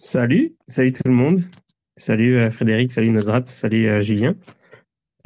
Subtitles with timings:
[0.00, 1.40] Salut, salut tout le monde.
[1.96, 4.36] Salut euh, Frédéric, salut Nazrat, salut euh, Julien.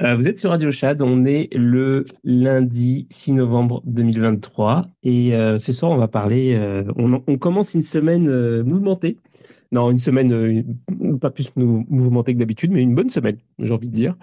[0.01, 5.71] Euh, vous êtes sur Radio Chad, on est le lundi 6 novembre 2023 et ce
[5.71, 6.59] soir on va parler,
[6.97, 9.17] on, commence une semaine mouvementée.
[9.71, 10.65] Non, une semaine
[11.21, 14.15] pas plus mouvementée que d'habitude, mais une bonne semaine, j'ai envie de dire.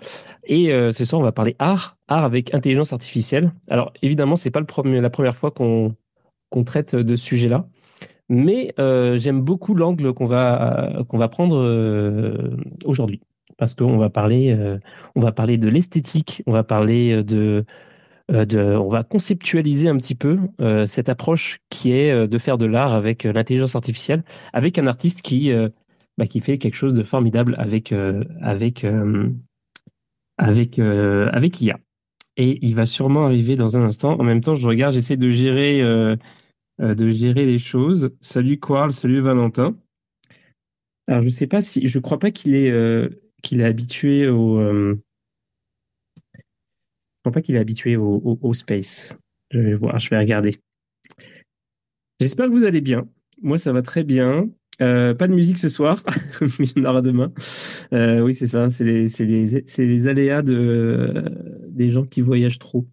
[0.45, 3.53] Et ce soir on va parler art, art avec intelligence artificielle.
[3.71, 5.95] Alors évidemment, c'est pas la première fois qu'on
[6.51, 7.69] qu'on traite de ce sujet-là.
[8.31, 13.21] Mais euh, j'aime beaucoup l'angle qu'on va qu'on va prendre euh, aujourd'hui
[13.59, 14.79] parce qu'on va parler euh,
[15.17, 17.65] on va parler de l'esthétique, on va parler de
[18.29, 20.39] de on va conceptualiser un petit peu
[20.87, 25.53] cette approche qui est de faire de l'art avec l'intelligence artificielle, avec un artiste qui
[26.17, 27.93] bah, qui fait quelque chose de formidable avec
[28.41, 28.87] avec
[30.39, 31.81] avec avec l'IA.
[32.37, 34.13] Et il va sûrement arriver dans un instant.
[34.21, 35.83] En même temps, je regarde, j'essaie de gérer
[36.81, 38.11] de gérer les choses.
[38.21, 39.77] Salut Quarl, salut Valentin.
[41.07, 43.09] Alors je sais pas si, je crois pas qu'il est euh,
[43.43, 44.95] qu'il est habitué au, euh,
[46.35, 46.41] je
[47.23, 49.19] crois pas qu'il est habitué au, au, space.
[49.51, 50.57] Je vais voir, je vais regarder.
[52.21, 53.09] J'espère que vous allez bien.
[53.43, 54.49] Moi ça va très bien.
[54.79, 56.03] pas de musique ce soir,
[56.41, 57.33] mais il y en aura demain.
[57.93, 61.25] oui, c'est ça, c'est les, les, les, aléas de,
[61.69, 62.87] des gens qui voyagent trop.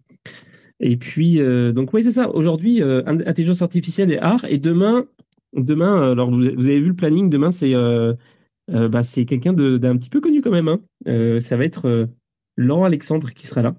[0.80, 2.30] Et puis, euh, donc oui, c'est ça.
[2.30, 4.44] Aujourd'hui, euh, intelligence artificielle et art.
[4.48, 5.06] Et demain,
[5.54, 7.28] demain, euh, alors vous, avez vu le planning.
[7.28, 7.74] Demain, c'est
[8.68, 10.68] bah, c'est quelqu'un d'un petit peu connu quand même.
[10.68, 11.40] Hein.
[11.40, 12.08] ça va être
[12.56, 13.74] Laurent Alexandre qui sera là.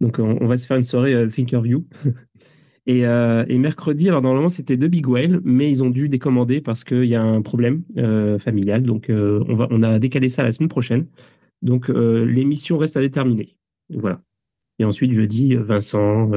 [0.00, 1.84] Donc on, va se faire une soirée Thinkerview.
[2.86, 6.84] et, et mercredi, alors normalement c'était The Big Whale, mais ils ont dû décommander parce
[6.84, 7.82] qu'il y a un problème
[8.38, 8.84] familial.
[8.84, 11.06] Donc on va, on a décalé ça la semaine prochaine.
[11.62, 13.56] Donc l'émission reste à déterminer.
[13.90, 14.22] Voilà.
[14.78, 16.30] Et ensuite, jeudi, Vincent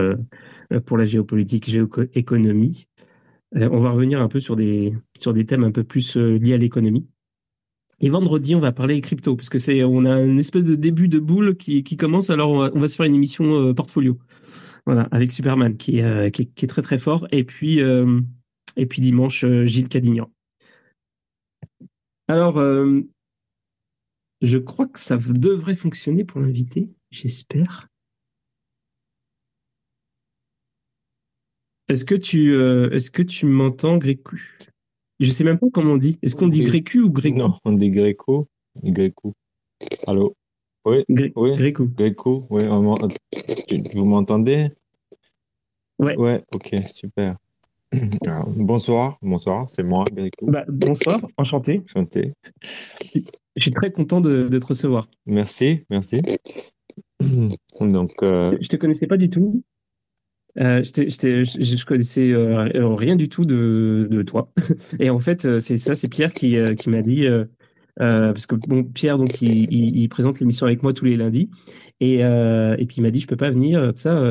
[0.71, 2.87] euh, pour la géopolitique, géoéconomie.
[3.55, 6.37] Euh, on va revenir un peu sur des, sur des thèmes un peu plus euh,
[6.37, 7.07] liés à l'économie.
[7.99, 11.07] Et vendredi, on va parler crypto, parce que c'est, on a une espèce de début
[11.07, 12.31] de boule qui, commence.
[12.31, 14.17] Alors, on va, se faire une émission portfolio,
[14.87, 17.27] voilà, avec Superman, qui, est, qui, très très fort.
[17.31, 20.31] Et puis, et puis dimanche, Gilles Cadignan.
[22.27, 22.59] Alors,
[24.41, 27.90] je crois que ça devrait fonctionner pour l'invité, j'espère.
[31.91, 34.69] Est-ce que tu, euh, est-ce que tu m'entends, Grécu?
[35.19, 36.17] Je sais même pas comment on dit.
[36.21, 38.47] Est-ce qu'on dit Grécu ou Gréco Non, on dit Gréco.
[38.81, 39.33] Gréco.
[40.07, 40.33] Allô?
[40.85, 41.55] Oui, oui.
[41.55, 41.87] Gréco.
[41.87, 42.63] Gréco, oui.
[43.93, 44.69] vous m'entendez?
[45.99, 46.15] Ouais.
[46.15, 47.35] Ouais, ok, super.
[48.55, 50.45] bonsoir, bonsoir, c'est moi, Gréco.
[50.45, 51.81] Bah, bonsoir, enchanté.
[51.89, 52.31] Enchanté.
[53.13, 55.09] Je suis très content de, te recevoir.
[55.25, 56.21] Merci, merci.
[57.81, 58.57] Donc, euh...
[58.61, 59.61] Je te connaissais pas du tout.
[60.59, 64.51] Euh, je connaissais euh, rien du tout de, de toi.
[64.99, 67.25] Et en fait, euh, c'est ça, c'est Pierre qui, euh, qui m'a dit,
[67.97, 71.49] parce que bon, Pierre, donc, il, il, il présente l'émission avec moi tous les lundis.
[71.99, 74.23] Et, et puis il m'a dit, je peux pas venir, tout ça.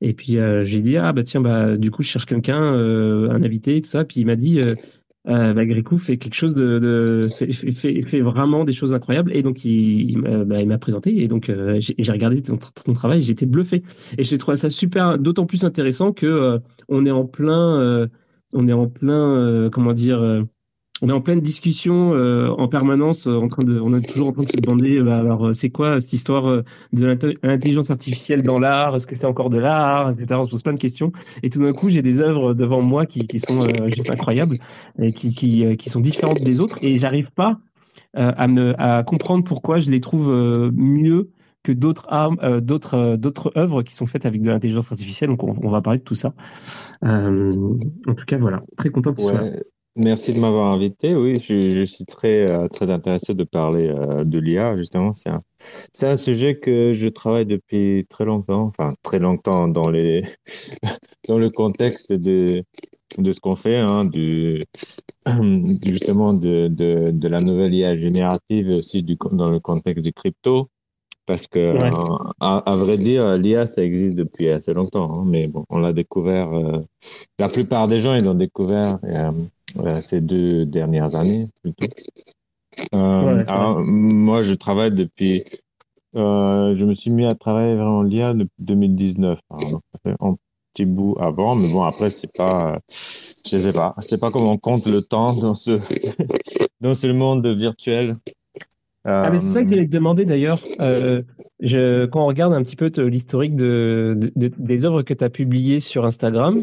[0.00, 3.80] et puis j'ai dit, ah bah tiens, bah du coup, je cherche quelqu'un, un invité,
[3.80, 4.04] tout ça.
[4.04, 4.60] Puis il m'a dit,
[5.26, 5.62] euh, bah,
[5.98, 9.32] fait quelque chose de, de fait, fait, fait, vraiment des choses incroyables.
[9.34, 11.22] Et donc il, il bah, m'a présenté.
[11.22, 13.22] Et donc euh, j'ai regardé ton, ton travail.
[13.22, 13.82] J'étais bluffé.
[14.16, 16.58] Et j'ai trouvé ça super d'autant plus intéressant que euh,
[16.88, 18.06] on est en plein euh,
[18.54, 20.44] on est en plein comment dire
[21.00, 24.28] on est en pleine discussion euh, en permanence, euh, en train de, on est toujours
[24.28, 28.42] en train de se demander, bah, alors euh, c'est quoi cette histoire de l'intelligence artificielle
[28.42, 28.96] dans l'art?
[28.96, 30.26] Est-ce que c'est encore de l'art, etc.
[30.40, 31.12] On se pose plein de questions.
[31.42, 34.56] Et tout d'un coup, j'ai des œuvres devant moi qui, qui sont juste incroyables
[35.00, 37.58] et qui, qui, qui, sont différentes des autres, et j'arrive pas
[38.14, 40.30] à, me, à comprendre pourquoi je les trouve
[40.74, 41.30] mieux
[41.62, 45.30] que d'autres armes, d'autres d'autres œuvres qui sont faites avec de l'intelligence artificielle.
[45.30, 46.34] Donc on, va parler de tout ça.
[47.02, 49.62] en tout cas, voilà, très content que ouais.
[49.96, 51.14] Merci de m'avoir invité.
[51.16, 55.12] Oui, je, je suis très, euh, très intéressé de parler euh, de l'IA, justement.
[55.12, 55.42] C'est un,
[55.92, 60.22] c'est un sujet que je travaille depuis très longtemps, enfin, très longtemps dans, les,
[61.28, 62.62] dans le contexte de,
[63.18, 64.60] de ce qu'on fait, hein, du,
[65.84, 70.68] justement de, de, de la nouvelle IA générative aussi du, dans le contexte du crypto.
[71.26, 71.76] Parce que,
[72.40, 75.92] à, à, vrai dire, l'IA, ça existe depuis assez longtemps, hein, mais bon, on l'a
[75.92, 76.78] découvert, euh,
[77.38, 78.98] la plupart des gens, ils l'ont découvert
[80.00, 81.86] ces deux dernières années plutôt.
[82.94, 85.44] Euh, alors, moi, je travaille depuis.
[86.16, 89.38] Euh, je me suis mis à travailler vraiment l'IA depuis 2019.
[89.50, 89.80] Alors,
[90.20, 90.36] un
[90.72, 92.78] petit bout avant, mais bon, après, c'est pas.
[92.88, 93.94] Je sais pas.
[94.00, 95.78] C'est pas comment on compte le temps dans ce,
[96.80, 98.16] dans ce monde virtuel.
[99.04, 100.58] Ah, mais c'est ça que j'allais te demander d'ailleurs.
[100.80, 101.22] Euh,
[101.60, 105.80] quand on regarde un petit peu l'historique de, de, des œuvres que tu as publiées
[105.80, 106.62] sur Instagram,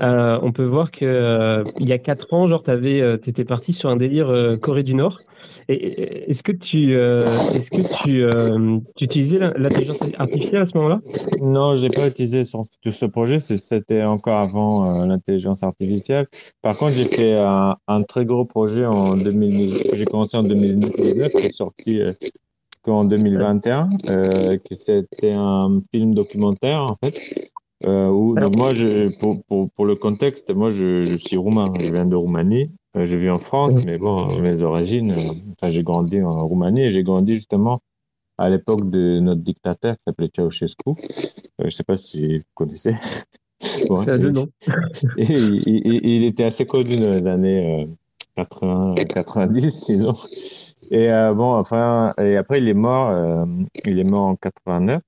[0.00, 3.96] on peut voir que il y a quatre ans, genre, t'avais, t'étais parti sur un
[3.96, 5.20] délire Corée du Nord.
[5.68, 11.00] Est-ce que tu, est-ce que tu, utilisais l'intelligence artificielle à ce moment-là?
[11.40, 13.38] Non, j'ai pas utilisé sur, ce projet.
[13.38, 16.26] C'était encore avant l'intelligence artificielle.
[16.62, 19.78] Par contre, j'ai fait un, très gros projet en 2000.
[19.94, 22.00] J'ai commencé en 2019, qui est sorti
[22.82, 27.49] qu'en 2021, euh, que c'était un film documentaire en fait.
[27.86, 31.72] Euh, où, donc moi, je, pour, pour, pour, le contexte, moi je, je suis roumain,
[31.80, 32.70] je viens de Roumanie.
[32.96, 36.82] Euh, je vis en France, mais bon, mes origines, euh, enfin, j'ai grandi en Roumanie
[36.82, 37.80] et j'ai grandi justement
[38.36, 40.90] à l'époque de notre dictateur qui s'appelait Ceausescu.
[40.90, 40.94] Euh,
[41.60, 42.94] je ne sais pas si vous connaissez.
[43.88, 44.48] bon, C'est à deux noms.
[45.16, 47.88] et, il, il, il, était assez connu dans les années
[48.36, 50.16] 80, 90, disons.
[50.90, 53.44] Et euh, bon, enfin, et après, il est mort, euh,
[53.86, 55.00] il est mort en 89.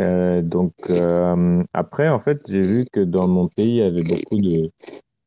[0.00, 4.02] Euh, donc, euh, après, en fait, j'ai vu que dans mon pays, il y avait
[4.02, 4.70] beaucoup de,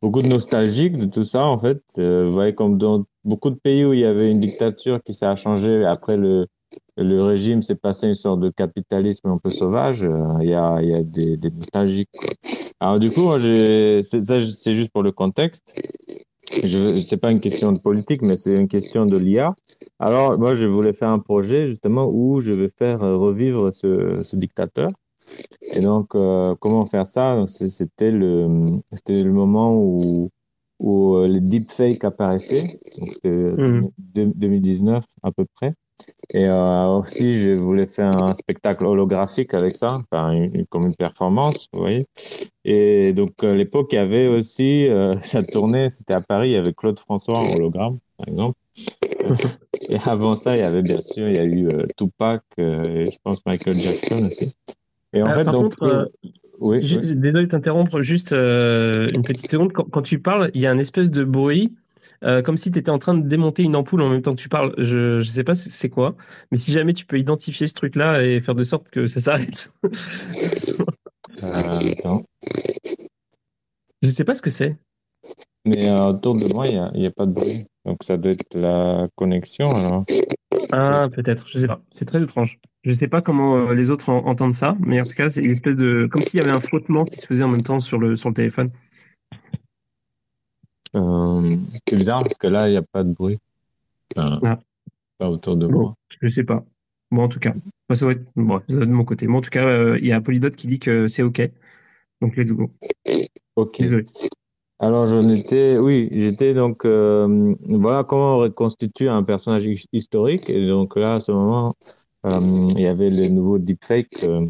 [0.01, 1.81] beaucoup de nostalgique de tout ça, en fait.
[1.97, 5.13] Euh, vous voyez, comme dans beaucoup de pays où il y avait une dictature qui
[5.13, 6.47] s'est changé, après le,
[6.97, 10.07] le régime s'est passé une sorte de capitalisme un peu sauvage,
[10.41, 12.09] il y a, y a des, nostalgiques.
[12.79, 15.75] Alors, du coup, moi, ça, c'est juste pour le contexte
[16.63, 19.56] je c'est pas une question de politique, mais c'est une question de l'IA.
[20.00, 24.21] Alors, moi, je voulais faire un projet justement où je vais faire euh, revivre ce,
[24.24, 24.92] ce dictateur.
[25.62, 27.45] Et donc, euh, comment faire ça?
[27.48, 28.48] C'était le,
[29.07, 30.30] le moment où,
[30.80, 33.53] où euh, les deepfakes apparaissaient, donc c'était
[34.00, 35.27] 2019 mmh.
[35.27, 35.74] à peu près.
[36.33, 40.95] Et euh, aussi, je voulais faire un spectacle holographique avec ça, enfin, une, comme une
[40.95, 42.07] performance, vous voyez.
[42.63, 46.53] Et donc, à l'époque, il y avait aussi, euh, ça tournait, c'était à Paris, il
[46.53, 48.57] y avait Claude François en hologramme, par exemple.
[49.89, 52.83] et avant ça, il y avait bien sûr, il y a eu euh, Tupac, euh,
[52.83, 54.56] et je pense Michael Jackson aussi.
[55.13, 56.12] Et en fait, par donc, contre,
[56.59, 59.74] oui, oui, désolé de t'interrompre, juste une petite seconde.
[59.74, 61.74] Quand, quand, tu parles, il y a un espèce de bruit
[62.23, 64.41] euh, comme si tu étais en train de démonter une ampoule en même temps que
[64.41, 64.73] tu parles.
[64.77, 66.15] Je ne sais pas c'est quoi,
[66.51, 69.71] mais si jamais tu peux identifier ce truc-là et faire de sorte que ça s'arrête.
[71.43, 71.79] euh.
[74.01, 74.77] Je sais pas ce que c'est.
[75.65, 77.67] Mais euh, autour de moi, il n'y a, a, pas de bruit.
[77.85, 80.05] Donc ça doit être la connexion alors.
[80.71, 81.81] Ah, peut-être, je sais pas.
[81.91, 82.59] C'est très étrange.
[82.83, 85.43] Je sais pas comment euh, les autres en, entendent ça, mais en tout cas, c'est
[85.43, 86.07] une espèce de.
[86.11, 88.29] Comme s'il y avait un frottement qui se faisait en même temps sur le, sur
[88.29, 88.71] le téléphone.
[90.95, 91.55] Euh,
[91.88, 93.39] c'est bizarre parce que là, il n'y a pas de bruit.
[94.15, 94.59] Enfin, ah.
[95.17, 95.95] Pas autour de moi.
[96.21, 96.63] Je sais pas.
[97.11, 97.53] Bon, en tout cas,
[97.93, 99.27] ça va être bon, ça va de mon côté.
[99.27, 101.41] Bon, en tout cas, euh, il y a Polydot qui dit que c'est OK.
[102.21, 102.71] Donc, let's go.
[103.55, 103.79] OK.
[103.79, 104.05] Désolé.
[104.79, 110.49] Alors, j'en étais, oui, j'étais donc, euh, voilà comment on reconstitue un personnage historique.
[110.49, 111.75] Et donc là, à ce moment,
[112.25, 114.47] euh, il y avait les nouveaux deepfakes euh,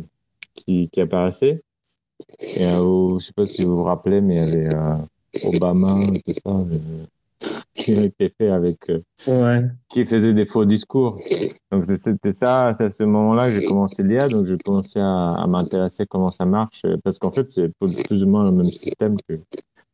[0.56, 1.62] qui, qui apparaissaient.
[2.40, 4.70] Et euh, je sais pas si vous vous rappelez, mais il y avait
[5.44, 5.96] Obama,
[6.26, 7.06] tout ça, euh,
[7.74, 9.68] qui a été fait avec, euh, ouais.
[9.90, 11.20] qui faisait des faux discours.
[11.72, 15.34] Donc c'était ça, c'est à ce moment-là que j'ai commencé l'IA, donc j'ai commencé à,
[15.34, 19.18] à m'intéresser comment ça marche, parce qu'en fait c'est plus ou moins le même système
[19.28, 19.40] que.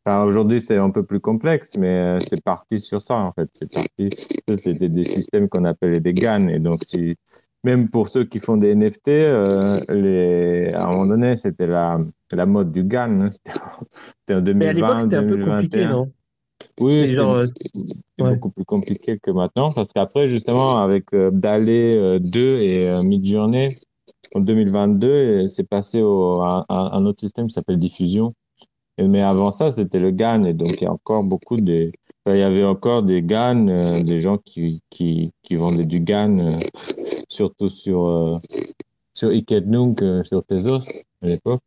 [0.06, 3.50] Enfin, aujourd'hui c'est un peu plus complexe, mais euh, c'est parti sur ça en fait.
[3.54, 4.10] C'est parti,
[4.56, 7.18] c'était des systèmes qu'on appelait des GAN, et donc si
[7.64, 10.72] même pour ceux qui font des NFT, euh, les...
[10.74, 12.00] à un moment donné, c'était la,
[12.32, 13.22] la mode du GAN.
[13.22, 13.30] Hein.
[13.32, 14.54] C'était en 2020.
[14.56, 16.12] Mais à l'époque, c'était un peu compliqué, non?
[16.80, 18.36] Oui, c'est ouais.
[18.36, 21.66] beaucoup plus compliqué que maintenant, parce qu'après, justement, avec euh, DALE
[22.20, 23.78] 2 euh, et euh, Midjourney,
[24.36, 28.34] en 2022, c'est passé au, à, à, un autre système qui s'appelle Diffusion.
[29.00, 31.92] Mais avant ça, c'était le GAN, et donc il y a encore beaucoup de,
[32.36, 36.40] il y avait encore des GAN, euh, des gens qui, qui, qui vendaient du GAN,
[36.40, 36.60] euh,
[37.30, 38.38] surtout sur, euh,
[39.14, 40.80] sur euh, sur Tezos
[41.22, 41.62] à l'époque.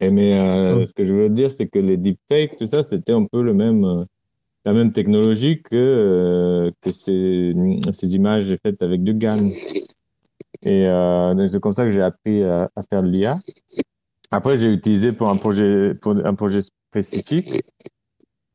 [0.00, 0.34] Et mais
[0.84, 3.54] ce que je veux dire, c'est que les deepfakes, tout ça, c'était un peu le
[3.54, 4.04] même,
[4.66, 7.54] la même technologie que, que ces,
[7.92, 9.48] ces images faites avec du GAN.
[10.62, 10.86] Et
[11.48, 13.40] c'est comme ça que j'ai appris à, à faire de l'IA.
[14.30, 17.62] Après, j'ai utilisé pour un projet, pour un projet spécifique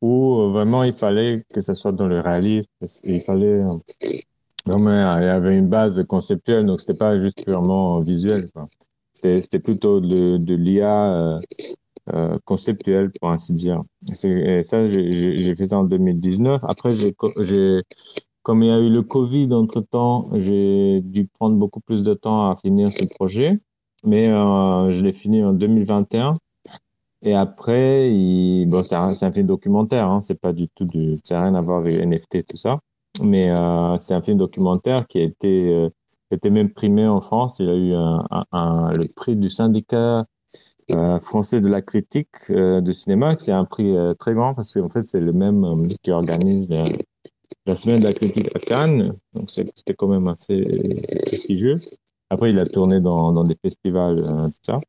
[0.02, 2.68] où euh, vraiment il fallait que ça soit dans le réalisme.
[3.04, 3.62] Il fallait
[4.66, 8.48] vraiment, euh, il y avait une base conceptuelle, donc c'était pas juste purement visuel.
[9.14, 11.40] C'était plutôt de, de l'IA euh,
[12.12, 13.82] euh, conceptuel, pour ainsi dire.
[14.24, 16.62] Et ça, j'ai fait ça en 2019.
[16.64, 17.14] Après, j'ai,
[18.42, 22.14] comme il y a eu le Covid entre temps, j'ai dû prendre beaucoup plus de
[22.14, 23.60] temps à finir ce projet,
[24.04, 26.38] mais euh, je l'ai fini en 2021.
[27.22, 28.10] Et après,
[28.66, 31.60] bon, c'est un, film documentaire, hein, c'est pas du tout du, ça n'a rien à
[31.60, 32.80] voir avec NFT tout ça,
[33.22, 37.58] mais euh, c'est un film documentaire qui a été, euh, même primé en France.
[37.60, 40.26] Il a eu le prix du syndicat
[41.20, 43.36] français de la critique de cinéma.
[43.38, 46.68] C'est un prix très grand parce qu'en fait, c'est le même qui organise
[47.66, 49.14] la semaine de la critique à Cannes.
[49.34, 50.60] Donc, c'était quand même assez
[51.26, 51.76] prestigieux.
[52.30, 54.80] Après, il a tourné dans, dans des festivals, tout ça.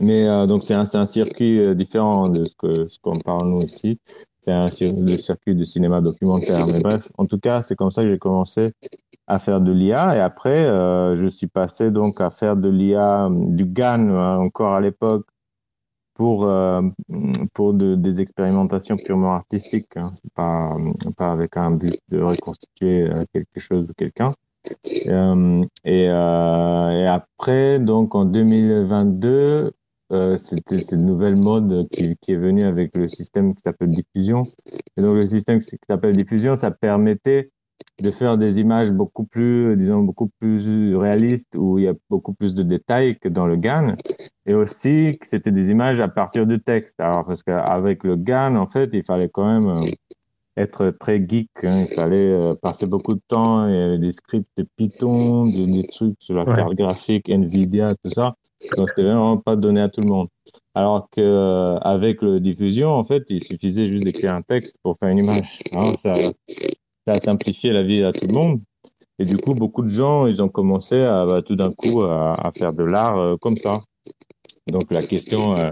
[0.00, 3.98] Mais donc, c'est un, un, circuit différent de ce qu'on ce qu'on parle nous ici
[4.40, 6.66] c'est un le circuit de cinéma documentaire.
[6.66, 8.72] Mais bref, en tout cas, c'est comme ça que j'ai commencé
[9.26, 10.16] à faire de l'IA.
[10.16, 14.74] Et après, euh, je suis passé donc à faire de l'IA, du GAN hein, encore
[14.74, 15.26] à l'époque,
[16.14, 16.82] pour, euh,
[17.54, 19.96] pour de, des expérimentations purement artistiques.
[19.96, 20.12] Hein.
[20.14, 20.74] C'est pas,
[21.16, 24.34] pas avec un but de reconstituer euh, quelque chose ou quelqu'un.
[25.06, 29.72] Euh, et, euh, et après, donc en 2022,
[30.10, 34.44] euh, c'était cette nouvelle mode qui, qui, est venue avec le système qui s'appelle diffusion.
[34.96, 37.50] Et donc le système qui s'appelle diffusion, ça permettait
[38.00, 42.32] de faire des images beaucoup plus, disons, beaucoup plus réalistes où il y a beaucoup
[42.32, 43.96] plus de détails que dans le GAN.
[44.46, 47.00] Et aussi que c'était des images à partir de texte.
[47.00, 49.90] Alors parce qu'avec le GAN, en fait, il fallait quand même euh,
[50.56, 51.50] être très geek.
[51.64, 51.84] Hein.
[51.88, 53.68] Il fallait euh, passer beaucoup de temps.
[53.68, 58.36] et des scripts de Python, des, des trucs sur la carte graphique, Nvidia, tout ça.
[58.76, 60.28] Donc, c'était vraiment pas donné à tout le monde.
[60.74, 64.96] Alors que euh, avec le diffusion, en fait, il suffisait juste d'écrire un texte pour
[64.98, 65.60] faire une image.
[65.72, 68.60] Hein, ça, ça a simplifié la vie à tout le monde.
[69.18, 72.50] Et du coup, beaucoup de gens, ils ont commencé à bah, tout d'un coup à,
[72.56, 73.82] faire de l'art euh, comme ça.
[74.68, 75.70] Donc la question, euh,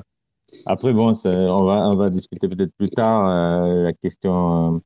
[0.65, 4.81] après bon, on va on va discuter peut-être plus tard euh, la question,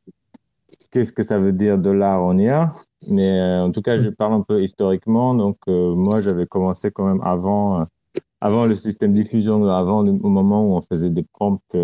[0.91, 2.75] qu'est-ce que ça veut dire de l'art en IA
[3.07, 5.35] mais euh, en tout cas, je parle un peu historiquement.
[5.35, 7.85] Donc, euh, moi, j'avais commencé quand même avant, euh,
[8.41, 11.77] avant le système diffusion, avant au moment où on faisait des prompts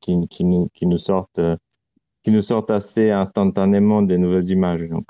[0.00, 1.40] qui, qui, nous, qui nous sortent
[2.22, 4.86] qui nous sortent assez instantanément des nouvelles images.
[4.86, 5.06] Donc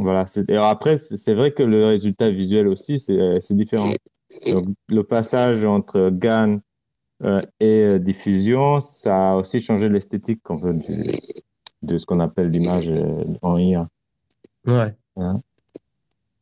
[0.00, 0.24] voilà.
[0.48, 3.92] Et après, c'est vrai que le résultat visuel aussi, c'est différent.
[4.50, 6.58] Donc le passage entre GAN
[7.60, 10.42] et diffusion, ça a aussi changé l'esthétique
[11.82, 12.90] de ce qu'on appelle l'image
[13.42, 13.88] en IA.
[14.66, 14.94] Ouais.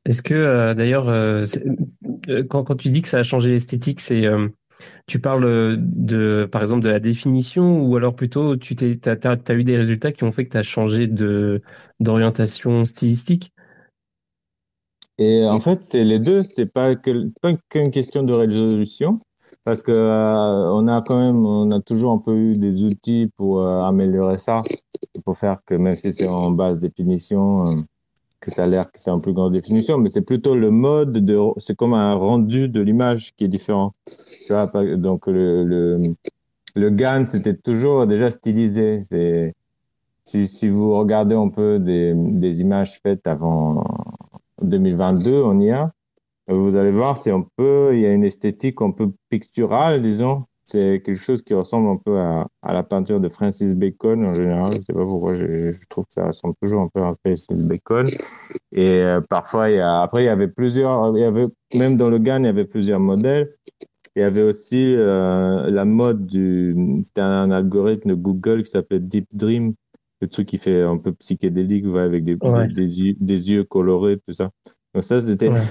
[0.08, 1.44] Est-ce que euh, d'ailleurs, euh,
[2.28, 4.24] euh, quand, quand, tu dis que ça a changé l'esthétique, c'est
[5.06, 9.54] tu parles de, par exemple, de la définition ou alors plutôt tu t'es, t'as, t'as,
[9.54, 11.60] eu des résultats qui ont fait que tu as changé de,
[12.00, 13.52] d'orientation stylistique?
[15.18, 16.44] Et en fait, c'est les deux.
[16.44, 19.20] C'est pas, que, pas qu'une question de résolution
[19.64, 23.66] parce que on a quand même, on a toujours un peu eu des outils pour
[23.66, 24.62] améliorer ça,
[25.24, 27.84] pour faire que même si c'est en basse définition,
[28.40, 31.12] que ça a l'air que c'est en plus grande définition, mais c'est plutôt le mode
[31.12, 33.92] de, c'est comme un rendu de l'image qui est différent.
[34.46, 34.66] Tu vois,
[34.96, 36.14] donc le, le,
[36.76, 39.02] le GAN, c'était toujours déjà stylisé.
[40.24, 43.82] Si, si vous regardez un peu des, des images faites avant
[44.62, 45.92] 2022 on y a,
[46.48, 50.44] vous allez voir, c'est un peu, il y a une esthétique un peu picturale, disons,
[50.68, 54.34] c'est quelque chose qui ressemble un peu à, à, la peinture de Francis Bacon en
[54.34, 54.74] général.
[54.74, 57.56] Je sais pas pourquoi, je, je trouve que ça ressemble toujours un peu à Francis
[57.56, 58.06] Bacon.
[58.72, 61.96] Et euh, parfois, il y a, après, il y avait plusieurs, il y avait, même
[61.96, 63.54] dans le GAN, il y avait plusieurs modèles.
[64.14, 69.00] Il y avait aussi euh, la mode du, c'était un, algorithme de Google qui s'appelait
[69.00, 69.72] Deep Dream,
[70.20, 72.68] le truc qui fait un peu psychédélique, avec des, ouais.
[72.68, 74.50] des, yeux, des, yeux, colorés, tout ça.
[74.92, 75.62] Donc ça, c'était, ouais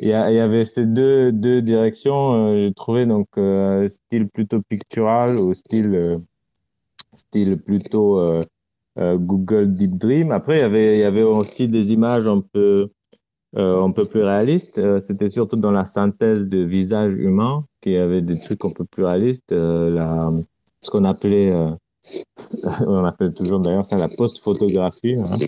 [0.00, 2.34] il y, y, avait ces deux, deux directions.
[2.34, 6.18] Euh, j'ai trouvé donc euh, style plutôt pictural ou style euh,
[7.14, 8.42] style plutôt euh,
[8.98, 10.32] euh, Google Deep Dream.
[10.32, 12.90] Après, il y avait y avait aussi des images un peu
[13.56, 14.80] un peu plus réalistes.
[15.00, 18.84] C'était surtout dans la synthèse de visage humain qu'il y avait des trucs un peu
[18.84, 19.50] plus réalistes.
[19.50, 20.30] la,
[20.80, 21.52] ce qu'on appelait
[22.86, 25.16] on appelle toujours d'ailleurs ça la post-photographie.
[25.16, 25.38] Hein.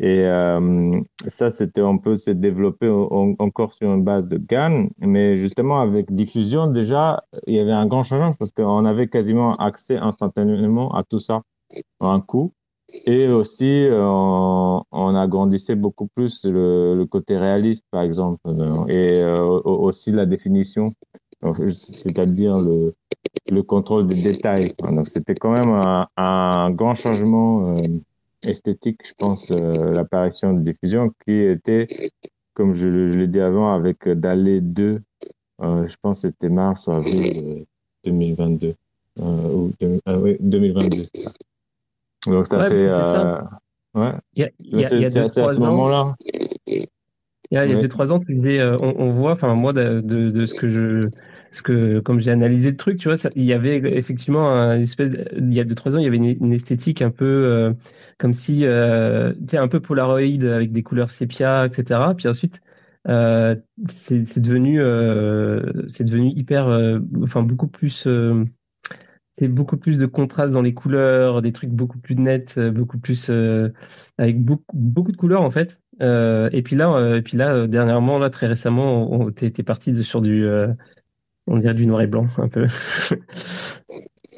[0.00, 5.36] Et euh, ça, c'était un peu se développer encore sur une base de GAN, mais
[5.36, 9.96] justement avec diffusion, déjà, il y avait un grand changement parce qu'on avait quasiment accès
[9.96, 11.42] instantanément à tout ça
[12.00, 12.52] en un coup.
[13.06, 18.40] Et aussi, on, on agrandissait beaucoup plus le, côté réaliste, par exemple,
[18.88, 20.92] et euh, aussi la définition,
[21.42, 22.94] c'est-à-dire le,
[23.50, 24.74] le contrôle des détails.
[24.78, 27.76] Donc, c'était quand même un, grand changement.
[27.76, 27.82] Euh,
[28.46, 31.88] esthétique, je pense, euh, l'apparition de diffusion qui était,
[32.54, 35.00] comme je, je l'ai dit avant, avec Dalé 2,
[35.62, 37.64] euh, je pense que c'était mars ou avril
[38.04, 38.74] 2022.
[39.20, 39.72] Euh, ou
[40.06, 41.06] ah oui, 2022.
[42.26, 42.88] Donc ça ouais, fait.
[42.88, 43.48] Ça.
[43.94, 44.12] Ouais.
[44.34, 46.16] Il y a, il y a, il y a deux, à ce moment-là.
[46.66, 46.86] Il
[47.52, 49.72] y a, il y a deux, trois ans, tu disais, on, on voit, enfin, moi,
[49.72, 51.08] de, de, de, ce que je,
[51.54, 55.12] parce que comme j'ai analysé le truc, tu vois, il y avait effectivement un espèce,
[55.36, 57.72] il y a deux trois ans, il y avait une, une esthétique un peu euh,
[58.18, 62.00] comme si, euh, tu un peu Polaroid avec des couleurs sépia, etc.
[62.16, 62.60] Puis ensuite,
[63.06, 64.80] c'est devenu,
[65.86, 66.66] c'est devenu hyper,
[67.22, 68.08] enfin beaucoup plus
[69.36, 73.30] c'est beaucoup plus de contraste dans les couleurs, des trucs beaucoup plus nets, beaucoup plus
[74.18, 75.82] avec beaucoup beaucoup de couleurs en fait.
[76.02, 80.48] Euh, et puis là, et puis là dernièrement, là très récemment, était parti sur du,
[81.46, 82.66] on dirait du noir et blanc un peu.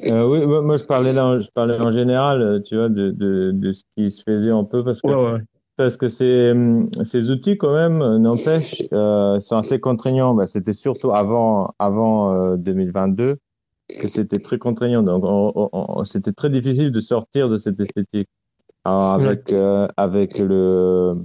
[0.05, 3.51] Euh, oui, moi je parlais là, je parlais en général, euh, tu vois, de, de,
[3.51, 5.39] de ce qui se faisait un peu parce que
[5.75, 10.33] parce que ces, hum, ces outils quand même euh, n'empêche euh, sont assez contraignants.
[10.33, 13.37] Bah, c'était surtout avant avant 2022
[13.99, 15.01] que c'était très contraignant.
[15.01, 15.23] Donc
[16.05, 18.29] c'était très difficile de sortir de cette esthétique.
[18.85, 19.53] Alors, avec
[19.97, 21.15] avec le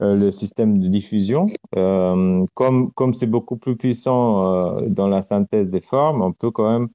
[0.00, 1.46] le système de diffusion.
[1.76, 6.50] Euh, comme comme c'est beaucoup plus puissant euh, dans la synthèse des formes, on peut
[6.50, 6.88] quand même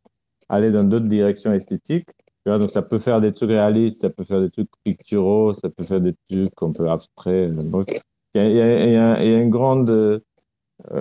[0.49, 2.09] aller dans d'autres directions esthétiques.
[2.45, 5.83] donc ça peut faire des trucs réalistes, ça peut faire des trucs picturaux, ça peut
[5.83, 7.51] faire des trucs un peu abstraits.
[8.35, 10.19] il, y a, une grande euh,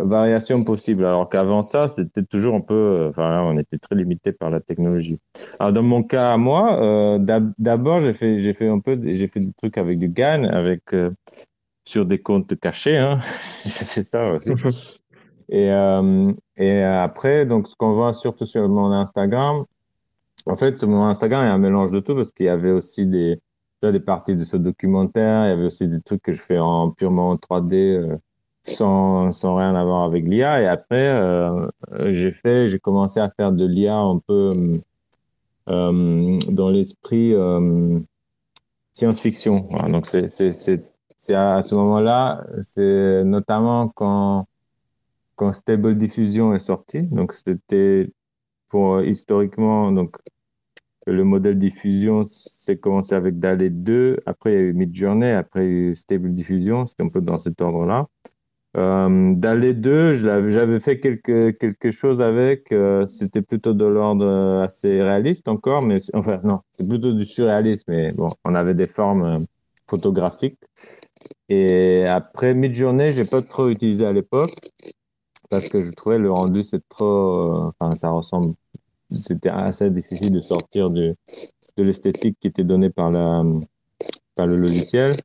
[0.03, 1.05] variation possible.
[1.05, 4.61] Alors qu'avant ça, c'était toujours un peu, euh, enfin, on était très limité par la
[4.61, 5.19] technologie.
[5.59, 7.19] Alors dans mon cas moi, euh,
[7.59, 11.11] d'abord j'ai fait, fait un peu, j'ai fait des trucs avec du GAN, avec euh,
[11.85, 12.99] sur des comptes cachés.
[12.99, 13.21] Hein.
[13.65, 14.51] j'ai fait ça aussi.
[15.51, 19.67] Et, euh, et après, donc, ce qu'on voit surtout sur mon Instagram,
[20.47, 22.49] en fait, sur mon Instagram, il y a un mélange de tout parce qu'il y
[22.49, 23.39] avait aussi des,
[23.83, 26.91] des parties de ce documentaire, il y avait aussi des trucs que je fais en
[26.91, 28.17] purement 3D euh,
[28.63, 30.63] sans, sans rien avoir avec l'IA.
[30.63, 31.69] Et après, euh,
[32.07, 34.81] j'ai fait, j'ai commencé à faire de l'IA un peu
[35.69, 37.99] euh, dans l'esprit euh,
[38.95, 39.69] science-fiction.
[39.71, 40.94] Voilà, donc, c'est,
[41.25, 44.47] c'est, à ce moment-là, c'est notamment quand
[45.53, 47.03] Stable Diffusion est sorti.
[47.03, 48.11] Donc, c'était
[48.69, 50.17] pour euh, historiquement, donc,
[51.07, 54.21] le modèle diffusion, c'est commencé avec DALE 2.
[54.27, 55.31] Après, il y a eu Midjourney.
[55.31, 56.87] Après, il y a eu Stable Diffusion.
[56.87, 58.09] C'est un peu dans cet ordre-là.
[58.77, 62.73] Euh, DALE 2, j'avais fait quelque, quelque chose avec.
[62.73, 67.25] Euh, c'était plutôt de l'ordre euh, assez réaliste encore, mais enfin, non, c'est plutôt du
[67.25, 67.85] surréalisme.
[67.89, 69.47] Mais bon, on avait des formes
[69.87, 70.59] photographiques.
[71.49, 74.55] Et après Midjourney, j'ai pas trop utilisé à l'époque
[75.51, 77.05] parce que je trouvais le rendu, c'est trop.
[77.05, 78.55] Euh, enfin, ça ressemble.
[79.13, 81.15] C'était assez difficile de sortir de,
[81.77, 83.45] de l'esthétique qui était donnée par, la,
[84.35, 85.17] par le logiciel.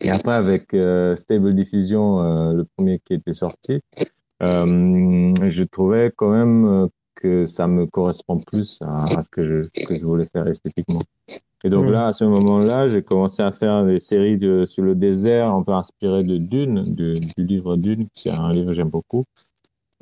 [0.00, 3.80] Et après, avec euh, Stable Diffusion, euh, le premier qui était sorti,
[4.40, 10.04] je trouvais quand même que ça me correspond plus à, ce que je, que je
[10.04, 11.02] voulais faire esthétiquement.
[11.64, 11.90] Et donc mm.
[11.90, 15.62] là, à ce moment-là, j'ai commencé à faire des séries de, sur le désert, un
[15.62, 19.24] peu inspiré de Dune, du, du livre Dune, qui est un livre que j'aime beaucoup.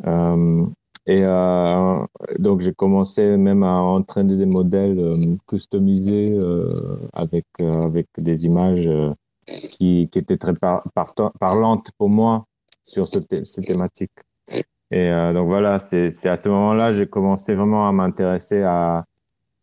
[0.07, 0.67] Euh,
[1.07, 2.05] et euh,
[2.39, 6.39] donc j'ai commencé même à entraîner des modèles euh, customisés
[7.15, 8.89] avec avec des images
[9.47, 10.85] qui, qui étaient très par,
[11.41, 12.47] parlantes pour moi
[12.85, 14.13] sur ce ces thématiques.
[14.91, 19.05] Et donc voilà, c'est à ce moment-là j'ai commencé vraiment à m'intéresser à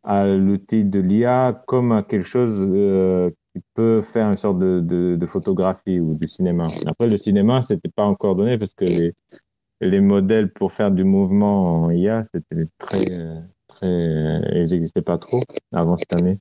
[0.06, 4.80] à l'outil de l'IA comme à quelque chose euh, qui peut faire une sorte de,
[4.80, 6.70] de, de, photographie ou du cinéma.
[6.86, 9.14] Après, le cinéma, c'était pas encore donné parce que les,
[9.82, 13.06] les modèles pour faire du mouvement en IA, c'était très,
[13.68, 15.42] très, ils n'existaient pas trop
[15.74, 16.38] avant cette année.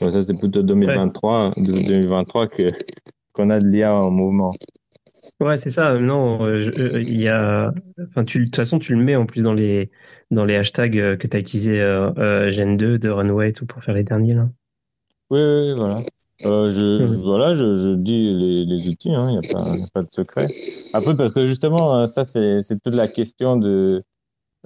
[0.00, 2.72] Donc ça, c'est plutôt 2023, 2023 que,
[3.32, 4.50] qu'on a de l'IA en mouvement.
[5.38, 5.98] Ouais, c'est ça.
[5.98, 7.70] Non, euh, euh, il y a.
[8.08, 9.90] Enfin, tu, de toute façon, tu le mets en plus dans les
[10.30, 13.66] dans les hashtags euh, que tu as utilisé euh, Gen 2 de Runway et tout
[13.66, 14.48] pour faire les derniers là.
[15.30, 16.02] Oui, oui, voilà.
[16.44, 19.86] Euh, je, voilà, je, je dis les, les outils, il hein, n'y a, pas, a
[19.92, 20.46] pas de secret.
[20.94, 24.02] Après, parce que justement, ça, c'est toute la question de,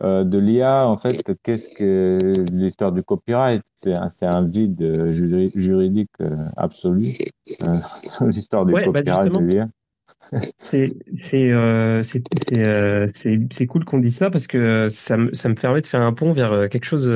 [0.00, 0.87] de l'IA.
[0.87, 2.18] En fait, qu'est-ce que
[2.52, 3.62] l'histoire du copyright?
[3.76, 6.11] C'est un, un vide juridique
[6.56, 7.16] absolu.
[8.20, 9.68] l'histoire du ouais, bah, copyright bah de l'IA.
[10.74, 10.88] Euh,
[11.35, 16.00] euh, c'est cool qu'on dise ça parce que ça me ça me permet de faire
[16.00, 17.11] un pont vers euh, quelque chose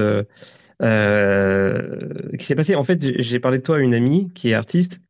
[0.81, 2.75] qui s'est passé.
[2.75, 5.03] En fait, j'ai parlé de toi à une amie qui est artiste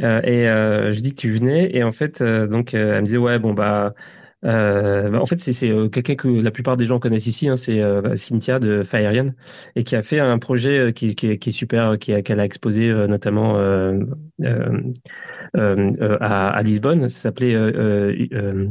[0.00, 3.52] et je dis que tu venais et en fait donc elle me disait ouais bon
[3.54, 3.94] bah
[4.42, 7.48] bah, en fait, c'est quelqu'un que la plupart des gens connaissent ici.
[7.48, 7.82] Hein, c'est
[8.16, 9.28] Cynthia de Firean
[9.74, 13.56] et qui a fait un projet qui, qui, est super, qu'elle a exposé notamment
[15.56, 17.08] à, à, Lisbonne.
[17.08, 18.68] Ça s'appelait euh,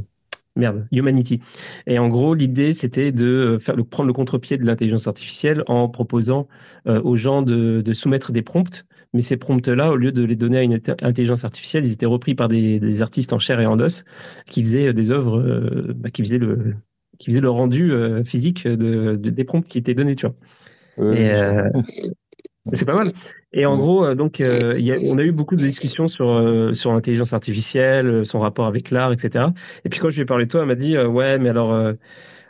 [0.56, 1.42] merde, Humanity.
[1.88, 6.48] Et en gros, l'idée, c'était de faire prendre le contre-pied de l'intelligence artificielle en proposant
[6.86, 8.86] aux gens de, de, soumettre des prompts.
[9.14, 12.36] Mais ces prompts-là, au lieu de les donner à une intelligence artificielle, ils étaient repris
[12.36, 14.04] par des, des artistes en chair et en os
[14.46, 16.76] qui faisaient des œuvres, bah, qui faisaient le
[17.18, 17.94] qui faisaient le rendu
[18.26, 21.16] physique de, des prompts qui étaient donnés, tu vois.
[21.16, 21.32] Et,
[22.74, 23.12] C'est pas mal.
[23.54, 26.92] Et en gros, euh, donc, euh, on a eu beaucoup de discussions sur euh, sur
[26.92, 29.46] l'intelligence artificielle, son rapport avec l'art, etc.
[29.84, 31.94] Et puis quand je lui ai parlé de toi, elle m'a dit ouais, mais alors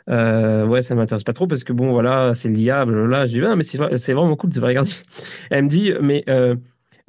[0.08, 3.26] ouais, ça m'intéresse pas trop parce que bon, voilà, c'est l'IA, là.
[3.26, 4.90] Je dis ah, mais c'est vraiment cool, tu vas regarder.
[5.50, 6.24] Elle me dit mais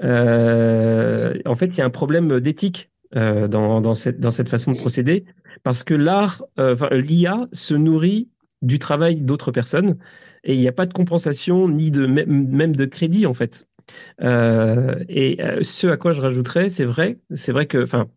[0.01, 4.77] en fait, il y a un problème d'éthique dans dans cette dans cette façon de
[4.77, 5.23] procéder
[5.63, 6.43] parce que l'art,
[6.91, 8.27] l'IA se nourrit
[8.61, 9.97] du travail d'autres personnes
[10.43, 13.67] et il n'y a pas de compensation ni de même de crédit en fait.
[14.21, 18.07] Euh, et euh, ce à quoi je rajouterais, c'est vrai, c'est vrai que, enfin,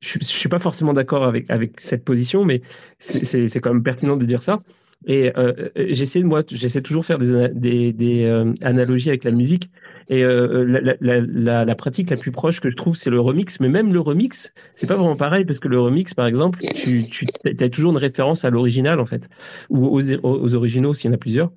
[0.00, 2.62] je, je suis pas forcément d'accord avec avec cette position, mais
[2.98, 4.60] c'est quand même pertinent de dire ça.
[5.06, 9.70] Et euh, j'essaie moi, j'essaie toujours faire des des, des euh, analogies avec la musique.
[10.08, 13.20] Et euh, la, la, la, la, pratique la plus proche que je trouve, c'est le
[13.20, 13.60] remix.
[13.60, 17.06] Mais même le remix, c'est pas vraiment pareil parce que le remix, par exemple, tu,
[17.06, 19.28] tu as toujours une référence à l'original en fait,
[19.68, 21.50] ou aux, aux originaux s'il y en a plusieurs.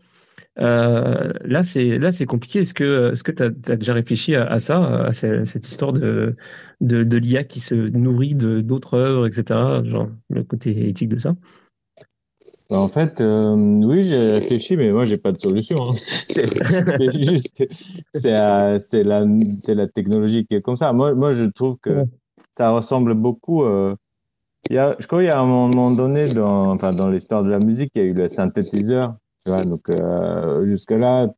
[0.59, 2.59] Euh, là, c'est là, c'est compliqué.
[2.59, 6.35] Est-ce que est-ce que tu as, déjà réfléchi à, ça, à cette, histoire de
[6.81, 9.59] de, de l'IA qui se nourrit de d'autres œuvres, etc.
[9.85, 11.35] Genre le côté éthique de ça?
[12.71, 15.89] Bah, en fait, euh, oui, j'ai réfléchi, mais moi, j'ai pas de solution.
[15.89, 15.93] Hein.
[15.97, 16.47] C'est
[17.23, 17.67] juste,
[18.13, 20.93] c'est la, c'est la technologie qui est comme ça.
[20.93, 22.05] Moi, moi, je trouve que
[22.57, 23.63] ça ressemble beaucoup.
[23.63, 23.93] Euh,
[24.69, 27.43] il y a, je crois qu'il y a un moment donné dans, enfin, dans l'histoire
[27.43, 31.33] de la musique, il y a eu le synthétiseur tu vois, donc euh, jusque-là,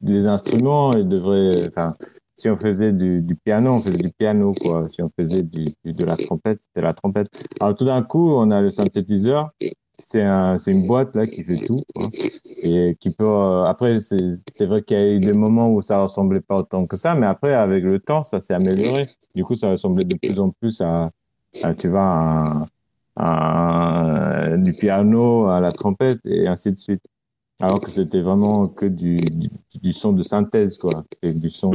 [0.00, 1.96] les instruments, ils devraient, enfin,
[2.36, 4.88] si on faisait du, du, piano, on faisait du piano, quoi.
[4.88, 7.26] Si on faisait du, de la trompette, c'était la trompette.
[7.60, 9.50] Alors tout d'un coup, on a le synthétiseur.
[10.06, 12.08] C'est un, une boîte là qui fait tout, quoi.
[12.62, 13.24] et qui peut.
[13.24, 16.86] Euh, après, c'est, vrai qu'il y a eu des moments où ça ressemblait pas autant
[16.86, 19.08] que ça, mais après, avec le temps, ça s'est amélioré.
[19.34, 21.10] Du coup, ça ressemblait de plus en plus à,
[21.62, 22.64] à tu vois,
[23.16, 27.02] à, à, du piano, à la trompette, et ainsi de suite.
[27.60, 29.16] Alors que c'était vraiment que du,
[29.82, 31.04] du, son de synthèse, quoi.
[31.20, 31.72] C'est du son.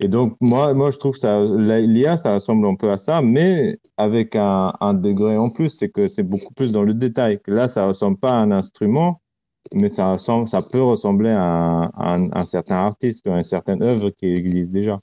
[0.00, 3.78] Et donc, moi, moi, je trouve que l'IA, ça ressemble un peu à ça, mais
[3.96, 7.40] avec un, degré en plus, c'est que c'est beaucoup plus dans le détail.
[7.46, 9.20] Là, ça ressemble pas à un instrument,
[9.74, 13.82] mais ça ressemble, ça peut ressembler à un, un, certain artiste ou à une certaine
[13.82, 15.00] œuvre qui existe déjà.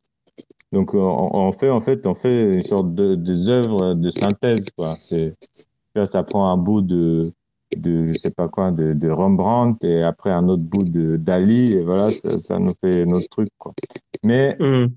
[0.71, 4.97] Donc, on, fait, en fait, on fait une sorte de, des œuvres de synthèse, quoi.
[4.99, 5.35] C'est,
[6.05, 7.33] ça prend un bout de,
[7.75, 11.73] de je sais pas quoi de, de Rembrandt et après un autre bout de Dali
[11.73, 13.73] et voilà ça, ça nous fait notre truc quoi.
[14.23, 14.87] Mais mm.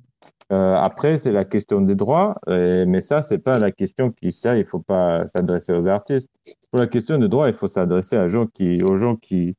[0.53, 4.57] euh, après c'est la question des droits mais ça c'est pas la question qui ça
[4.57, 6.29] il faut pas s'adresser aux artistes.
[6.71, 9.57] Pour la question des droits il faut s'adresser à gens qui aux gens qui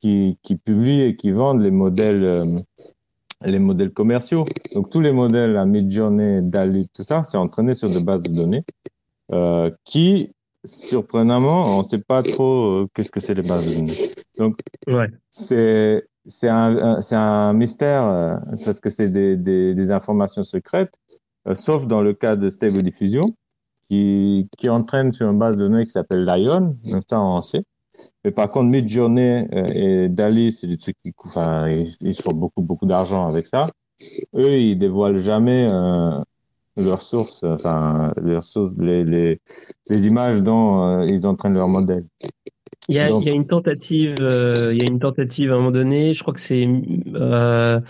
[0.00, 2.60] qui qui publient et qui vendent les modèles euh,
[3.42, 4.44] les modèles commerciaux.
[4.74, 8.30] Donc tous les modèles à Midjourney Dali tout ça c'est entraîné sur des bases de
[8.30, 8.64] données
[9.32, 10.32] euh, qui
[10.64, 14.10] surprenamment, on ne sait pas trop euh, qu'est-ce que c'est les bases de données.
[14.38, 15.08] Donc, ouais.
[15.30, 20.92] c'est c'est un, c'est un mystère euh, parce que c'est des, des, des, informations secrètes,
[21.48, 23.34] euh, sauf dans le cas de Stable Diffusion,
[23.88, 27.64] qui, qui entraîne sur une base de données qui s'appelle Lion, donc ça on sait.
[28.24, 32.62] Mais par contre, Midjourney et Dali, c'est des trucs qui, enfin, ils, ils font beaucoup
[32.62, 33.66] beaucoup d'argent avec ça.
[34.34, 35.68] Eux, ils dévoilent jamais
[36.76, 39.40] leurs sources, enfin, leurs sources, les, les,
[39.88, 42.04] les images dont euh, ils entraînent leur modèle.
[42.88, 45.54] Il y a, il y a une tentative, euh, il y a une tentative à
[45.54, 46.14] un moment donné.
[46.14, 46.68] Je crois que c'est
[47.16, 47.80] euh,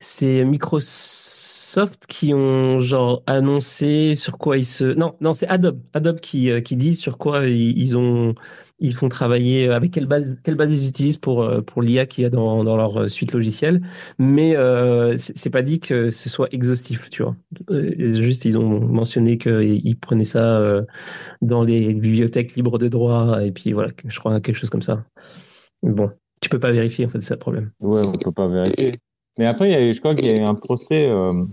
[0.00, 5.80] c'est Microsoft qui ont genre annoncé sur quoi ils se non non c'est Adobe.
[5.92, 8.34] Adobe qui qui disent sur quoi ils, ont
[8.78, 12.26] ils font travailler avec quelle base quelle base ils utilisent pour pour l'IA qu'il y
[12.26, 13.80] a dans dans leur suite logicielle.
[14.18, 17.34] Mais euh, c'est pas dit que ce soit exhaustif tu vois.
[17.96, 20.84] Juste ils ont mentionné qu'ils prenaient ça
[21.42, 25.04] dans les bibliothèques libres de droit et puis voilà je crois quelque chose comme ça.
[25.82, 27.72] Bon tu peux pas vérifier en fait c'est le problème.
[27.80, 28.92] Ouais on peut pas vérifier
[29.38, 31.44] mais après, il y a, je crois qu'il y a eu un procès euh,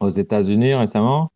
[0.00, 1.32] aux États-Unis récemment.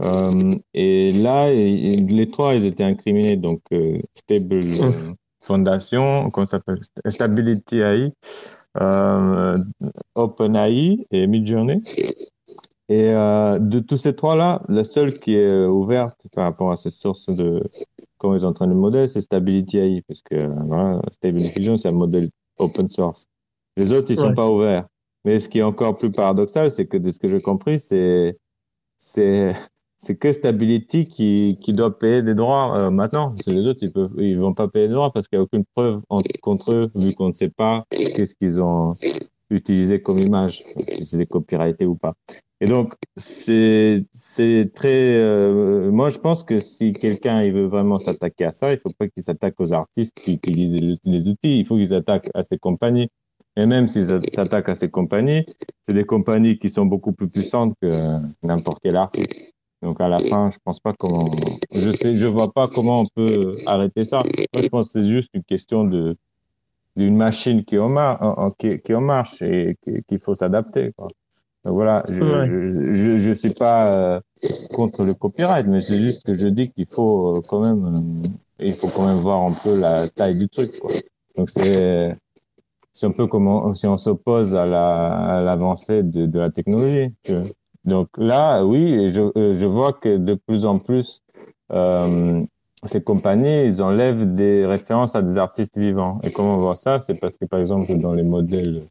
[0.00, 3.36] Euh, et là, les trois, ils étaient incriminés.
[3.36, 5.14] Donc, euh, Stable mmh.
[5.42, 6.80] Foundation, comment ça s'appelle?
[7.08, 8.12] Stability AI,
[10.14, 11.82] OpenAI et Midjourney.
[12.88, 17.28] Et de tous ces trois-là, la seule qui est ouverte par rapport à cette source
[17.28, 17.62] de
[18.18, 21.92] comment ils entraînent le modèle, c'est Stability AI, parce que voilà, Stable Diffusion, c'est un
[21.92, 23.26] modèle open source.
[23.76, 24.86] Les autres, ils sont pas ouverts.
[25.24, 28.38] Mais ce qui est encore plus paradoxal, c'est que de ce que j'ai compris, c'est
[28.98, 29.54] c'est
[29.98, 33.36] c'est que Stability qui, doit payer des droits euh, maintenant.
[33.46, 36.02] les autres, ils ils vont pas payer des droits parce qu'il n'y a aucune preuve
[36.40, 38.94] contre eux, vu qu'on ne sait pas qu'est-ce qu'ils ont
[39.50, 42.14] utilisé comme image, si c'est des copyrightés ou pas.
[42.60, 44.04] Et donc, c'est
[44.74, 45.16] très.
[45.16, 49.08] Euh, moi, je pense que si quelqu'un veut vraiment s'attaquer à ça, il faut pas
[49.08, 51.58] qu'il s'attaque aux artistes qui utilisent les, outils.
[51.58, 53.08] Il faut qu'il s'attaque à ces compagnies
[53.56, 55.44] Et même s'ils s'attaquent à ces compagnies,
[55.82, 59.52] c'est des compagnies qui sont beaucoup plus puissantes que n'importe quel artiste.
[59.82, 61.30] Donc à la fin, je pense pas comment,
[61.72, 64.22] je sais, je vois pas comment on peut arrêter ça.
[64.54, 66.16] Moi, je pense que c'est juste une question de
[66.94, 70.92] d'une machine qui est en, mar qui, qui en marche et qu'il faut s'adapter.
[71.64, 74.20] Donc voilà, je, je, je, suis pas euh,
[74.74, 78.28] contre le copyright, mais c'est juste que je dis qu'il faut euh, quand même, euh,
[78.58, 80.78] il faut quand même voir un peu la taille du truc.
[80.80, 80.92] Quoi.
[81.36, 82.16] Donc c'est
[82.92, 87.12] c'est un peu comme si on s'oppose à la à l'avancée de, de la technologie.
[87.84, 91.22] Donc là, oui, je, je vois que de plus en plus
[91.72, 92.42] euh,
[92.84, 96.20] ces compagnies, ils enlèvent des références à des artistes vivants.
[96.22, 97.00] Et comment on voit ça?
[97.00, 98.84] C'est parce que, par exemple, dans les modèles,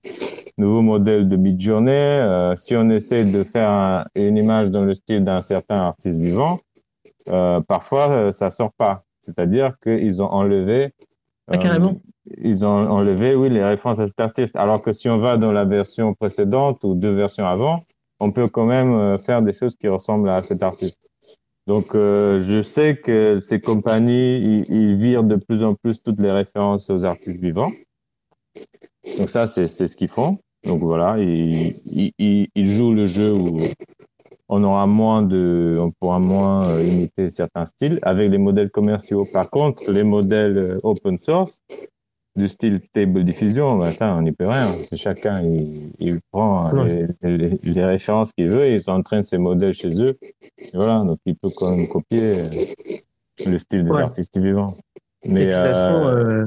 [0.57, 5.23] nouveaux modèles de Midjourney, euh, si on essaie de faire une image dans le style
[5.23, 6.59] d'un certain artiste vivant,
[7.29, 9.03] euh, parfois, euh, ça sort pas.
[9.21, 10.93] C'est-à-dire qu'ils ont enlevé...
[11.51, 11.95] Ah, carrément
[12.37, 14.55] Ils ont enlevé, oui, les références à cet artiste.
[14.55, 17.83] Alors que si on va dans la version précédente ou deux versions avant,
[18.19, 21.11] on peut quand même faire des choses qui ressemblent à cet artiste.
[21.67, 26.31] Donc, euh, je sais que ces compagnies, ils, virent de plus en plus toutes les
[26.31, 27.71] références aux artistes vivants.
[29.17, 30.39] Donc ça, c'est ce qu'ils font.
[30.63, 33.33] Donc voilà, ils, jouent le jeu
[34.51, 39.25] on aura moins de, on pourra moins euh, imiter certains styles avec les modèles commerciaux.
[39.31, 41.63] Par contre, les modèles euh, open source,
[42.35, 44.75] du style stable diffusion, ben ça, on n'y peut rien.
[44.83, 49.37] C'est chacun, il, il prend les, les, les, références qu'il veut et ils entraînent ses
[49.37, 50.17] modèles chez eux.
[50.73, 52.49] voilà, donc il peut quand même copier euh,
[53.45, 54.01] le style des ouais.
[54.01, 54.75] artistes vivants.
[55.25, 56.45] Mais, et puis, euh, façon, euh,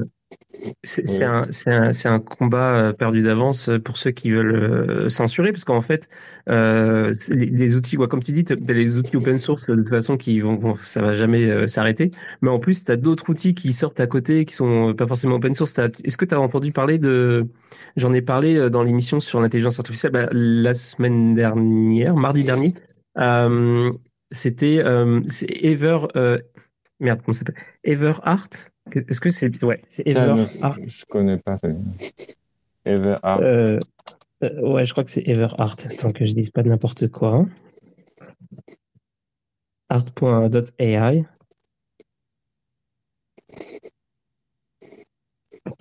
[0.83, 5.63] c'est un, un, un, combat euh, perdu d'avance pour ceux qui veulent euh, censurer, parce
[5.63, 6.07] qu'en fait,
[6.49, 9.89] euh, les, les, outils, comme tu dis, tu as les outils open source de toute
[9.89, 13.29] façon qui vont, bon, ça va jamais euh, s'arrêter, mais en plus, tu as d'autres
[13.29, 15.77] outils qui sortent à côté, qui sont pas forcément open source.
[16.03, 17.47] Est-ce que tu as entendu parler de,
[17.95, 22.73] j'en ai parlé dans l'émission sur l'intelligence artificielle bah, la semaine dernière, mardi dernier,
[24.31, 24.83] c'était
[25.61, 25.99] Ever,
[26.99, 27.55] merde, comment s'appelle?
[27.83, 31.67] EverArt est-ce que c'est ouais, c'est Everart Je connais pas ça.
[32.85, 33.41] Everart.
[33.41, 33.79] Euh,
[34.43, 35.87] euh, ouais, je crois que c'est Everart.
[35.91, 37.45] Attends que je dise pas de n'importe quoi.
[39.89, 41.23] Art.ai.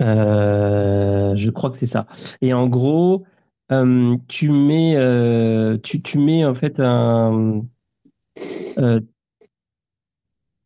[0.00, 2.06] Euh, je crois que c'est ça.
[2.40, 3.24] Et en gros,
[4.28, 7.64] tu mets, tu, tu mets en fait un,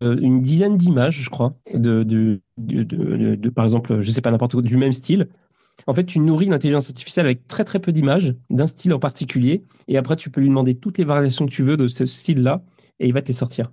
[0.00, 4.76] une dizaine d'images, je crois, de, de, par exemple, je sais pas n'importe quoi, du
[4.76, 5.28] même style.
[5.87, 9.62] En fait, tu nourris l'intelligence artificielle avec très très peu d'images, d'un style en particulier,
[9.87, 12.62] et après tu peux lui demander toutes les variations que tu veux de ce style-là,
[12.98, 13.70] et il va te les sortir.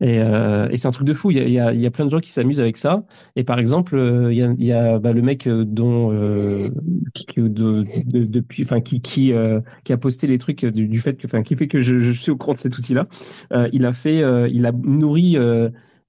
[0.00, 1.30] Et, euh, et c'est un truc de fou.
[1.30, 3.04] Il y, a, y a, y a, plein de gens qui s'amusent avec ça.
[3.36, 6.68] Et par exemple, euh, il y a, y a bah, le mec euh, dont euh,
[7.14, 11.26] qui, de, depuis, enfin qui euh, qui a posté les trucs du, du fait que,
[11.26, 13.06] enfin qui fait que je, je, suis au courant de cet outil-là.
[13.52, 15.36] Euh, il a fait, il a nourri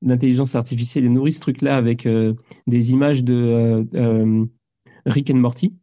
[0.02, 2.08] l'intelligence artificielle, il nourri ce truc-là avec
[2.68, 3.86] des images de
[5.06, 5.76] Rick and Morty.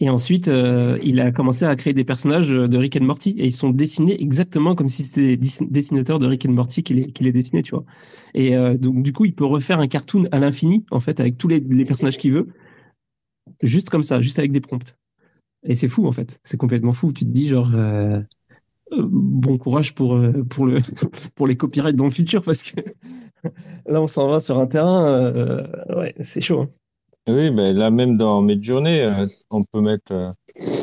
[0.00, 3.46] Et ensuite, euh, il a commencé à créer des personnages de Rick and Morty et
[3.46, 7.06] ils sont dessinés exactement comme si c'était des dessinateurs de Rick and Morty qui les,
[7.12, 7.84] qui les tu vois.
[8.34, 11.38] Et euh, donc, du coup, il peut refaire un cartoon à l'infini, en fait, avec
[11.38, 12.48] tous les, personnages qu'il veut,
[13.62, 14.96] juste comme ça, juste avec des prompts.
[15.66, 16.40] Et c'est fou, en fait.
[16.42, 17.12] C'est complètement fou.
[17.12, 18.20] Tu te dis, genre, euh,
[18.92, 20.78] bon courage pour, pour, le,
[21.34, 22.80] pour les copyrights dans le futur parce que
[23.86, 26.62] là, on s'en va sur un terrain, euh, ouais, c'est chaud.
[26.62, 26.68] Hein.
[27.26, 30.30] Oui, ben là même dans Midjourney, euh, on peut mettre euh,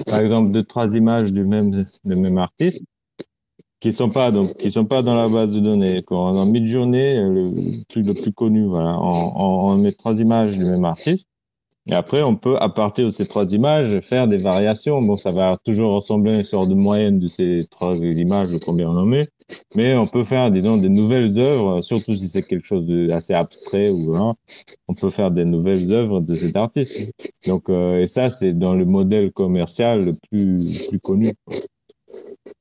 [0.06, 2.84] par exemple deux trois images du même du même artiste
[3.80, 6.04] qui sont pas donc qui sont pas dans la base de données.
[6.10, 10.58] Dans Midjourney, euh, le truc le plus connu, voilà, on, on, on met trois images
[10.58, 11.28] du même artiste
[11.88, 15.02] et après, on peut, à partir de ces trois images, faire des variations.
[15.02, 18.90] Bon, ça va toujours ressembler à une sorte de moyenne de ces trois images, combien
[18.90, 19.28] on en met.
[19.76, 23.90] Mais on peut faire, disons, des nouvelles œuvres, surtout si c'est quelque chose d'assez abstrait
[23.90, 24.36] ou hein,
[24.88, 27.12] on peut faire des nouvelles œuvres de cet artiste.
[27.48, 31.34] Donc, euh, et ça, c'est dans le modèle commercial le plus, connu.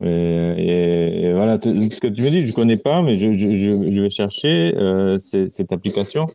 [0.02, 5.18] Et, voilà, ce que tu me dis, je connais pas, mais je vais chercher euh,
[5.18, 6.26] cette application.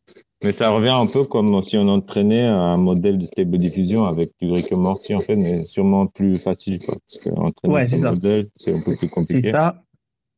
[0.46, 4.30] Mais ça revient un peu comme si on entraînait un modèle de stable diffusion avec
[4.40, 6.78] du Rick Morty, en fait, mais sûrement plus facile.
[6.86, 8.12] Quoi, parce que ouais, c'est ça.
[8.12, 9.42] Modèle, c'est un peu plus compliqué.
[9.42, 9.82] C'est ça,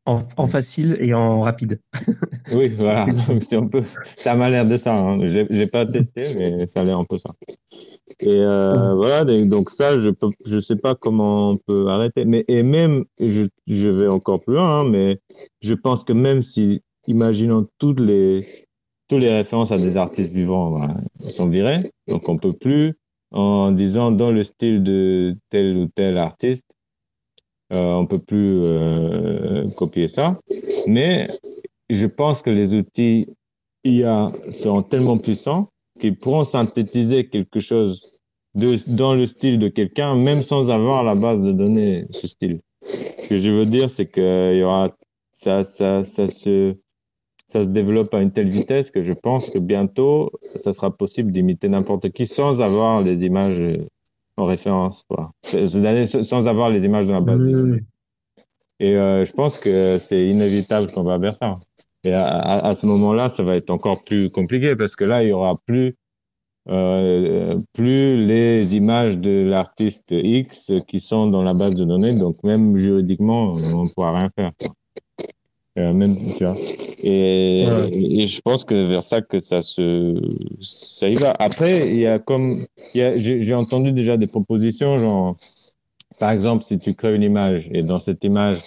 [0.05, 1.81] en, en, facile et en rapide.
[2.53, 3.05] oui, voilà.
[3.41, 3.83] c'est un peu,
[4.15, 4.97] ça m'a l'air de ça.
[4.97, 5.27] Hein.
[5.27, 7.31] J'ai, j'ai pas testé, mais ça a l'air un peu ça.
[8.21, 12.23] Et euh, voilà, donc ça, je peux, je sais pas comment on peut arrêter.
[12.23, 15.19] Mais et même, je, je vais encore plus loin, hein, mais
[15.61, 18.66] je pense que même si, imaginons toutes les
[19.07, 22.93] toutes les références à des artistes vivants voilà, sont virées, donc on peut plus
[23.31, 26.65] en disant dans le style de tel ou tel artiste,
[27.73, 30.39] euh, on peut plus euh, copier ça.
[30.87, 31.27] Mais
[31.89, 33.27] je pense que les outils
[33.83, 38.19] IA sont tellement puissants qu'ils pourront synthétiser quelque chose
[38.55, 42.61] de, dans le style de quelqu'un, même sans avoir la base de données, ce style.
[42.81, 44.91] Ce que je veux dire, c'est qu'il y aura,
[45.33, 46.75] ça, ça, ça se,
[47.47, 51.31] ça se développe à une telle vitesse que je pense que bientôt, ça sera possible
[51.31, 53.79] d'imiter n'importe qui sans avoir les images
[54.35, 55.31] en référence, quoi.
[55.43, 57.79] Sans avoir les images de la base.
[58.79, 61.55] Et euh, je pense que c'est inévitable qu'on va vers ça.
[62.03, 65.29] Et à, à, ce moment-là, ça va être encore plus compliqué parce que là, il
[65.29, 65.95] y aura plus
[66.69, 72.13] euh, plus les images de l'artiste X qui sont dans la base de données.
[72.13, 74.51] Donc même juridiquement, on ne pourra rien faire.
[75.77, 76.55] Euh, même, tu vois.
[77.03, 80.19] Et, et, je pense que vers ça que ça se,
[80.59, 81.35] ça y va.
[81.37, 85.37] Après, il y a comme, il y a, j'ai entendu déjà des propositions, genre,
[86.19, 88.59] par exemple, si tu crées une image et dans cette image,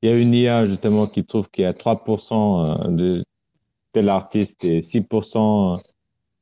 [0.00, 3.22] il y a une IA justement qui trouve qu'il y a 3% de
[3.92, 5.78] tel artiste et 6%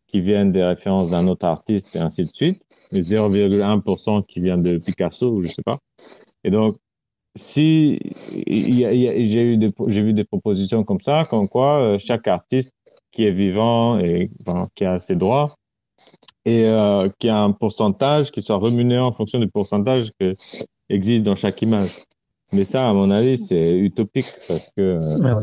[0.07, 4.57] qui viennent des références d'un autre artiste et ainsi de suite, et 0,1% qui vient
[4.57, 5.79] de Picasso ou je sais pas.
[6.45, 6.77] Et donc,
[7.37, 8.01] si
[8.49, 12.72] j'ai vu des propositions comme ça, comme quoi euh, chaque artiste
[13.12, 14.31] qui est vivant et
[14.75, 15.55] qui a ses droits
[16.44, 20.35] et euh, qui a un pourcentage qui soit rémunéré en fonction du pourcentage qui
[20.88, 21.90] existe dans chaque image.
[22.53, 25.40] Mais ça, à mon avis, c'est utopique parce que euh,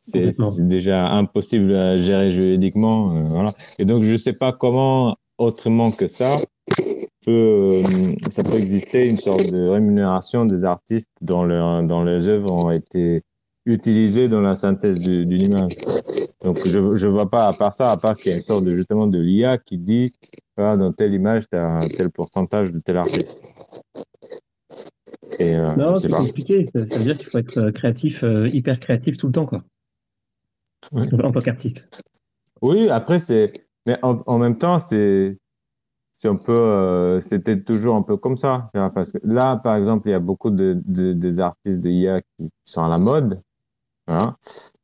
[0.00, 0.30] c'est
[0.66, 3.24] déjà impossible à gérer juridiquement.
[3.24, 3.52] Voilà.
[3.78, 6.36] Et donc, je ne sais pas comment autrement que ça
[7.24, 12.26] peut, euh, ça peut exister une sorte de rémunération des artistes dont, leur, dont les
[12.28, 13.22] œuvres ont été
[13.64, 15.72] utilisées dans la synthèse d'une image.
[16.42, 18.64] Donc, je ne vois pas, à part ça, à part qu'il y a une sorte
[18.64, 20.12] de, justement de l'IA qui dit,
[20.56, 23.40] dans telle image, tu as un tel pourcentage de tel artiste.
[25.38, 26.64] Et, euh, non, c'est compliqué.
[26.64, 29.62] Ça, ça, veut dire qu'il faut être créatif, euh, hyper créatif tout le temps, quoi.
[30.92, 31.90] En tant qu'artiste.
[32.62, 33.67] Oui, après, c'est.
[33.88, 35.38] Mais en, même temps, c'est
[36.24, 38.70] un peu, euh, c'était toujours un peu comme ça.
[38.94, 42.50] Parce que là, par exemple, il y a beaucoup de, de, des artistes IA qui
[42.64, 43.40] sont à la mode.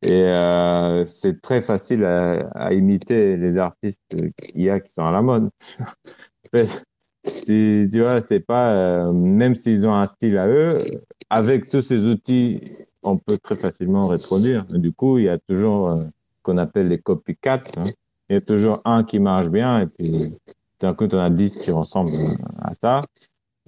[0.00, 0.24] Et
[1.04, 4.00] c'est très facile à, imiter les artistes
[4.54, 5.50] IA qui sont à la mode.
[7.46, 10.82] tu vois, c'est pas, euh, même s'ils ont un style à eux,
[11.28, 12.62] avec tous ces outils,
[13.02, 14.64] on peut très facilement reproduire.
[14.64, 16.04] du coup, il y a toujours euh,
[16.42, 17.62] qu'on appelle les copycats.
[17.76, 17.84] Hein.
[18.28, 20.38] Il y a toujours un qui marche bien et puis
[20.80, 22.10] d'un coup, on a 10 qui ressemblent
[22.60, 23.00] à ça.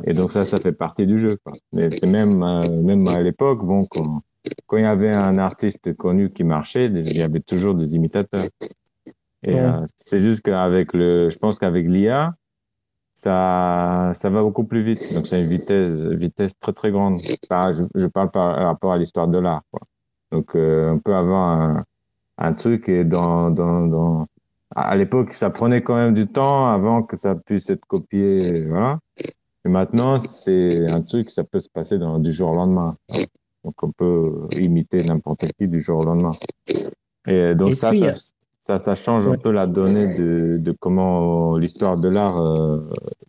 [0.04, 1.38] Et donc ça, ça fait partie du jeu.
[1.42, 1.54] Quoi.
[1.72, 4.20] Mais même, euh, même à l'époque, bon, quand,
[4.66, 8.48] quand, il y avait un artiste connu qui marchait, il y avait toujours des imitateurs.
[9.42, 12.34] Et euh, c'est juste qu'avec le, je pense qu'avec l'IA,
[13.14, 15.14] ça, ça va beaucoup plus vite.
[15.14, 17.20] Donc c'est une vitesse, vitesse très très grande.
[17.20, 19.62] je, je, parle par rapport à l'histoire de l'art.
[20.32, 21.84] Donc euh, on peut avoir un,
[22.38, 24.26] un truc et dans, dans, dans
[24.76, 28.64] à l'époque, ça prenait quand même du temps avant que ça puisse être copié.
[28.64, 28.98] Voilà.
[29.64, 32.96] Et maintenant, c'est un truc, ça peut se passer dans, du jour au lendemain.
[33.64, 36.32] Donc, on peut imiter n'importe qui du jour au lendemain.
[37.26, 38.14] Et donc, ça, ça,
[38.66, 42.80] ça, ça, change un peu la donnée de, de comment l'histoire de l'art euh,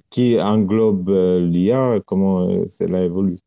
[0.10, 3.38] qui englobe euh, l'IA, comment euh, cela évolue.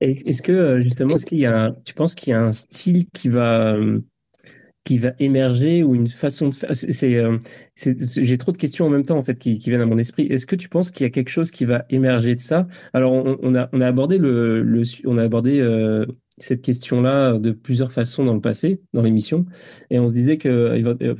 [0.00, 3.28] Est-ce que, justement, est-ce qu'il y a, tu penses qu'il y a un style qui
[3.28, 3.76] va
[4.84, 7.36] qui va émerger ou une façon de faire C'est, euh,
[7.76, 10.26] j'ai trop de questions en même temps en fait qui, viennent à mon esprit.
[10.26, 12.66] Est-ce que tu penses qu'il y a quelque chose qui va émerger de ça?
[12.92, 16.06] Alors on, a on a abordé le, on a abordé euh,
[16.38, 19.44] cette question-là de plusieurs façons dans le passé dans l'émission
[19.90, 21.14] et on se disait que euh,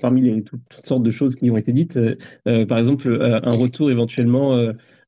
[0.00, 1.98] parmi toutes, sortes de choses qui ont été dites,
[2.44, 4.56] par exemple un retour éventuellement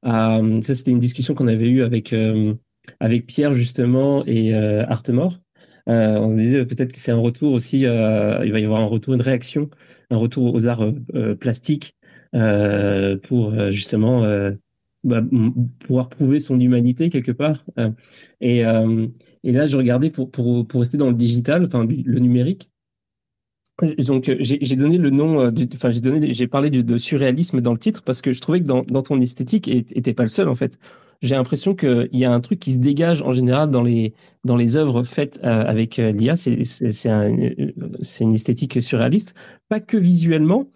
[0.02, 2.14] à ça c'était une discussion qu'on avait eue avec
[2.98, 5.43] avec Pierre justement et Artemore
[5.88, 8.80] euh, on se disait peut-être que c'est un retour aussi, euh, il va y avoir
[8.80, 9.68] un retour, une réaction,
[10.10, 11.96] un retour aux arts euh, plastiques
[13.22, 14.26] pour justement
[15.04, 15.22] bah,
[15.78, 17.64] pouvoir prouver son humanité quelque part.
[18.40, 22.70] Et, là, je regardais pour, rester dans le digital, enfin le numérique.
[23.98, 28.02] Donc j'ai donné le nom, enfin j'ai j'ai parlé de, de, surréalisme dans le titre
[28.02, 30.54] parce que je trouvais que dans, dans ton esthétique, et t'es pas le seul en
[30.54, 30.78] fait,
[31.22, 34.56] j'ai l'impression qu'il y a un truc qui se dégage en général dans les, dans
[34.56, 36.36] les œuvres faites euh, avec euh, l'IA.
[36.36, 39.34] C'est un, une esthétique surréaliste,
[39.68, 40.70] pas que visuellement.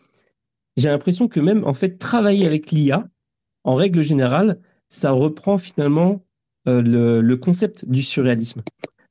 [0.76, 3.09] J'ai l'impression que même en fait travailler avec l'IA,
[3.64, 6.24] en règle générale, ça reprend finalement
[6.68, 8.62] euh, le, le, concept du surréalisme.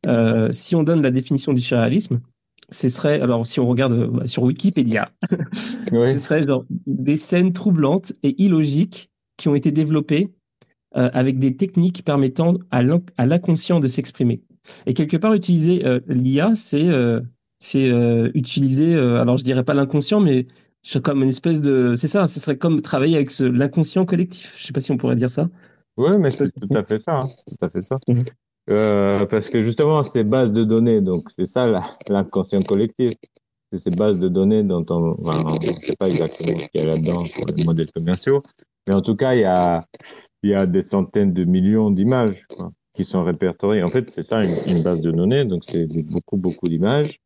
[0.05, 2.21] Euh, si on donne la définition du surréalisme,
[2.69, 5.11] ce serait, alors si on regarde bah, sur Wikipédia,
[5.53, 10.33] ce serait genre des scènes troublantes et illogiques qui ont été développées
[10.95, 14.41] euh, avec des techniques permettant à l'inconscient de s'exprimer.
[14.85, 20.47] Et quelque part, utiliser euh, l'IA, c'est euh, utiliser, alors je dirais pas l'inconscient, mais
[21.03, 24.55] comme une espèce de, c'est ça, ce serait comme travailler avec l'inconscient collectif.
[24.57, 25.49] Je sais pas si on pourrait dire ça.
[25.97, 27.29] Oui, mais c'est tout à fait ça, hein.
[27.45, 27.97] tout à fait ça.
[28.07, 28.23] Mhm.
[29.29, 33.13] parce que justement, ces bases de données, donc c'est ça l'inconscient collectif.
[33.73, 36.87] C'est ces bases de données dont on ne sait pas exactement ce qu'il y a
[36.87, 38.41] là-dedans pour les modèles commerciaux.
[38.87, 39.85] Mais en tout cas, il y a,
[40.43, 42.47] il y a des centaines de millions d'images
[42.93, 43.83] qui sont répertoriées.
[43.83, 47.19] En fait, c'est ça une, base de données, donc c'est beaucoup, beaucoup d'images.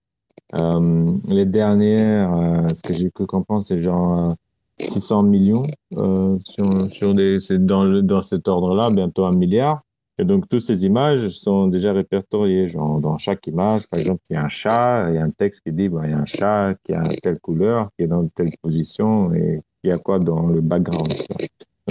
[0.53, 4.36] Euh, les dernières, euh, ce que j'ai cru comprendre, c'est genre
[4.80, 9.34] 600 euh, millions euh, sur, sur des, c'est dans, le, dans cet ordre-là, bientôt un
[9.34, 9.82] milliard.
[10.18, 12.68] Et donc, toutes ces images sont déjà répertoriées.
[12.68, 15.32] Genre, dans chaque image, par exemple, il y a un chat, il y a un
[15.32, 18.07] texte qui dit, bah, il y a un chat qui a telle couleur, qui est
[18.07, 21.14] dans telle position, et il y a quoi dans le background.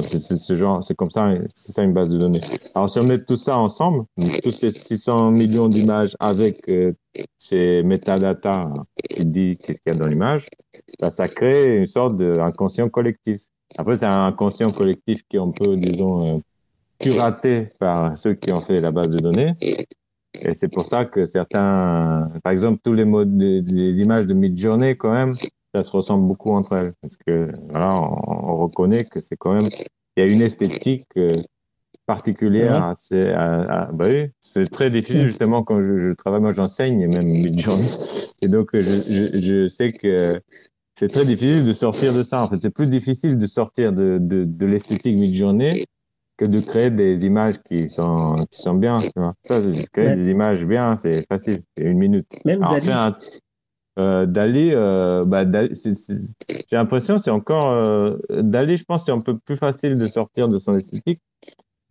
[0.03, 2.41] C'est comme ça, c'est ça une base de données.
[2.75, 4.05] Alors si on met tout ça ensemble,
[4.43, 6.93] tous ces 600 millions d'images avec euh,
[7.39, 8.71] ces métadatas
[9.09, 10.47] qui dit qu'est-ce qu'il y a dans l'image,
[11.01, 13.43] bah, ça crée une sorte d'inconscient collectif.
[13.79, 18.61] Après, c'est un inconscient collectif qui est un peu, disons, euh, par ceux qui ont
[18.61, 19.55] fait la base de données.
[20.43, 24.97] Et c'est pour ça que certains, par exemple, tous les modes, les images de Midjourney,
[24.97, 25.35] quand même,
[25.75, 26.93] ça se ressemble beaucoup entre elles.
[27.01, 29.69] Parce que voilà, on, reconnaît que c'est quand même,
[30.17, 31.43] il y a une esthétique euh,
[32.07, 32.93] particulière.
[32.97, 37.91] C'est bah oui, c'est très difficile justement quand je, travaille, moi j'enseigne et même mid-journée.
[38.43, 40.41] Et donc je, je, je, sais que
[40.99, 42.43] c'est très difficile de sortir de ça.
[42.43, 45.87] En fait, c'est plus difficile de sortir de, de, de l'esthétique mid-journée
[46.37, 48.99] que de créer des images qui sont qui sont bien.
[48.99, 49.35] Tu vois.
[49.45, 49.61] Ça,
[49.93, 52.27] créer des images bien, c'est facile, c'est une minute.
[52.45, 53.19] Même Alors,
[53.99, 59.37] euh, Dali, euh, bah, j'ai l'impression c'est encore euh, Dali, je pense c'est un peu
[59.37, 61.21] plus facile de sortir de son esthétique.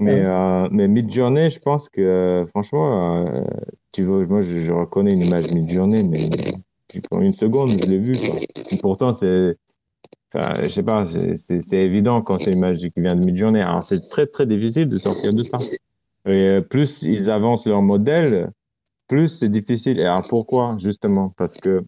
[0.01, 3.43] Mais euh, mais Midjourney, je pense que euh, franchement,
[3.91, 6.29] tu vois, moi je, je, reconnais une image Midjourney, mais
[7.11, 8.15] en une seconde je l'ai vue.
[8.81, 9.57] Pourtant c'est,
[10.33, 13.59] enfin, je sais pas, c'est évident quand c'est une image qui vient de Midjourney.
[13.59, 15.57] Alors c'est très très difficile de sortir de ça.
[16.25, 18.51] Et plus ils avancent leur modèle,
[19.09, 19.99] plus c'est difficile.
[19.99, 21.33] Et alors pourquoi justement?
[21.37, 21.83] Parce que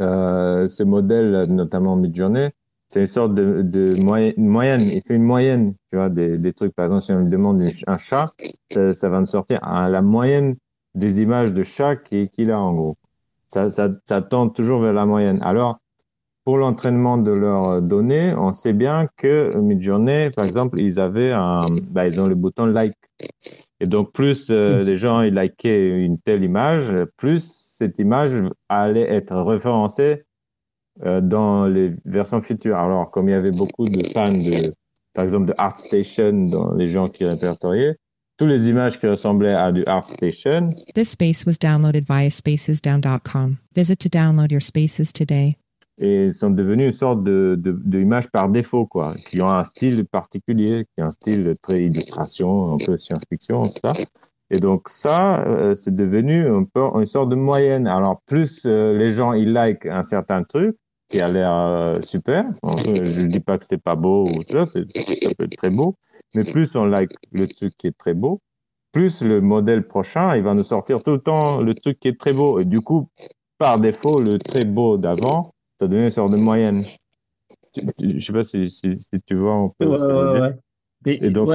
[0.00, 2.48] euh, ce modèle, notamment Midjourney,
[2.88, 6.74] c'est une sorte de, moyenne, Il fait une moyenne, tu vois, des, trucs.
[6.74, 8.32] Par exemple, si on me demande un chat,
[8.70, 10.56] ça, va me sortir à la moyenne
[10.94, 12.96] des images de chat qu'il a en gros.
[13.48, 15.40] Ça, ça, tend toujours vers la moyenne.
[15.42, 15.78] Alors,
[16.44, 21.66] pour l'entraînement de leurs données, on sait bien que Midjourney, par exemple, ils avaient un,
[21.90, 22.96] bah, ils ont le bouton like.
[23.80, 24.86] Et donc, plus euh, mm.
[24.86, 27.44] les gens ils likaient une telle image, plus
[27.78, 28.32] cette image
[28.68, 30.24] allait être référencée
[31.04, 32.76] euh, dans les versions futures.
[32.76, 34.72] Alors, comme il y avait beaucoup de fans de,
[35.14, 37.96] par exemple, de ArtStation dans les gens qui répertoriaient,
[38.36, 40.70] toutes les images qui ressemblaient à du ArtStation.
[40.94, 43.58] This space was downloaded via spacesdown.com.
[43.74, 45.56] Visit to download your spaces today
[45.98, 49.64] et sont devenus une sorte de, de, de image par défaut, quoi, qui ont un
[49.64, 53.94] style particulier, qui ont un style très illustration, un peu science-fiction, tout ça.
[54.50, 57.86] Et donc ça, euh, c'est devenu un peu une sorte de moyenne.
[57.86, 60.76] Alors plus euh, les gens ils like un certain truc
[61.08, 62.44] qui a l'air euh, super,
[62.84, 64.80] je ne dis pas que c'est pas beau ou ça, ça
[65.36, 65.96] peut être très beau,
[66.34, 68.40] mais plus on like le truc qui est très beau,
[68.92, 72.18] plus le modèle prochain, il va nous sortir tout le temps le truc qui est
[72.18, 72.58] très beau.
[72.58, 73.08] Et du coup,
[73.58, 76.84] par défaut, le très beau d'avant, ça devient une sorte de moyenne.
[77.98, 79.86] Je sais pas si, si, tu vois un peu.
[79.86, 81.18] Ouais, ouais, ouais.
[81.24, 81.50] Et donc,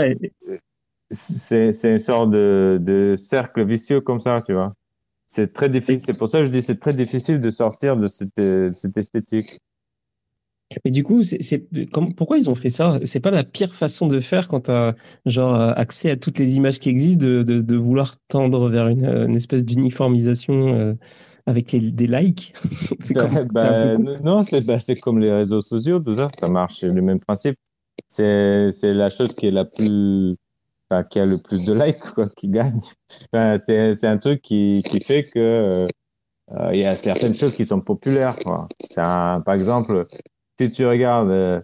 [1.11, 4.73] c'est une sorte de, de, cercle vicieux comme ça, tu vois.
[5.27, 6.01] C'est très difficile.
[6.01, 9.59] C'est pour ça que je dis c'est très difficile de sortir de cette, cette esthétique.
[10.85, 11.67] Mais du coup, c'est
[12.15, 12.99] pourquoi ils ont fait ça?
[13.03, 14.95] C'est pas la pire façon de faire quand tu as
[15.25, 19.05] genre accès à toutes les images qui existent, de, de, de vouloir tendre vers une,
[19.05, 20.93] une espèce d'uniformisation euh,
[21.45, 22.53] avec les, des likes?
[23.15, 27.19] comme, bah, non, c'est bah, comme les réseaux sociaux, tout ça, ça marche le même
[27.19, 27.57] principe.
[28.07, 30.35] C'est la chose qui est la plus,
[30.89, 32.81] enfin, qui a le plus de likes, quoi, qui gagne.
[33.33, 35.87] Enfin, c'est un truc qui, qui fait que
[36.51, 38.37] euh, il y a certaines choses qui sont populaires.
[38.43, 38.67] Quoi.
[38.97, 40.07] Un, par exemple,
[40.59, 41.61] si tu regardes euh,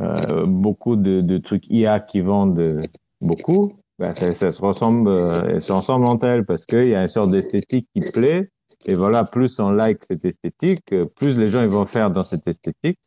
[0.00, 2.82] euh, beaucoup de, de, trucs IA qui vendent
[3.20, 7.02] beaucoup, ben, ça, ça, se ressemble, euh, ça ressemble entre elles parce qu'il y a
[7.02, 8.50] une sorte d'esthétique qui plaît
[8.86, 12.46] et voilà, plus on like cette esthétique, plus les gens ils vont faire dans cette
[12.46, 12.98] esthétique.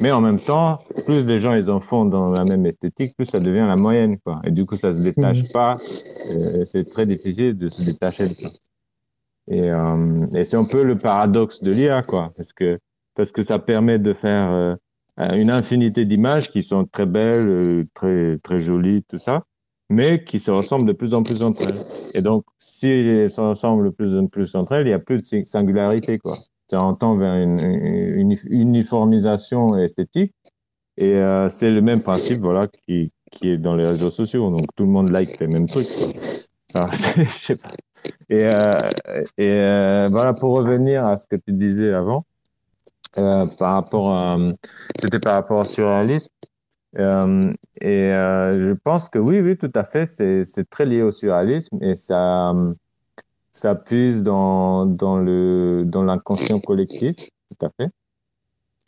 [0.00, 3.26] Mais en même temps, plus les gens ils en font dans la même esthétique, plus
[3.26, 4.40] ça devient la moyenne, quoi.
[4.44, 5.52] Et du coup, ça se détache mmh.
[5.52, 5.78] pas.
[6.64, 8.48] C'est très difficile de se détacher de ça.
[9.50, 12.78] Et, euh, et c'est un peu le paradoxe de l'IA, quoi, parce que
[13.20, 14.74] parce que ça permet de faire euh,
[15.18, 19.42] une infinité d'images qui sont très belles, euh, très très jolies, tout ça,
[19.90, 21.82] mais qui se ressemblent de plus en plus entre elles.
[22.14, 24.98] Et donc, si elles se ressemblent de plus en plus entre elles, il y a
[24.98, 26.38] plus de singularité, quoi.
[26.72, 30.32] On tend vers une, uniformisation esthétique.
[30.96, 34.48] Et euh, c'est le même principe, voilà, qui, qui est dans les réseaux sociaux.
[34.48, 35.88] Donc tout le monde like les mêmes trucs.
[36.72, 37.68] Alors, je sais pas.
[38.30, 38.72] Et, euh,
[39.36, 42.24] et euh, voilà, pour revenir à ce que tu disais avant,
[43.18, 44.38] euh, par rapport à,
[45.00, 46.30] c'était par rapport au surréalisme.
[46.98, 51.12] Euh, et euh, je pense que oui, oui, tout à fait, c'est, très lié au
[51.12, 52.52] surréalisme et ça,
[53.52, 57.90] ça puise dans, dans le, dans l'inconscient collectif, tout à fait.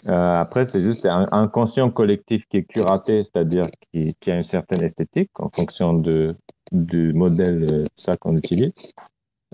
[0.09, 4.43] Euh, après, c'est juste un inconscient collectif qui est curaté, c'est-à-dire qui, qui, a une
[4.43, 6.35] certaine esthétique en fonction de,
[6.73, 8.73] du modèle, euh, ça qu'on utilise.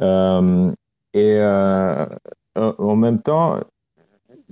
[0.00, 0.72] Euh,
[1.12, 2.06] et euh,
[2.56, 3.60] en même temps,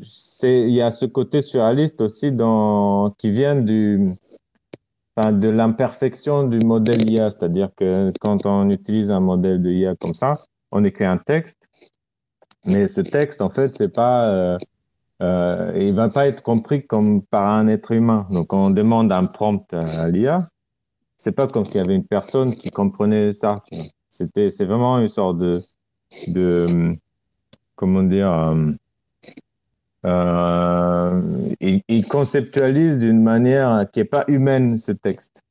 [0.03, 4.11] c'est il y a ce côté surréaliste aussi dans qui vient du
[5.17, 9.97] enfin, de l'imperfection du modèle IA, c'est-à-dire que quand on utilise un modèle de IA
[9.97, 10.39] comme ça,
[10.73, 11.69] on écrit un texte,
[12.65, 14.59] mais ce texte en fait c'est pas euh,
[15.23, 18.27] euh, il va pas être compris comme par un être humain.
[18.31, 20.49] Donc, on demande un prompt à l'IA,
[21.17, 23.63] c'est pas comme s'il y avait une personne qui comprenait ça.
[24.11, 25.63] C'était, c'est vraiment une sorte de,
[26.29, 26.97] de,
[27.77, 28.55] comment dire,
[30.07, 35.43] euh, euh, il, il, conceptualise d'une manière qui est pas humaine ce texte.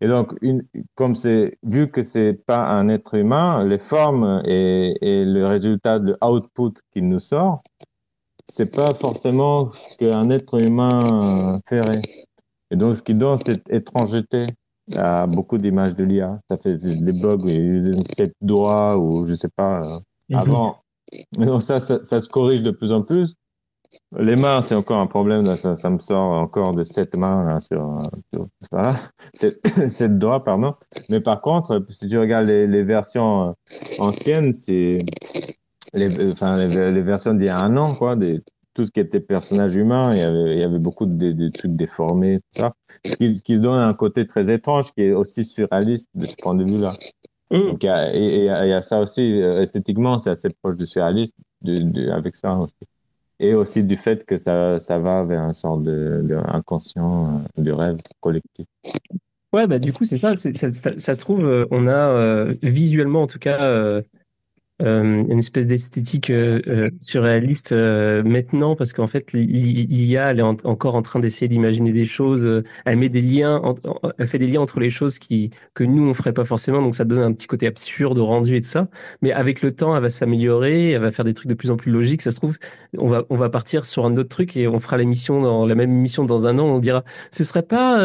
[0.00, 0.62] Et donc, une,
[0.94, 5.98] comme c'est vu que c'est pas un être humain, les formes et, et le résultat
[5.98, 7.62] de output qu'il nous sort,
[8.48, 12.02] c'est pas forcément ce qu'un être humain ferait.
[12.70, 14.46] Et donc, ce qui donne cette étrangeté
[14.94, 16.40] à beaucoup d'images de l'IA.
[16.50, 17.48] Ça fait des blogs,
[18.16, 19.82] sept doigts ou je sais pas.
[19.82, 19.98] Euh,
[20.28, 20.38] mhm.
[20.38, 20.76] Avant,
[21.38, 23.34] donc ça, ça, ça, se corrige de plus en plus.
[24.18, 25.44] Les mains, c'est encore un problème.
[25.44, 28.96] Là, ça, ça, me sort encore de sept mains là, sur, sur voilà,
[29.34, 30.74] sept, doigts, pardon.
[31.08, 33.52] Mais par contre, si tu regardes les, les versions euh,
[33.98, 34.98] anciennes, c'est
[35.92, 38.42] les, enfin, les, les versions d'il y a un an, quoi, des,
[38.76, 41.48] tout ce qui était personnage humain, il y avait, il y avait beaucoup de, de
[41.48, 42.74] trucs déformés, tout ça,
[43.06, 46.54] ce qui, qui donne un côté très étrange, qui est aussi surréaliste de ce point
[46.54, 46.92] de vue-là.
[47.50, 47.58] Mm.
[47.58, 50.76] Donc, il y, a, et, il y a ça aussi, euh, esthétiquement, c'est assez proche
[50.76, 52.74] du surréaliste de, de, avec ça aussi.
[53.38, 57.62] Et aussi du fait que ça, ça va vers un sorte de, de inconscient, euh,
[57.62, 58.66] de rêve collectif.
[59.52, 63.38] Ouais, bah du coup, c'est ça, ça, se trouve, euh, on a visuellement en tout
[63.38, 64.02] cas euh,
[64.80, 70.96] une espèce d'esthétique euh, euh surréaliste euh, maintenant parce qu'en fait l'IA elle est encore
[70.96, 73.62] en train d'essayer d'imaginer des choses elle met des liens
[74.18, 76.94] elle fait des liens entre les choses qui que nous on ferait pas forcément donc
[76.94, 78.88] ça donne un petit côté absurde au rendu et de ça.
[79.22, 81.76] Mais avec le temps elle va s'améliorer elle va faire des trucs de plus en
[81.76, 82.22] plus logiques.
[82.22, 82.58] Ça se trouve
[82.98, 85.74] on va on va partir sur un autre truc et on fera l'émission dans la
[85.74, 86.66] même émission dans un an.
[86.66, 87.98] On dira ce serait pas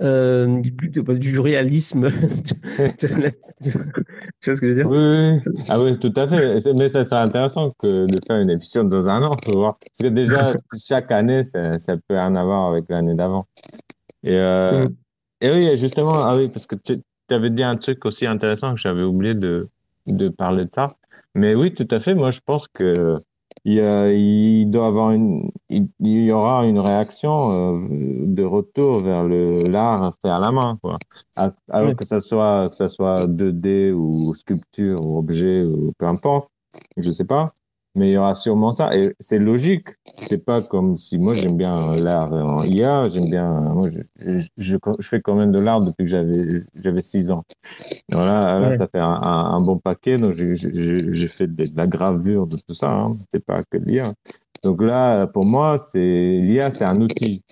[0.00, 2.08] euh, du réalisme.
[2.98, 4.88] tu vois ce que je veux dire?
[4.88, 5.38] Oui,
[5.68, 6.58] Ah oui, tout à fait.
[6.74, 9.78] Mais ça serait intéressant que de faire une émission dans un an voir.
[9.78, 10.52] Parce que déjà,
[10.86, 13.46] chaque année, ça, ça peut en avoir avec l'année d'avant.
[14.22, 14.94] Et, euh, mm.
[15.42, 18.80] et oui, justement, ah oui, parce que tu avais dit un truc aussi intéressant que
[18.80, 19.68] j'avais oublié de,
[20.06, 20.96] de parler de ça.
[21.34, 22.14] Mais oui, tout à fait.
[22.14, 23.18] Moi, je pense que
[23.64, 29.62] il, il, doit avoir une, il, y aura une réaction euh, de retour vers le
[29.64, 30.98] l'art fait à la main, quoi.
[31.36, 36.50] Alors que ça soit que ça soit 2D ou sculpture ou objet ou peu importe,
[36.96, 37.52] je sais pas
[37.94, 38.96] mais il y aura sûrement ça.
[38.96, 39.88] Et c'est logique.
[40.18, 43.50] C'est pas comme si moi j'aime bien l'art en IA, j'aime bien.
[43.50, 47.44] Moi, je, je, je, fais quand même de l'art depuis que j'avais j'avais six ans.
[48.10, 50.16] Voilà, là, ça fait un, un, bon paquet.
[50.18, 52.92] Donc j'ai fait de, la gravure, de tout ça.
[52.92, 53.16] Hein.
[53.32, 54.14] C'est pas que l'IA.
[54.62, 57.44] Donc là, pour moi, c'est l'IA, c'est un outil.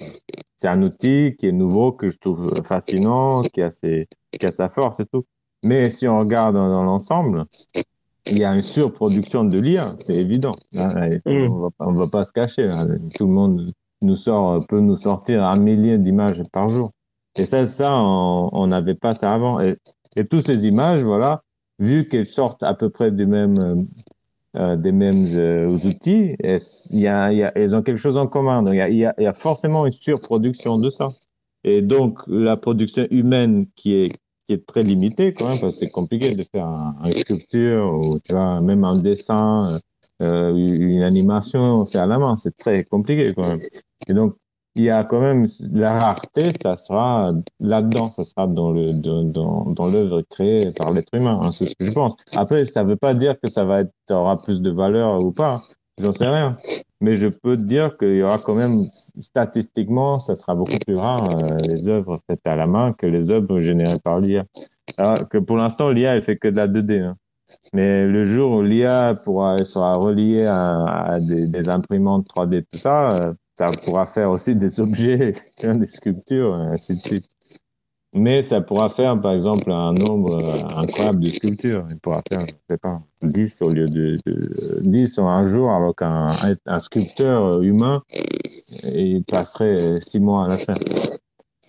[0.56, 4.52] C'est un outil qui est nouveau, que je trouve fascinant, qui a ses, qui a
[4.52, 5.24] sa force et tout.
[5.62, 7.44] Mais si on regarde dans, dans l'ensemble,
[8.26, 10.54] il y a une surproduction de l'IA, c'est évident.
[10.74, 11.70] Hein, mm.
[11.78, 12.64] On ne va pas se cacher.
[12.64, 12.88] Hein.
[13.14, 16.92] Tout le monde nous sort, peut nous sortir un millier d'images par jour.
[17.36, 19.60] Et ça, ça, on n'avait pas ça avant.
[19.60, 19.76] Et,
[20.16, 21.42] et toutes ces images, voilà,
[21.78, 23.82] vu qu'elles sortent à peu près du même, euh,
[24.56, 28.26] euh des mêmes euh, outils, il y a, y a, elles ont quelque chose en
[28.26, 28.64] commun.
[28.72, 31.12] il, y a, il y a forcément une surproduction de ça.
[31.62, 34.12] Et donc, la production humaine qui est
[34.50, 37.86] qui est très limité quand même, parce que c'est compliqué de faire un, une sculpture
[37.94, 39.78] ou tu vois, même un dessin,
[40.20, 43.60] euh, une animation fait à la main, c'est très compliqué quand même.
[44.08, 44.34] Et donc,
[44.74, 49.70] qu'il y a quand même la rareté, ça sera là-dedans, ça sera dans le dans,
[49.70, 51.38] dans l'œuvre créée par l'être humain.
[51.40, 52.16] Hein, c'est ce que je pense.
[52.34, 55.62] Après, ça veut pas dire que ça va être aura plus de valeur ou pas.
[55.98, 56.56] J'en sais rien.
[57.00, 58.86] Mais je peux te dire qu'il y aura quand même,
[59.18, 63.30] statistiquement, ça sera beaucoup plus rare, euh, les œuvres faites à la main que les
[63.30, 64.44] œuvres générées par l'IA.
[64.98, 67.00] Alors que pour l'instant, l'IA, elle fait que de la 2D.
[67.00, 67.16] Hein.
[67.72, 73.16] Mais le jour où l'IA pourra, sera reliée à, des, des, imprimantes 3D, tout ça,
[73.16, 77.26] euh, ça pourra faire aussi des objets, des sculptures, ainsi de suite.
[78.12, 80.42] Mais ça pourra faire, par exemple, un nombre
[80.76, 81.86] incroyable de sculptures.
[81.90, 85.70] Il pourra faire, je sais pas, 10 au lieu de, de 10 en un jour
[85.70, 86.34] avec un,
[86.66, 88.02] un sculpteur humain
[88.82, 90.78] et il passerait 6 mois à la faire.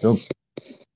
[0.02, 0.20] Donc,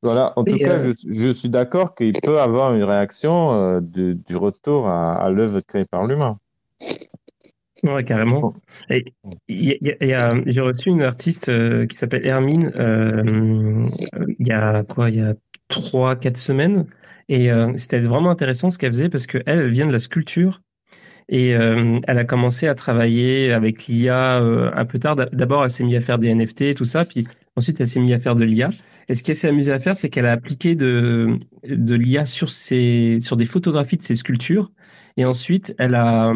[0.02, 0.34] voilà.
[0.36, 4.14] En tout cas, euh, je, je, suis d'accord qu'il peut avoir une réaction euh, de,
[4.14, 6.38] du retour à, à l'œuvre créée par l'humain.
[7.86, 8.54] Ouais, carrément.
[9.48, 13.86] J'ai reçu une artiste euh, qui s'appelle Hermine euh,
[14.40, 15.36] il y a quoi Il y a
[15.68, 16.86] trois, quatre semaines.
[17.30, 20.62] Et euh, c'était vraiment intéressant ce qu'elle faisait parce qu'elle, elle vient de la sculpture.
[21.28, 25.16] Et elle a commencé à travailler avec l'IA un peu tard.
[25.16, 27.04] D'abord, elle s'est mise à faire des NFT et tout ça.
[27.04, 27.26] Puis
[27.56, 28.70] ensuite, elle s'est mise à faire de l'IA.
[29.10, 32.52] Et ce qu'elle s'est amusée à faire, c'est qu'elle a appliqué de, de l'IA sur,
[32.52, 34.72] ses, sur des photographies de ses sculptures.
[35.18, 36.32] Et ensuite, elle a,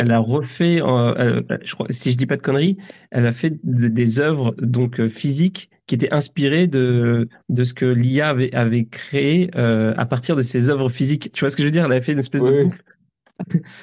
[0.00, 2.78] elle a refait, euh, je crois, si je dis pas de conneries,
[3.10, 7.84] elle a fait des œuvres donc euh, physiques qui étaient inspirées de de ce que
[7.84, 11.30] l'IA avait, avait créé euh, à partir de ses œuvres physiques.
[11.32, 11.84] Tu vois ce que je veux dire?
[11.84, 12.82] Elle a fait une espèce de boucle.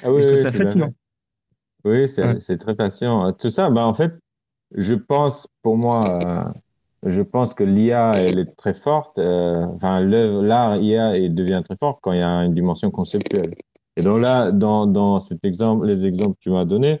[0.02, 0.92] Ah oui, je trouve ça fascinant.
[1.84, 3.32] Oui, c'est très fascinant.
[3.32, 4.12] Tout ça, bah en fait,
[4.74, 6.52] je pense, pour moi,
[7.04, 9.18] je pense que l'IA, elle est très forte.
[9.18, 13.54] enfin, l'art IA, il devient très fort quand il y a une dimension conceptuelle.
[13.98, 17.00] Et donc là, dans, dans cet exemple, les exemples que tu m'as donnés,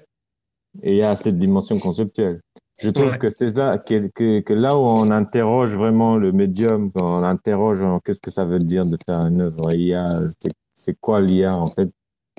[0.82, 2.40] il y a cette dimension conceptuelle.
[2.78, 6.90] Je trouve que c'est là que, que, que, là où on interroge vraiment le médium,
[6.96, 9.72] on interroge qu'est-ce que ça veut dire de faire une œuvre?
[9.72, 10.22] IA,
[10.74, 11.88] c'est quoi l'IA en fait?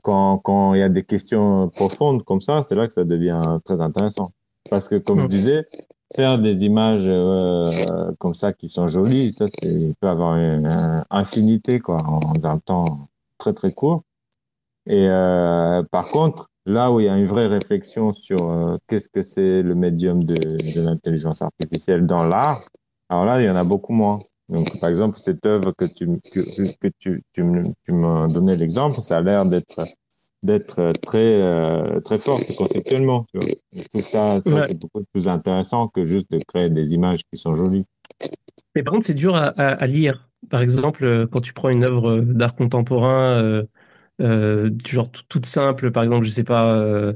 [0.04, 3.60] Quand, quand il y a des questions profondes comme ça, c'est là que ça devient
[3.64, 4.34] très intéressant.
[4.70, 5.68] Parce que comme je disais,
[6.16, 11.80] faire des images euh, comme ça qui sont jolies, ça c'est peut avoir une, infinité
[11.80, 13.08] quoi en un temps
[13.38, 14.04] très très court.
[14.90, 19.08] Et euh, par contre, là où il y a une vraie réflexion sur euh, qu'est-ce
[19.08, 22.68] que c'est le médium de, de l'intelligence artificielle dans l'art,
[23.10, 24.20] alors là, il y en a beaucoup moins.
[24.50, 27.44] Donc, par exemple, cette œuvre que tu, que, que tu, tu,
[27.86, 29.86] tu m'as donné l'exemple, ça a l'air d'être
[30.42, 33.26] d'être très euh, très forte conceptuellement.
[33.32, 33.50] Tu vois.
[33.74, 37.38] Je trouve ça, ça c'est beaucoup plus intéressant que juste de créer des images qui
[37.38, 37.86] sont jolies.
[38.74, 40.30] Mais par contre, c'est dur à, à, à, lire.
[40.50, 43.64] Par exemple, quand tu prends une œuvre d'art contemporain, euh,
[44.22, 47.14] euh, genre toute simple, par exemple, je sais pas, euh,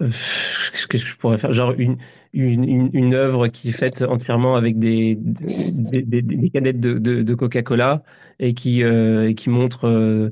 [0.00, 1.52] qu'est-ce que je pourrais faire?
[1.52, 1.96] Genre une,
[2.32, 6.98] une, une, une œuvre qui est faite entièrement avec des, des, des, des canettes de,
[6.98, 8.02] de, de Coca-Cola
[8.40, 10.30] et qui, euh, qui montre, euh,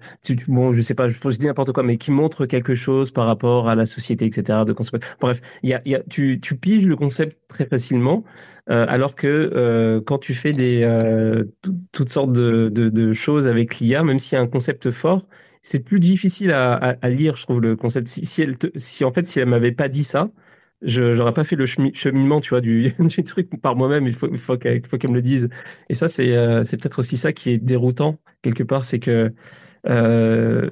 [0.48, 3.26] bon, je sais pas, je, je dis n'importe quoi, mais qui montre quelque chose par
[3.26, 4.64] rapport à la société, etc.
[4.64, 4.74] De
[5.20, 8.24] Bref, il y a, y a, tu, tu piges le concept très facilement,
[8.70, 11.44] euh, alors que euh, quand tu fais des euh,
[11.92, 15.26] toutes sortes de, de, de choses avec l'IA, même s'il y a un concept fort,
[15.62, 18.08] c'est plus difficile à, à, à, lire, je trouve, le concept.
[18.08, 20.30] Si, si, elle te, si en fait, si elle m'avait pas dit ça,
[20.82, 24.06] je j'aurais pas fait le cheminement, tu vois, du, du truc par moi-même.
[24.06, 25.48] Il faut, il faut qu'elle qu me le dise.
[25.88, 29.32] Et ça, c'est euh, peut-être aussi ça qui est déroutant quelque part, c'est que
[29.88, 30.68] euh,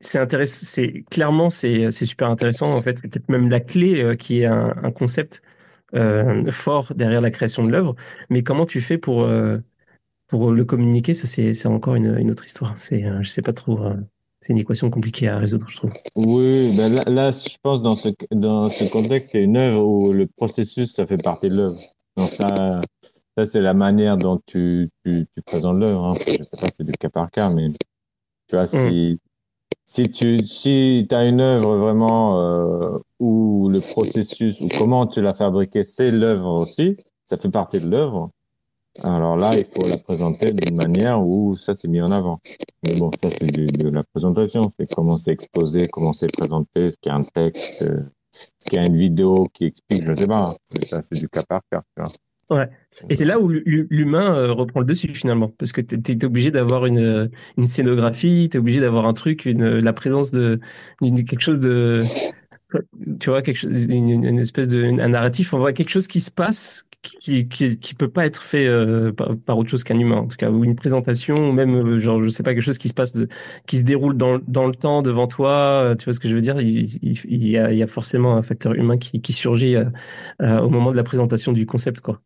[0.00, 0.66] c'est intéressant.
[0.66, 2.72] C'est clairement, c'est super intéressant.
[2.72, 5.42] En fait, c'est peut-être même la clé euh, qui est un, un concept
[5.94, 7.94] euh, fort derrière la création de l'œuvre.
[8.30, 9.58] Mais comment tu fais pour euh,
[10.28, 11.14] pour le communiquer?
[11.14, 12.76] Ça, c'est encore une, autre histoire.
[12.78, 13.80] C'est je sais pas trop
[14.42, 15.92] c'est une équation compliquée à résoudre, je trouve.
[16.16, 20.12] Oui, ben là, là, je pense dans ce, dans ce contexte, c'est une œuvre où
[20.12, 21.78] le processus, ça fait partie de l'œuvre.
[22.16, 22.80] Donc ça,
[23.38, 26.06] ça c'est la manière dont tu, tu, tu présentes l'œuvre.
[26.06, 26.14] Hein.
[26.26, 27.68] Je sais pas, c'est du cas par cas, mais
[28.48, 29.16] tu vois, si, mm.
[29.84, 35.34] si tu si as une œuvre vraiment euh, où le processus, ou comment tu l'as
[35.34, 38.30] fabriqué, c'est l'œuvre aussi, ça fait partie de l'œuvre.
[39.00, 42.40] Alors là, il faut la présenter d'une manière où ça s'est mis en avant.
[42.82, 46.96] Mais bon, ça c'est de, la présentation, c'est comment c'est exposé, comment c'est présenté, ce
[47.00, 48.02] qu'il y a un texte, euh,
[48.58, 50.56] ce qu'il y a une vidéo qui explique, je ne sais pas.
[50.86, 51.82] Ça c'est du cas par cas.
[52.50, 52.68] Ouais.
[53.08, 56.50] Et c'est là où l'humain euh, reprend le dessus finalement, parce que tu es, obligé
[56.50, 60.60] d'avoir une, une scénographie, tu es obligé d'avoir un truc, la présence de
[61.00, 62.04] quelque chose de,
[63.20, 66.20] tu vois, quelque chose, une, une espèce de un narratif, on voit quelque chose qui
[66.20, 70.28] se passe qui, qui, peut pas être fait euh, par, autre chose qu'un humain en
[70.28, 72.88] tout cas ou une présentation ou même euh, genre je sais pas quelque chose qui
[72.88, 73.18] se passe
[73.66, 76.34] qui se déroule dans, dans le temps devant toi euh, tu vois ce que je
[76.34, 76.60] veux dire?
[76.60, 79.76] Il, y, a, forcément un facteur humain qui, surgit
[80.40, 82.20] au moment de la présentation du concept quoi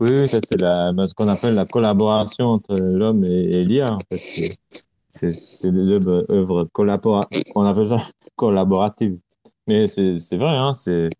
[0.00, 3.92] Oui, ça c'est la, ce qu'on appelle la collaboration entre l'homme et, l'IA.
[3.92, 4.56] En fait.
[5.10, 7.44] C'est des œuvres, œuvres collaboratives.
[7.54, 7.98] On appelle ça
[8.36, 9.18] collaboratives.
[9.66, 11.10] Mais c'est vrai, hein, c'est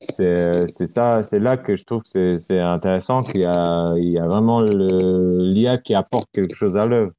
[0.00, 4.18] c'est ça, c'est là que je trouve que c'est intéressant qu'il y a il y
[4.18, 7.12] a vraiment l'IA qui apporte quelque chose à l'œuvre,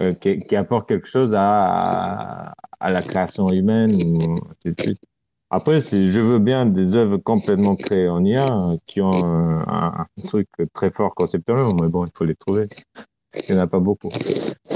[0.00, 4.36] euh, qui, qui, apporte quelque chose à, à, la création humaine.
[5.50, 10.90] Après, je veux bien des œuvres complètement créées en IA qui ont un, truc très
[10.90, 12.68] fort conceptuellement, mais bon, il faut les trouver.
[13.48, 14.10] Il n'y en a pas beaucoup.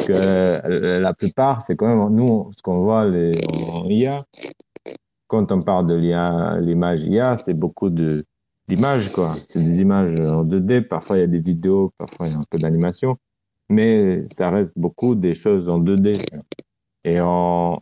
[0.09, 4.25] Euh, la plupart, c'est quand même, nous, ce qu'on voit les, en IA,
[5.33, 5.95] quand on parle de
[6.61, 8.27] l'image IA, c'est beaucoup de
[8.69, 9.35] d'images, quoi.
[9.49, 12.39] C'est des images en 2D, parfois il y a des vidéos, parfois il y a
[12.39, 13.17] un peu d'animation,
[13.71, 16.23] mais ça reste beaucoup des choses en 2D.
[17.05, 17.81] Et en,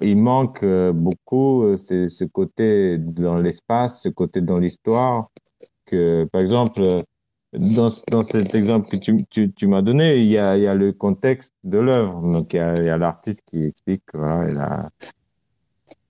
[0.00, 5.28] il manque euh, beaucoup euh, c'est ce côté dans l'espace, ce côté dans l'histoire,
[5.84, 7.02] que par exemple,
[7.52, 10.66] dans, dans cet exemple que tu, tu, tu m'as donné, il y, a, il y
[10.66, 12.22] a le contexte de l'œuvre.
[12.22, 14.88] Donc, il y a, l'artiste qui explique voilà, il a,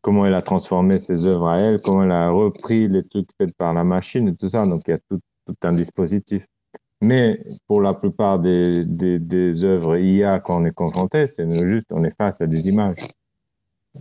[0.09, 3.55] comment elle a transformé ses œuvres à elle, comment elle a repris les trucs faits
[3.59, 4.65] par la machine et tout ça.
[4.65, 6.47] Donc, il y a tout, tout un dispositif.
[7.03, 12.05] Mais pour la plupart des, des, des œuvres IA qu'on est confronté, c'est juste, on
[12.05, 13.07] est face à des images.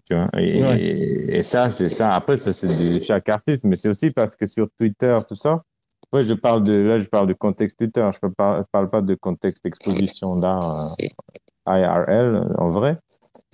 [0.06, 0.30] Tu vois?
[0.38, 2.12] Et, et, ça, c'est ça.
[2.12, 5.62] Après, ça, c'est de chaque artiste, mais c'est aussi parce que sur Twitter, tout ça,
[6.14, 9.02] ouais, je parle de, là, je parle de contexte Twitter, je ne parle, parle, pas
[9.02, 12.98] de contexte exposition d'art euh, IRL en vrai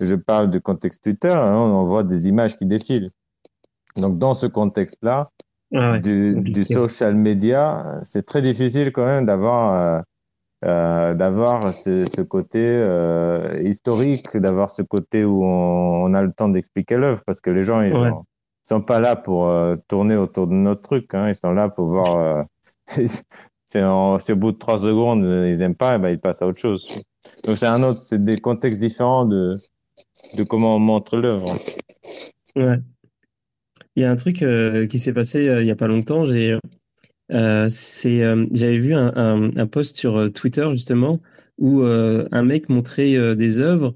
[0.00, 3.10] je parle de contexte Twitter, hein, on voit des images qui défilent.
[3.96, 5.30] Donc, dans ce contexte-là,
[5.74, 10.00] ah du, social media, c'est très difficile quand même d'avoir euh,
[10.64, 16.96] euh, d'avoir ce, côté euh, historique, d'avoir ce côté où on, a le temps d'expliquer
[16.96, 17.92] l'œuvre, parce que les gens, ils
[18.62, 19.52] sont, pas là pour
[19.88, 22.44] tourner autour de notre truc, hein, ils sont là pour voir.
[22.86, 26.60] c'est au bout de trois secondes, ils aiment pas, et ben ils passent à autre
[26.60, 27.02] chose.
[27.44, 29.58] Donc c'est un autre, c'est des contextes différents de
[30.36, 31.58] de comment on montre l'œuvre.
[32.56, 32.78] Ouais.
[33.96, 36.24] Il y a un truc euh, qui s'est passé euh, il y a pas longtemps.
[36.24, 36.58] J'ai,
[37.32, 38.22] euh, c'est,
[38.52, 41.20] j'avais vu un, un, post sur Twitter justement
[41.58, 43.94] où un mec montrait des œuvres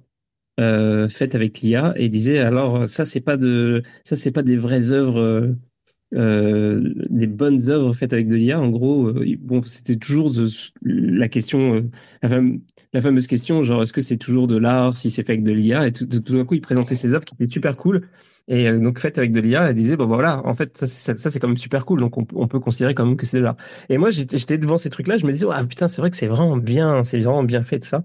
[0.59, 4.93] faites avec l'IA et disait alors ça c'est pas de ça c'est pas des vraies
[4.93, 5.55] œuvres
[6.15, 6.81] euh,
[7.11, 8.59] des bonnes œuvres faites avec de l'IA.
[8.61, 10.33] En gros, euh, bon, c'était toujours
[10.83, 11.75] la question,
[12.25, 12.59] euh,
[12.93, 15.53] la, fameuse question, genre est-ce que c'est toujours de l'art si c'est fait avec de
[15.53, 18.03] l'IA Et tout, d'un coup, il présentait ses œuvres qui étaient super cool.
[18.51, 21.39] Et donc faites avec de l'IA, elle disait bon voilà, en fait ça, ça, c'est
[21.39, 23.57] quand même super cool, donc on, on, peut considérer quand même que c'est de l'art.
[23.91, 26.29] Et moi j'étais devant ces trucs-là, je me disais ah putain c'est vrai que c'est
[26.29, 28.05] vraiment bien, c'est vraiment bien fait de ça.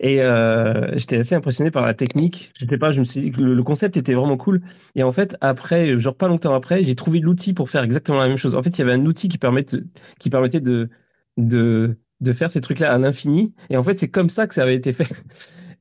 [0.00, 2.52] Et euh, j'étais assez impressionné par la technique.
[2.58, 4.60] Je sais pas, je me suis dit que le, concept était vraiment cool.
[4.94, 8.28] Et en fait, après, genre pas longtemps après, j'ai trouvé l'outil pour faire exactement la
[8.28, 8.54] même chose.
[8.54, 9.78] En fait, il y avait un outil qui, permettait,
[10.18, 10.88] qui permettait de,
[11.36, 13.54] de, de faire ces trucs-là à l'infini.
[13.70, 15.08] Et en fait, c'est comme ça que ça avait été fait.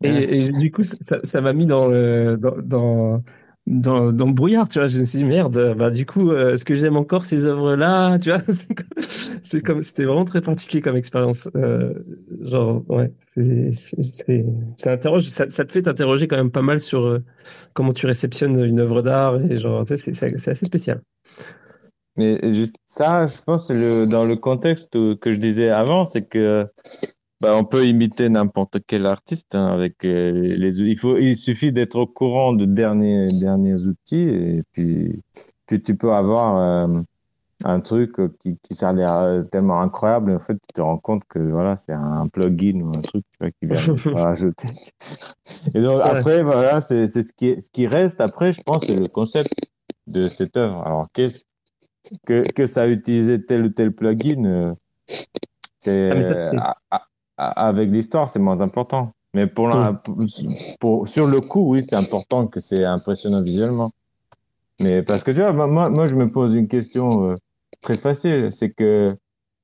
[0.03, 1.89] Et, et du coup, ça m'a mis dans,
[2.38, 3.24] dans, dans
[3.68, 4.88] dans, dans le brouillard, tu vois.
[4.88, 8.20] Je me suis dit, merde, bah, du coup, euh, est-ce que j'aime encore ces œuvres-là,
[8.20, 8.41] tu vois?
[9.41, 11.49] C'est comme, c'était vraiment très particulier comme expérience.
[11.55, 11.93] Euh,
[12.45, 13.11] genre, ouais,
[13.71, 14.45] c'est,
[14.85, 17.23] interroge, ça, te fait t'interroger quand même pas mal sur euh,
[17.73, 21.01] comment tu réceptionnes une œuvre d'art et genre, tu c'est, assez spécial.
[22.17, 26.65] Mais juste ça, je pense, dans le contexte que je disais avant, c'est que
[27.41, 31.73] bah, on peut imiter n'importe quel artiste hein, avec euh, les, il faut il suffit
[31.73, 35.21] d'être au courant de derniers derniers outils et puis
[35.67, 37.01] puis tu peux avoir euh,
[37.64, 40.97] un truc qui qui ça a l'air tellement incroyable et en fait tu te rends
[40.97, 44.68] compte que voilà c'est un plugin ou un truc tu vois, qui vient rajouter
[45.74, 48.20] et donc après voilà c'est ce qui ce qui reste.
[48.20, 49.53] Après je pense c'est le concept
[50.08, 50.86] de cette œuvre.
[50.86, 51.43] Alors qu'est-ce
[52.26, 54.74] que que ça a utilisé tel ou tel plugin euh,
[55.82, 56.12] c'est
[57.38, 59.12] ah, avec l'histoire, c'est moins important.
[59.34, 60.01] Mais pour, la,
[60.80, 63.91] pour, sur le coup, oui, c'est important que c'est impressionnant visuellement.
[64.80, 67.36] Mais parce que tu vois, moi, moi, je me pose une question euh,
[67.86, 68.49] très facile.
[68.51, 69.15] C'est que,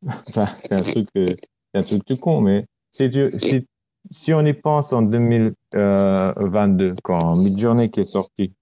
[0.34, 1.26] c'est un truc, euh,
[1.74, 3.68] c'est un truc tout con, mais si, tu, si,
[4.12, 8.54] si on y pense en 2022, euh, quand Midjourney qui est sorti,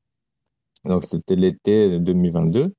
[0.86, 2.74] donc c'était l'été 2022,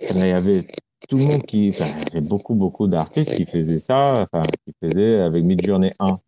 [0.00, 0.64] il y avait
[1.08, 4.72] tout le monde qui, il y avait beaucoup, beaucoup d'artistes qui faisaient ça, enfin, qui
[4.82, 6.18] faisaient avec Midjourney 1.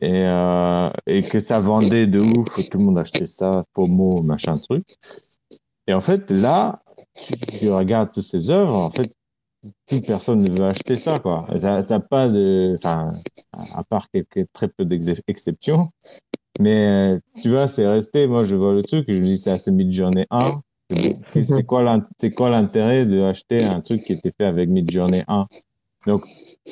[0.00, 4.58] Et, euh, et que ça vendait de ouf, tout le monde achetait ça, FOMO, machin
[4.58, 4.84] truc.
[5.86, 6.81] Et en fait, là,
[7.58, 9.12] tu, regardes toutes ces œuvres, en fait,
[9.86, 11.46] plus personne ne veut acheter ça, quoi.
[11.58, 13.12] Ça, pas de, enfin,
[13.52, 15.90] à part quelques très peu d'exceptions.
[16.60, 19.70] Mais, tu vois, c'est resté, moi, je vois le truc, je me dis, c'est assez
[19.70, 20.60] Midjourney 1,
[21.34, 25.46] C'est quoi l'intérêt d'acheter un truc qui était fait avec Midjourney 1
[26.06, 26.24] Donc,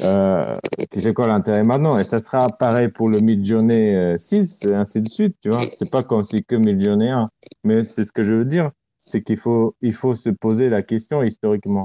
[0.02, 0.58] euh,
[0.92, 1.98] c'est quoi l'intérêt maintenant?
[1.98, 5.62] Et ça sera pareil pour le Midjourney 6, et ainsi de suite, tu vois.
[5.76, 7.30] C'est pas comme si que Midjourney 1.
[7.64, 8.70] Mais c'est ce que je veux dire,
[9.05, 11.84] c'est qu'il faut, il faut se poser la question historiquement.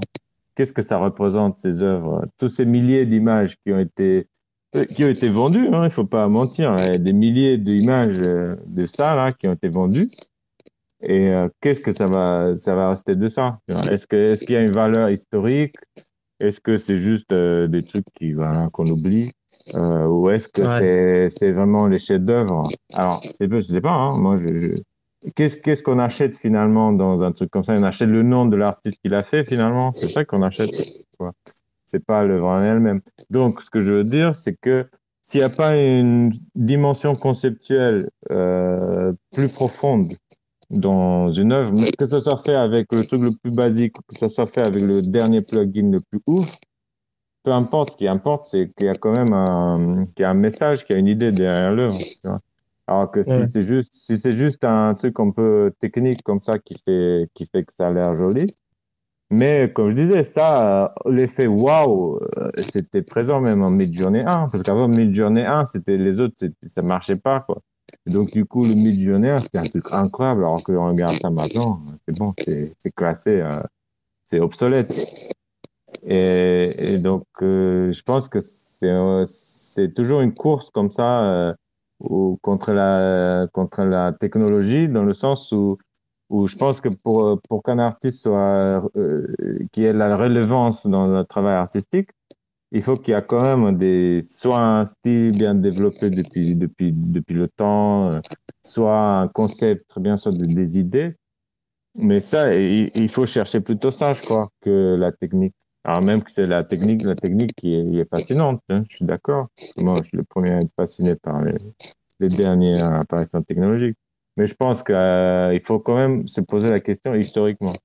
[0.55, 2.25] Qu'est-ce que ça représente, ces œuvres?
[2.37, 4.27] Tous ces milliers d'images qui ont été
[4.89, 9.15] qui ont été vendues, hein, il faut pas mentir, a des milliers d'images de ça
[9.15, 10.09] là qui ont été vendues.
[11.01, 13.59] Et euh, qu'est-ce que ça va, ça va rester de ça?
[13.67, 15.75] Est-ce qu'il y a une valeur historique?
[16.39, 19.31] Est-ce que c'est juste euh, des trucs qui, voilà, qu'on oublie?
[19.73, 22.69] Euh, Ou est-ce que c'est, c'est vraiment les chefs-d'œuvre?
[22.93, 23.93] Alors, je sais pas.
[23.93, 24.75] Hein, moi, je,
[25.33, 27.73] Qu'est-ce, qu'on achète finalement dans un truc comme ça?
[27.73, 29.93] On achète le nom de l'artiste qui l'a fait finalement?
[29.95, 30.69] C'est ça qu'on achète.
[31.85, 33.01] C'est pas l'œuvre en elle-même.
[33.29, 34.87] Donc, ce que je veux dire, c'est que
[35.21, 40.13] s'il n'y a pas une dimension conceptuelle euh, plus profonde
[40.69, 44.27] dans une œuvre, que ce soit fait avec le truc le plus basique, que ce
[44.27, 46.55] soit fait avec le dernier plugin le plus ouf,
[47.43, 50.31] peu importe, ce qui importe, c'est qu'il y a quand même un, qu'il y a
[50.31, 51.99] un message, qu'il y a une idée derrière l'œuvre.
[52.87, 56.59] Alors que si c'est juste, si c'est juste un truc un peu technique comme ça
[56.59, 58.55] qui fait, qui fait que ça a l'air joli.
[59.31, 62.19] Mais comme je disais, ça, l'effet waouh,
[62.57, 64.49] c'était présent même en mid-journée 1.
[64.49, 66.35] Parce qu'avant mid-journée 1, c'était les autres,
[66.67, 67.61] ça marchait pas, quoi
[68.05, 70.41] donc, du coup, le millionnaire, c'était un truc incroyable.
[70.41, 73.61] Alors qu'on regarde ça maintenant, c'est bon, c'est classé, euh,
[74.29, 74.93] c'est obsolète.
[76.03, 81.55] Et, donc, euh, je pense que c'est toujours une course comme ça
[82.03, 85.77] euh, contre, la, contre la technologie, dans le sens où,
[86.29, 88.81] où je pense que pour, pour qu'un artiste soit,
[89.71, 92.09] qui ait la relevance dans le travail artistique,
[92.75, 96.91] il faut qu'il y a quand même des, soit un style bien développé depuis, depuis,
[96.91, 98.19] depuis le temps, euh,
[98.65, 101.15] soit un concept très bien, soit des, idées.
[101.97, 105.55] Mais ça, il, faut chercher plutôt ça, je crois, que la technique.
[105.85, 109.47] Alors même que c'est la technique, la technique qui est, fascinante, hein, je suis d'accord.
[109.77, 111.53] Moi, je suis le premier à être fasciné par les,
[112.19, 113.97] les dernières apparitions technologiques.
[114.35, 117.75] Mais je pense qu'il euh, faut quand même se poser la question historiquement.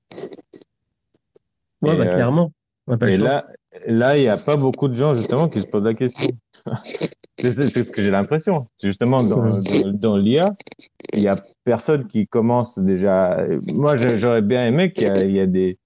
[1.82, 2.52] Ouais, bah, euh, clairement.
[3.02, 3.46] et là,
[3.86, 6.28] Là, il n'y a pas beaucoup de gens, justement, qui se posent la question.
[7.38, 8.66] c'est ce que j'ai l'impression.
[8.82, 9.60] Justement, dans,
[9.92, 10.54] dans, l'IA,
[11.14, 13.46] il n'y a personne qui commence déjà.
[13.72, 15.78] Moi, j'aurais bien aimé qu'il y, ait des,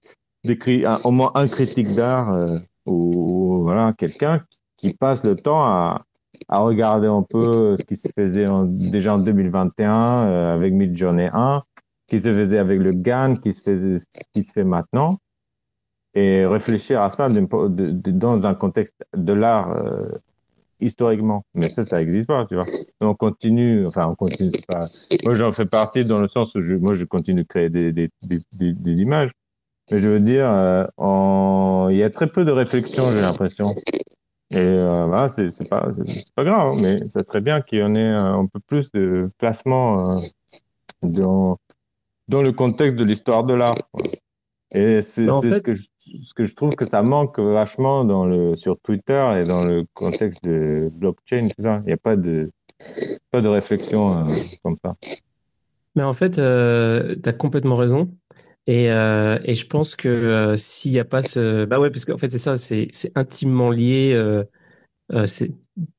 [1.03, 4.43] au moins un critique d'art euh, ou voilà, quelqu'un
[4.77, 6.05] qui passe le temps à,
[6.47, 11.63] à regarder un peu ce qui se faisait déjà en 2021 euh, avec Midjourney 1,
[12.07, 15.19] qui se faisait avec le GAN, qui se, faisait, qui se fait maintenant
[16.13, 20.07] et réfléchir à ça dans un contexte de l'art euh,
[20.79, 21.43] historiquement.
[21.53, 22.65] Mais ça, ça n'existe pas, tu vois.
[23.01, 24.87] On continue, enfin, on continue pas.
[25.25, 27.91] Moi, j'en fais partie dans le sens où je, moi, je continue de créer des,
[27.91, 28.09] des,
[28.51, 29.31] des images.
[29.91, 33.75] Mais je veux dire, euh, il y a très peu de réflexion, j'ai l'impression.
[34.51, 35.89] Et euh, voilà, c'est pas,
[36.35, 39.29] pas grave, hein, mais ça serait bien qu'il y en ait un peu plus de
[39.37, 40.21] placement euh,
[41.01, 41.57] dans,
[42.27, 43.77] dans le contexte de l'histoire de l'art.
[44.71, 48.55] Et c'est ce, que je, ce que je trouve que ça manque vachement dans le,
[48.55, 51.81] sur Twitter et dans le contexte de blockchain, tout ça.
[51.83, 52.51] Il n'y a pas de,
[53.31, 54.95] pas de réflexion euh, comme ça.
[55.95, 58.09] Mais en fait, euh, tu as complètement raison.
[58.67, 61.65] Et, euh, et je pense que euh, s'il n'y a pas ce...
[61.65, 64.13] Bah ouais, parce qu'en fait, c'est ça, c'est intimement lié.
[64.13, 64.43] Euh,
[65.25, 65.51] c'est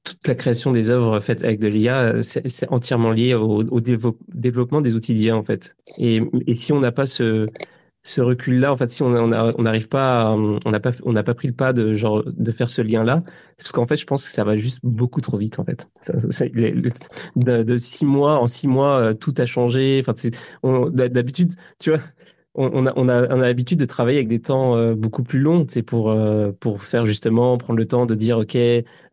[0.03, 4.81] toute la création des œuvres faites avec de l'IA, c'est entièrement lié au, au développement
[4.81, 5.77] des outils d'IA, en fait.
[5.99, 7.47] Et, et si on n'a pas ce
[8.07, 11.35] ce recul-là, en fait, si on on n'arrive pas, on n'a pas, on n'a pas
[11.35, 13.21] pris le pas de genre de faire ce lien-là,
[13.57, 15.89] c'est parce qu'en fait, je pense que ça va juste beaucoup trop vite, en fait.
[17.35, 20.01] de, six mois en six mois, euh, tout a changé.
[20.07, 20.15] Enfin,
[20.93, 21.99] d'habitude, tu vois,
[22.57, 25.41] on, a, on a, on a l'habitude de travailler avec des temps euh, beaucoup plus
[25.41, 28.57] longs, c'est pour, euh, pour faire justement prendre le temps de dire, ok,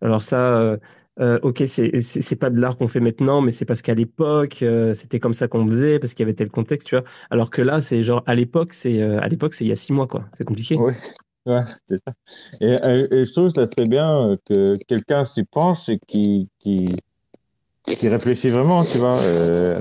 [0.01, 0.77] alors ça
[1.19, 4.93] euh, ok, c'est pas de l'art qu'on fait maintenant, mais c'est parce qu'à l'époque euh,
[4.93, 7.05] c'était comme ça qu'on faisait parce qu'il y avait tel contexte, tu vois.
[7.29, 9.75] Alors que là, c'est genre à l'époque, c'est euh, à l'époque c'est il y a
[9.75, 10.25] six mois quoi.
[10.33, 10.75] C'est compliqué.
[10.75, 10.93] Oui,
[11.45, 12.13] ouais, c'est ça.
[12.61, 18.49] Et, je trouve que ça serait bien que quelqu'un s'y penche et qui qui réfléchit
[18.49, 19.19] vraiment, tu vois.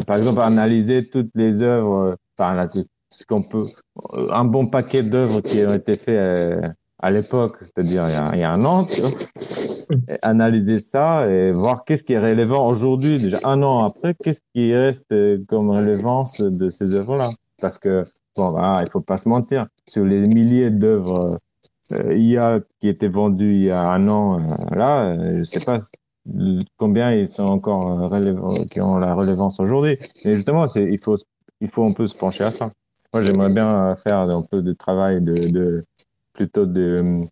[0.07, 2.69] par exemple, analyser toutes les œuvres, enfin
[3.13, 3.67] ce qu'on peut,
[4.13, 8.65] un bon paquet d'œuvres qui ont été faites à l'époque, c'est-à-dire il, y a un
[8.65, 8.87] an,
[10.23, 14.75] analyser ça et voir qu'est-ce qui est relevant aujourd'hui, déjà un an après, qu'est-ce qui
[14.75, 15.13] reste
[15.47, 17.31] comme relevance de ces œuvres-là?
[17.61, 18.05] Parce que,
[18.37, 21.39] bon, bah, il faut pas se mentir, sur les milliers d'œuvres
[21.93, 25.61] euh, IA qui étaient vendues il y a un an, euh, là, euh, je sais
[25.61, 25.79] pas
[26.79, 28.13] combien ils sont encore
[28.71, 29.97] qui ont la relevance aujourd'hui.
[30.25, 31.17] Mais justement, il faut,
[31.61, 32.71] il faut un peu se pencher à ça.
[33.13, 35.83] Moi, j'aimerais bien faire un peu de travail de, de
[36.33, 37.27] plutôt de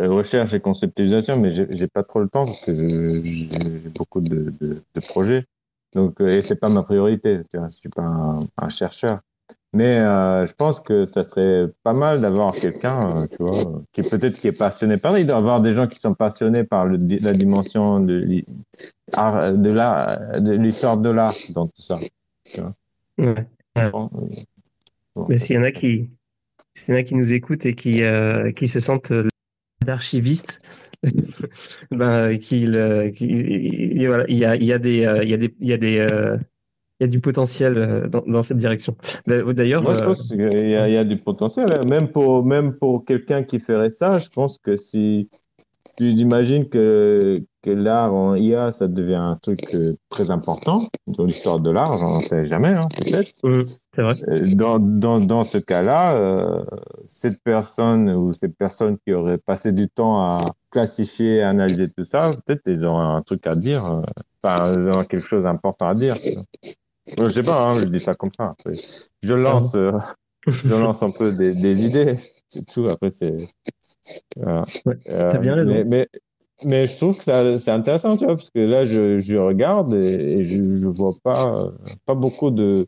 [0.00, 4.52] euh, recherche et conceptualisation, mais j'ai pas trop le temps parce que j'ai beaucoup de,
[4.60, 5.46] de, de projets.
[5.94, 7.40] Donc, euh, et c'est pas ma priorité.
[7.50, 9.20] tu vois, Je suis pas un, un chercheur.
[9.72, 14.02] Mais euh, je pense que ça serait pas mal d'avoir quelqu'un, euh, tu vois, qui
[14.02, 15.18] peut-être qui est passionné par.
[15.18, 19.72] Il doit y avoir des gens qui sont passionnés par le, la dimension de, de
[19.72, 21.98] l'art, de l'histoire de l'art dans tout ça.
[23.18, 23.48] Ouais.
[23.90, 24.53] Bon, euh, bon.
[25.28, 26.10] Mais s'il y en a qui,
[26.74, 29.28] s'il y en a qui nous écoutent et qui, euh, qui se sentent euh,
[29.84, 30.60] d'archivistes,
[31.90, 35.38] ben, qu'il, euh, qu'il- voilà, il y a, il y a des, il y a
[35.38, 36.36] des, il y a des, euh,
[37.00, 38.96] il y a du potentiel dans, dans cette direction.
[39.26, 41.84] D'ailleurs, Moi, je euh, pense qu'il y a, il y a du potentiel.
[41.84, 45.28] Même pour, même pour quelqu'un qui ferait ça, je pense que si
[45.96, 49.76] tu imagines que, que l'art en IA, ça devient un truc
[50.10, 53.32] très important dans l'histoire de l'art, j'en sais jamais, hein, peut-être.
[53.42, 54.14] c'est vrai.
[54.28, 56.64] Euh, Dans, dans, dans ce cas-là, euh,
[57.06, 62.04] cette personne ou ces personnes qui auraient passé du temps à classifier, à analyser tout
[62.04, 64.02] ça, peut-être ils auraient un truc à dire, euh,
[64.42, 66.16] enfin, ils auraient quelque chose d'important à dire.
[67.18, 68.50] Je sais pas, hein, je dis ça comme ça.
[68.58, 68.74] Après,
[69.22, 69.92] je lance, euh,
[70.46, 72.18] je lance un peu des, des idées,
[72.48, 72.86] c'est tout.
[72.88, 73.36] Après, c'est.
[74.36, 74.64] voilà.
[74.86, 75.68] Ouais, t'as bien raison.
[75.70, 76.08] mais, mais,
[76.64, 80.38] mais je trouve que c'est intéressant, tu vois, parce que là, je, je regarde et,
[80.38, 81.70] et je, je vois pas,
[82.06, 82.86] pas beaucoup de,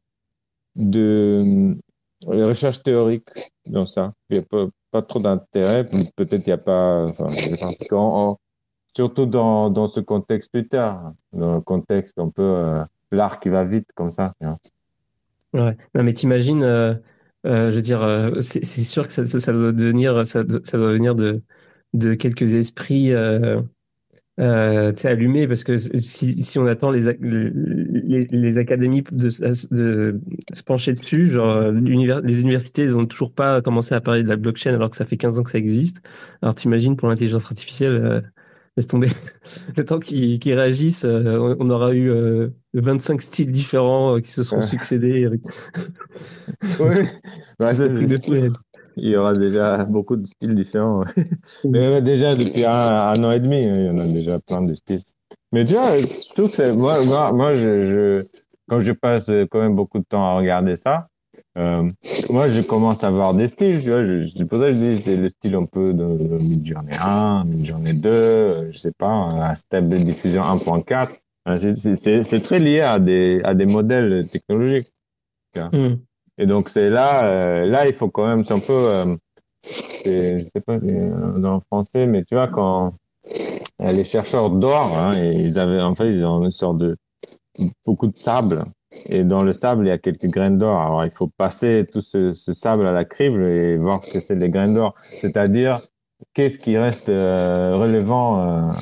[0.77, 1.77] de
[2.29, 3.29] euh, recherche théorique
[3.67, 4.13] dans ça.
[4.31, 5.87] Il n'y a pas, pas trop d'intérêt.
[6.17, 7.27] Peut-être il n'y a pas, enfin,
[8.95, 13.49] surtout dans, dans ce contexte plus tard, dans le contexte un peu euh, l'art qui
[13.49, 14.33] va vite comme ça.
[15.53, 15.77] Ouais.
[15.95, 16.95] Non, mais t'imagines, euh,
[17.47, 18.03] euh, je veux dire,
[18.41, 21.43] c'est sûr que ça doit devenir, ça, doit- ça doit venir de,
[21.95, 23.13] de quelques esprits
[24.39, 29.29] euh, euh, allumés, parce que si, si on attend les, les, les académies de,
[29.75, 30.21] de
[30.53, 34.29] se pencher dessus, genre l'univers- les universités, ils ont toujours pas commencé à parler de
[34.29, 36.03] la blockchain alors que ça fait 15 ans que ça existe.
[36.43, 38.21] Alors t'imagines pour l'intelligence artificielle, euh,
[38.77, 39.09] laisse tomber.
[39.77, 44.31] Le temps qu'ils qu'ils réagissent, euh, on aura eu euh, 25 styles différents euh, qui
[44.31, 44.63] se sont Ouais.
[44.63, 45.25] succédés.
[45.25, 45.41] avec-
[46.81, 47.07] Oui,
[47.59, 47.73] Bah,
[48.97, 51.05] il y aura déjà beaucoup de styles différents.
[51.65, 54.63] Mais déjà depuis un, un an et demi, hein, il y en a déjà plein
[54.63, 55.03] de styles.
[55.53, 58.25] Mais tu vois, je trouve que c'est moi, moi, moi je, je,
[58.69, 61.09] quand je passe quand même beaucoup de temps à regarder ça,
[61.59, 61.89] euh,
[62.31, 63.83] moi je commence à voir des styles.
[63.83, 66.05] Tu vois, je, c'est pour ça que je dis c'est le style un peu de,
[66.19, 71.13] de Midjourney 1, Midjourney 2, euh, je sais pas, un step de diffusion 1.4.
[71.47, 74.93] Hein, c'est- c'est- C'est c'est très lié à des, à des modèles technologiques.
[75.73, 76.07] Hum.
[76.39, 79.17] Et donc c'est là, euh, là il faut quand même c'est un peu, euh,
[80.05, 82.95] je sais pas euh, dans le français, mais tu vois quand
[83.81, 86.97] euh, les chercheurs d'or, hein, ils avaient en fait ils ont une sorte de
[87.85, 88.65] beaucoup de sable
[89.07, 90.81] et dans le sable il y a quelques graines d'or.
[90.81, 94.21] Alors il faut passer tout ce, ce sable à la crible et voir ce que
[94.21, 95.81] c'est les graines d'or, c'est-à-dire
[96.35, 98.73] qu'est-ce qui reste euh, relevant euh,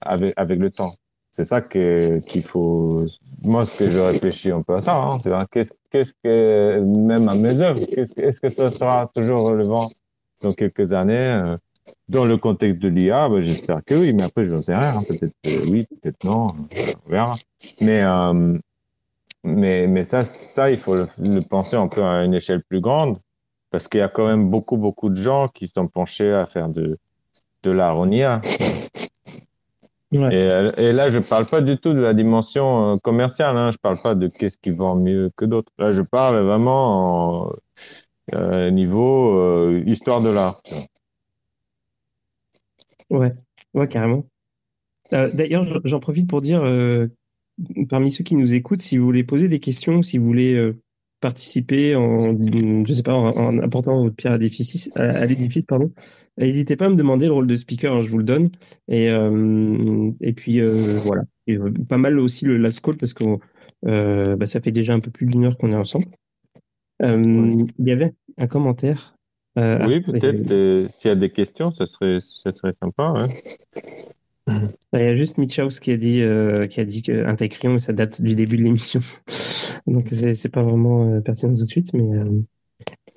[0.00, 0.92] avec avec le temps.
[1.36, 3.04] C'est ça que qu'il faut.
[3.44, 6.80] Moi, ce que je réfléchis un peu à ça, hein, tu vois, qu'est-ce qu'est-ce que
[6.80, 9.90] même à mes œuvres, qu'est-ce que- est-ce que ça sera toujours relevant
[10.40, 11.58] dans quelques années euh,
[12.08, 14.96] dans le contexte de l'IA ben, J'espère que oui, mais après, je n'en sais rien.
[14.96, 15.34] hein, peut-être
[15.68, 16.54] oui, peut-être non,
[17.06, 17.36] on verra.
[17.82, 18.56] Mais euh,
[19.44, 23.18] mais mais ça, ça, il faut le, penser un peu à une échelle plus grande,
[23.70, 26.70] parce qu'il y a quand même beaucoup beaucoup de gens qui sont penchés à faire
[26.70, 26.96] de
[27.62, 27.72] de.
[30.12, 30.34] Ouais.
[30.78, 33.56] Et, et là, je parle pas du tout de la dimension euh, commerciale.
[33.56, 33.70] Hein.
[33.72, 35.72] Je parle pas de qu'est-ce qui vend mieux que d'autres.
[35.78, 37.52] Là, je parle vraiment en
[38.34, 40.60] euh, niveau euh, histoire de l'art.
[43.10, 43.32] Ouais,
[43.74, 44.26] ouais, carrément.
[45.14, 46.62] Euh, D'ailleurs, j'en- profite pour dire,
[47.88, 50.72] parmi ceux qui nous écoutent, si vous voulez poser des questions, si vous voulez
[51.20, 52.36] participer en,
[52.84, 55.90] je sais pas, en, en apportant votre pierre à l'édifice, à, à l'édifice, pardon,
[56.38, 58.50] n'hésitez pas à me demander le rôle de speaker, hein, je vous le donne.
[58.88, 63.14] Et euh, et puis euh, voilà, et, euh, pas mal aussi le last call parce
[63.14, 63.24] que
[63.82, 66.06] bah, ça fait déjà un peu plus d'une heure qu'on est ensemble.
[67.02, 69.16] Il y avait un commentaire.
[69.56, 73.04] oui, peut-être s'il y a des questions, ça serait, ça serait sympa.
[73.04, 73.28] hein.
[74.48, 77.92] Il y a juste Mitchaus qui a dit euh, qui a dit qu'un Tech-Crayon, ça
[77.92, 79.00] date du début de l'émission.
[79.86, 82.42] Donc c'est pas vraiment euh, pertinent tout de suite, mais euh,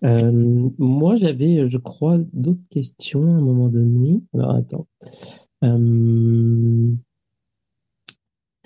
[0.04, 4.22] euh, moi j'avais, je crois, d'autres questions à un moment donné.
[4.34, 4.88] Alors attends.
[5.64, 6.96] Euh,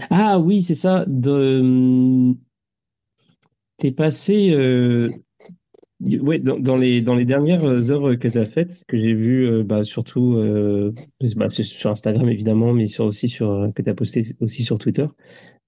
[0.10, 1.06] Ah oui, c'est ça.
[1.08, 2.34] De...
[3.78, 4.54] T'es passé
[6.22, 9.14] Ouais, dans, dans les dans les dernières heures que tu as faites, ce que j'ai
[9.14, 10.92] vu, euh, bah, surtout euh,
[11.36, 14.78] bah, sur Instagram évidemment, mais sur aussi sur euh, que tu as posté aussi sur
[14.80, 15.06] Twitter,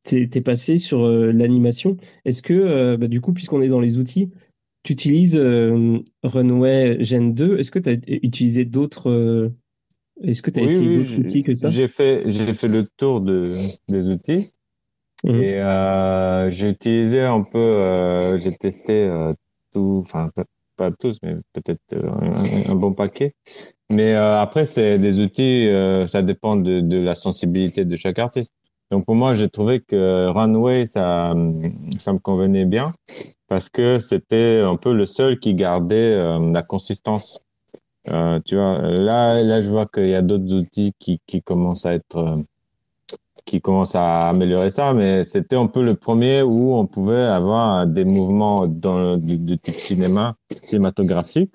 [0.03, 1.97] t'es es passé sur euh, l'animation.
[2.25, 4.29] Est-ce que euh, bah, du coup, puisqu'on est dans les outils,
[4.83, 7.57] tu utilises euh, Runway Gen 2.
[7.57, 9.49] Est-ce que tu as utilisé d'autres euh,
[10.23, 11.71] Est-ce que tu as Oui, essayé oui, d'autres outils que ça?
[11.71, 13.55] J'ai fait, fait le tour de,
[13.89, 14.51] des outils
[15.23, 15.41] Mhm.
[15.41, 19.33] et euh, j'ai utilisé un peu, euh, j'ai testé euh,
[19.77, 20.31] enfin
[20.77, 23.33] pas, tous, mais peut-être euh, un, bon paquet.
[23.91, 28.51] Mais euh, après, c'est des outils, euh, ça dépend de, la sensibilité de chaque artiste.
[28.91, 31.33] Donc pour moi, j'ai trouvé que Runway, ça,
[31.97, 32.93] ça me convenait bien
[33.47, 37.39] parce que c'était un peu le seul qui gardait la consistance.
[38.05, 41.95] Tu vois, là, là, je vois qu'il y a d'autres outils qui, qui commencent à
[41.95, 42.41] être,
[43.45, 47.85] qui commencent à améliorer ça, mais c'était un peu le premier où on pouvait avoir
[47.87, 51.53] des mouvements dans, du, du type cinéma, cinématographique,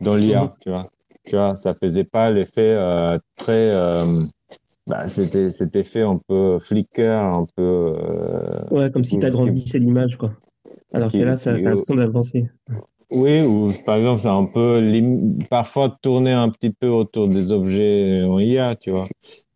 [0.00, 0.50] dans l'IA, Mhm.
[0.60, 0.90] tu vois.
[1.24, 4.24] Tu vois, ça faisait pas l'effet euh, très, euh,
[4.86, 9.78] bah, c'était, c'était fait un peu flicker, un peu, euh, Ouais, comme si tu agrandissais
[9.78, 10.32] l'image, quoi.
[10.92, 12.50] Alors que là, ça, t'as l'impression d'avancer.
[13.10, 14.80] Oui, ou par exemple, c'est un peu
[15.48, 19.06] parfois tourner un petit peu autour des objets en IA, tu vois.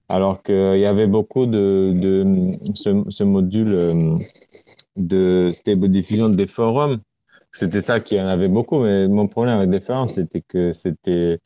[0.08, 4.16] Alors qu'il y avait beaucoup de, de ce, module euh,
[4.96, 7.00] de stable diffusion des forums.
[7.52, 11.40] C'était ça qui en avait beaucoup, mais mon problème avec forums, c'était que c'était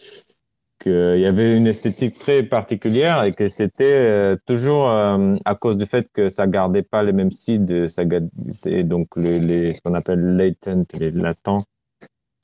[0.80, 5.76] qu'il y avait une esthétique très particulière et que c'était euh, toujours euh, à cause
[5.76, 8.04] du fait que ça gardait pas les mêmes sites, ça
[8.52, 11.64] c'est donc les, ce qu'on appelle latent, les latents,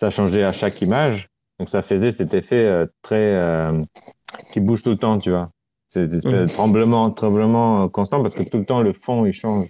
[0.01, 1.29] ça changeait à chaque image.
[1.59, 3.83] Donc ça faisait cet effet euh, très euh,
[4.53, 5.51] qui bouge tout le temps, tu vois.
[5.95, 9.33] C'est une espèce de tremblement, tremblement constant parce que tout le temps le fond il
[9.33, 9.69] change.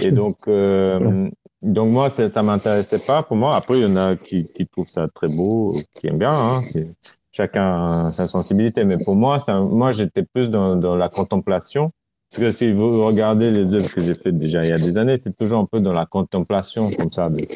[0.00, 1.30] Et donc, euh,
[1.62, 3.22] donc moi ça, ça m'intéressait pas.
[3.22, 6.18] Pour moi, après il y en a qui, qui trouvent ça très beau, qui aiment
[6.18, 6.32] bien.
[6.32, 6.88] Hein, c'est
[7.32, 8.84] chacun a sa sensibilité.
[8.84, 11.92] Mais pour moi, ça, moi j'étais plus dans, dans la contemplation.
[12.30, 14.98] Parce que si vous regardez les œuvres que j'ai faites déjà il y a des
[14.98, 17.30] années, c'est toujours un peu dans la contemplation comme ça.
[17.30, 17.46] de-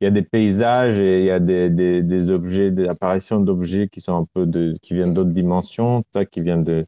[0.00, 3.40] il y a des paysages et il y a des, des, des objets, des apparitions
[3.40, 6.86] d'objets qui sont un peu de, qui viennent d'autres dimensions, ça, qui viennent de,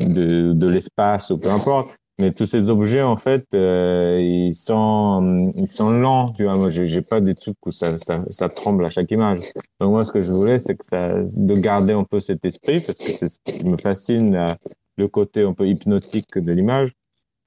[0.00, 1.88] de, de l'espace ou peu importe.
[2.18, 6.56] Mais tous ces objets, en fait, euh, ils sont, ils sont lents, tu vois.
[6.56, 9.40] Moi, j'ai pas des trucs où ça, ça, ça tremble à chaque image.
[9.80, 12.80] Donc moi, ce que je voulais, c'est que ça, de garder un peu cet esprit,
[12.80, 14.56] parce que c'est ce qui me fascine, là,
[14.96, 16.92] le côté un peu hypnotique de l'image.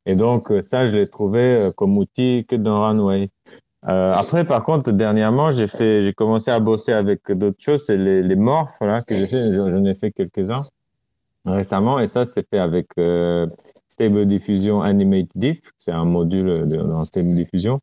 [0.05, 3.31] Et donc, euh, ça, je l'ai trouvé euh, comme outil que dans Runway.
[3.87, 7.87] Euh, après, par contre, dernièrement, j'ai fait, j'ai commencé à bosser avec d'autres choses.
[7.87, 9.51] C'est les, les morphes, là, que j'ai fait.
[9.51, 10.65] J'en ai fait quelques-uns
[11.45, 11.99] récemment.
[11.99, 13.47] Et ça, c'est fait avec euh,
[13.87, 15.61] Stable Diffusion Animate Diff.
[15.77, 17.79] C'est un module de, dans Stable Diffusion.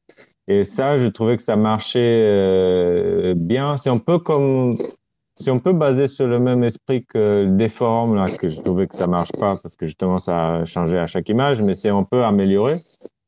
[0.48, 3.76] Et ça, je trouvais que ça marchait euh, bien.
[3.76, 4.76] C'est un peu comme,
[5.34, 8.86] c'est un peu basé sur le même esprit que des forums, là, que je trouvais
[8.86, 11.88] que ça marche pas parce que justement, ça a changé à chaque image, mais c'est
[11.88, 12.80] un peu amélioré.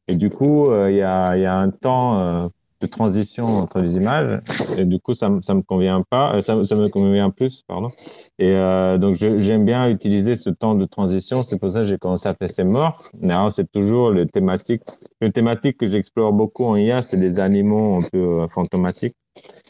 [0.07, 2.51] Et du coup, euh, il y, a, y a un temps
[2.81, 4.41] de transition entre les images.
[4.77, 7.91] Et du coup, ça, ça me convient pas, euh, ça, ça me convient plus, pardon.
[8.39, 11.43] Et euh, donc, j'aime bien utiliser ce temps de transition.
[11.43, 13.11] C'est pour ça que j'ai commencé à morphes.
[13.21, 14.83] Mais alors, c'est toujours le thématique.
[15.21, 19.17] Le thématique que j'explore beaucoup en IA, c'est les animaux un peu euh, fantomatiques.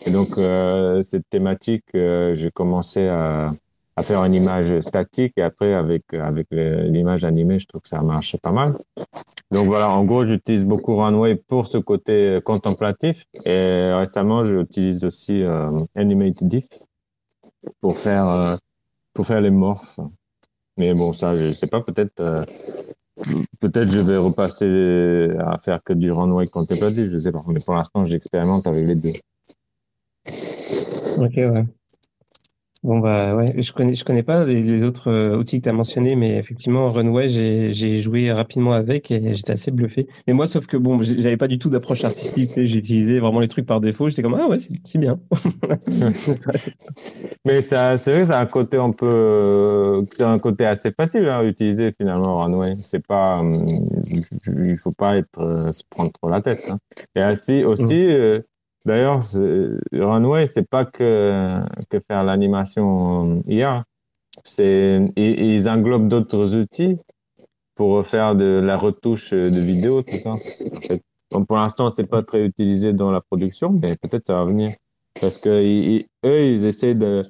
[0.07, 0.37] Et donc,
[1.03, 3.53] cette thématique, j'ai commencé à,
[3.99, 8.01] à faire une image statique et après, avec, avec l'image animée, je trouve que ça
[8.01, 8.77] marche pas mal.
[9.51, 13.25] Donc voilà, en gros, j'utilise beaucoup Runway pour ce côté euh, contemplatif.
[13.45, 16.69] Et récemment, j'utilise aussi euh, Animate Diff
[17.81, 18.57] pour faire, euh,
[19.15, 19.99] pour faire les morphes.
[20.77, 22.45] Mais bon, ça, je sais pas, peut-être euh,
[23.59, 27.43] peut-être je vais repasser à faire que du Runway contemplatif, je sais pas.
[27.49, 29.15] Mais pour l'instant, j'expérimente avec les deux.
[31.19, 31.65] Ok, ouais.
[32.85, 35.69] Bon, bah, ouais, je connais, je connais pas les, les autres euh, outils que tu
[35.69, 40.07] as mentionnés, mais effectivement, Runway, j'ai, j'ai joué rapidement avec et j'étais assez bluffé.
[40.29, 43.19] Mais moi, sauf que bon, j'avais pas du tout d'approche artistique, tu sais, j'ai utilisé
[43.19, 44.09] vraiment les trucs par défaut.
[44.09, 45.19] J'étais comme, ah ouais, c'est bien.
[47.45, 51.43] Mais ça, c'est vrai, c'est un côté un peu, c'est un côté assez facile à
[51.43, 52.77] utiliser finalement Runway.
[52.83, 53.67] C'est pas, hum,
[54.47, 56.63] il faut pas être, euh, se prendre trop la tête.
[56.69, 56.79] Hein.
[57.17, 58.41] Et ainsi aussi, euh,
[58.85, 59.23] d'ailleurs,
[59.93, 61.63] Runway, c'est pas que
[62.09, 63.85] faire l'animation IA.
[64.45, 66.97] C'est, ils, englobent d'autres outils
[67.75, 70.35] pour faire de la retouche de vidéo, tout ça.
[71.31, 74.73] Donc, pour l'instant, c'est pas très utilisé dans la production, mais peut-être ça va venir.
[75.21, 77.23] Parce que ils- ils- essaient de,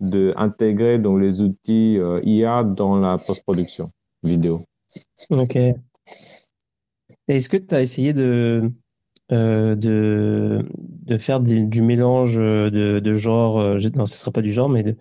[0.00, 0.34] de
[1.16, 3.90] les outils euh, IA dans la post-production
[4.22, 4.64] vidéo.
[5.30, 5.56] Ok.
[7.28, 8.70] Est-ce que tu as essayé de,
[9.32, 10.64] euh, de,
[11.06, 14.68] de faire des- du mélange de, de genre, euh, non, ce sera pas du genre,
[14.68, 14.96] mais de,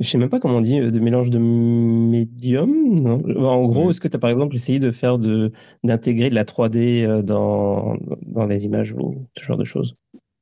[0.00, 2.70] je sais même pas comment on dit, euh, de mélange de médium,
[3.00, 3.22] non?
[3.46, 5.52] En gros, est-ce que tu as par exemple essayé de faire de,
[5.84, 7.96] d'intégrer de la 3D euh, dans,
[8.26, 9.96] dans les images ou ce genre de choses?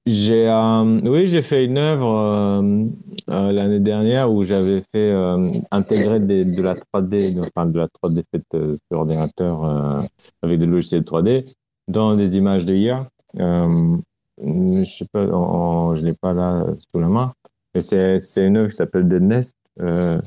[0.07, 2.85] J'ai, euh, oui, j'ai fait une œuvre euh,
[3.29, 7.89] euh, l'année dernière où j'avais fait euh, intégrer des, de la 3D, enfin de la
[7.89, 10.01] 3D faite euh, sur ordinateur euh,
[10.43, 11.45] avec des logiciels 3D
[11.89, 13.09] dans des images de IA.
[13.39, 13.97] Euh,
[14.39, 17.33] je sais pas, en- en- l'ai pas là sous la main,
[17.75, 20.21] mais c'est une œuvre qui s'appelle The Nest euh,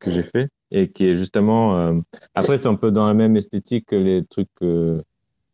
[0.00, 2.00] que j'ai fait et qui est justement euh,
[2.34, 5.02] après c'est un peu dans la même esthétique que les trucs que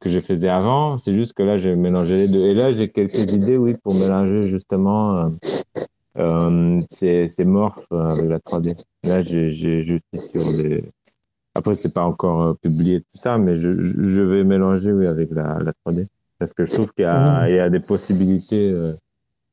[0.00, 0.98] que je faisais avant.
[0.98, 2.40] C'est juste que là, j'ai mélangé les deux.
[2.40, 5.32] Et là, j'ai quelques idées, oui, pour mélanger justement
[6.18, 8.76] euh, ces, ces morphes avec la 3D.
[9.04, 10.84] Là, j'ai juste sur des.
[11.54, 15.30] Après, c'est pas encore publié tout ça, mais je, je je vais mélanger, oui, avec
[15.32, 16.08] la, la 3D.
[16.42, 18.94] Parce que je trouve qu'il y a, y a des possibilités euh,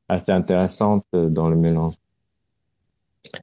[0.08, 1.94] assez intéressantes euh, dans le mélange.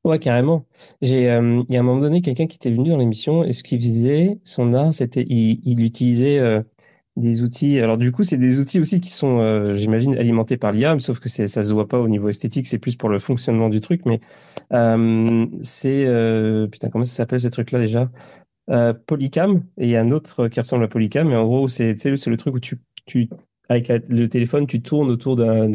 [0.03, 0.65] Ouais, carrément.
[1.01, 3.53] J'ai, euh, il y a un moment donné quelqu'un qui était venu dans l'émission et
[3.53, 6.61] ce qu'il faisait, son art, c'était, il, il utilisait euh,
[7.15, 7.79] des outils.
[7.79, 11.21] Alors du coup, c'est des outils aussi qui sont, euh, j'imagine, alimentés par l'IA, sauf
[11.21, 14.01] que ça se voit pas au niveau esthétique, c'est plus pour le fonctionnement du truc.
[14.05, 14.19] Mais
[15.61, 16.05] c'est,
[16.69, 18.09] putain, comment ça s'appelle ce truc-là déjà?
[19.05, 19.63] Polycam.
[19.77, 22.29] Et il y a un autre qui ressemble à Polycam, mais en gros, c'est, c'est
[22.29, 22.77] le truc où tu,
[23.07, 23.29] tu,
[23.69, 25.71] avec la- le téléphone, tu tournes autour d'un,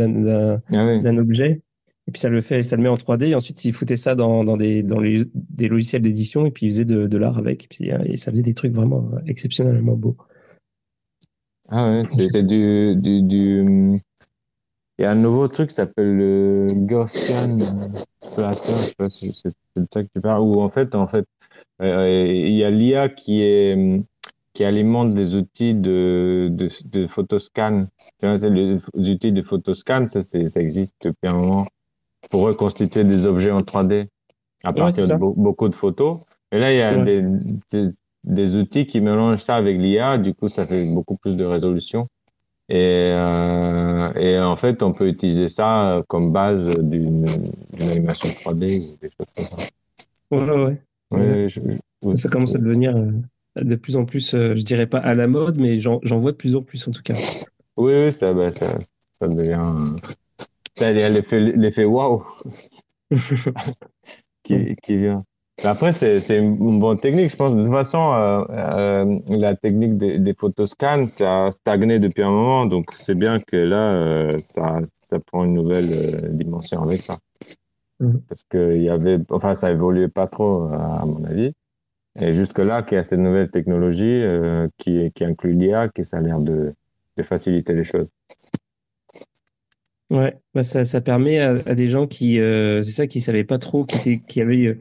[0.72, 1.18] Ah oui.
[1.18, 1.60] objet.
[2.08, 3.28] Et puis ça le fait, ça le met en 3D.
[3.28, 6.66] Et ensuite, il foutait ça dans, dans des, dans les, des logiciels d'édition et puis
[6.66, 7.64] il faisait de, de l'art avec.
[7.64, 10.16] Et puis euh, et ça faisait des trucs vraiment euh, exceptionnellement beaux.
[11.68, 14.00] Ah ouais, c'est du, du, du.
[14.98, 17.56] Il y a un nouveau truc qui s'appelle le Gaussian
[18.20, 20.94] Splatter, je sais pas si c'est c'est de ça que tu parles, où en fait,
[20.94, 21.24] en fait,
[21.80, 23.74] euh, il y a l'IA qui est,
[24.54, 27.86] qui alimente des outils de, de, de photoscan.
[28.22, 28.38] Les,
[28.94, 31.66] les outils de photoscan, ça, ça existe depuis un moment
[32.30, 34.08] pour reconstituer des objets en 3D
[34.64, 36.20] à partir de beau- beaucoup de photos.
[36.52, 37.04] Et là, il y a Ouais.
[37.04, 37.22] des,
[37.72, 37.90] des,
[38.24, 42.08] des outils qui mélangent ça avec l'IA, du coup, ça fait beaucoup plus de résolution.
[42.68, 47.26] Et, euh, et en fait, on peut utiliser ça comme base d'une
[47.80, 49.66] animation 3D ou des choses comme ça.
[50.30, 50.82] Ouais, ouais, ouais.
[51.10, 51.48] Ouais, Exact.
[52.02, 53.10] je- je- Ça commence à devenir euh,
[53.56, 56.36] de plus en plus, euh, je dirais pas à la mode, mais j'en, vois de
[56.36, 57.14] plus en plus en tout cas.
[57.76, 58.78] oui, oui, ça, bah, ça,
[59.18, 59.98] ça devient.
[60.76, 62.24] Ça, a l'effet waouh
[64.42, 65.24] qui, qui vient.
[65.64, 67.30] Après, c'est une bonne technique.
[67.30, 71.98] Je pense de toute façon, euh, euh, la technique des, des photoscans, ça a stagné
[71.98, 72.66] depuis un moment.
[72.66, 77.18] Donc, c'est bien que là, euh, ça, ça prend une nouvelle dimension avec ça.
[78.00, 78.22] Mhm.
[78.28, 81.52] Parce que il y avait, enfin, ça évoluait pas trop, à mon avis.
[82.20, 86.20] Et jusque-là, qu'il y a cette nouvelle technologie euh, qui, inclut l'IA, qui ça a
[86.20, 86.74] l'air de,
[87.22, 88.08] faciliter les choses.
[90.10, 93.58] Ouais, bah ça, ça permet à, des gens qui, euh, c'est ça, qui savaient pas
[93.58, 94.80] trop, qui étaient, qui avaient, euh,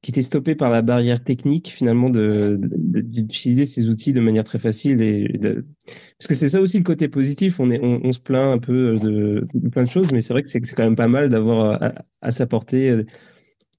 [0.00, 5.02] qui étaient stoppés par la barrière technique finalement d'utiliser ces outils de manière très facile
[5.02, 7.60] et parce que c'est ça aussi le côté positif.
[7.60, 10.48] On est, on, se plaint un peu de, plein de choses, mais c'est vrai que
[10.48, 11.92] c'est, quand même pas mal d'avoir à,
[12.22, 13.04] à sa portée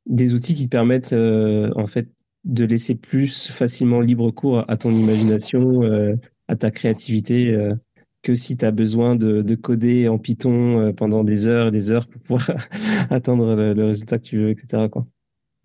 [0.06, 2.10] des outils qui te permettent en fait
[2.44, 6.16] de laisser plus facilement libre cours à ton imagination, euh,
[6.48, 7.50] à ta créativité.
[7.52, 7.76] euh,
[8.24, 11.72] que si tu as besoin de, de coder en Python euh, pendant des heures et
[11.72, 12.58] des heures pour pouvoir
[13.10, 14.90] atteindre le, le résultat que tu veux, etc.
[14.92, 15.06] Quoi.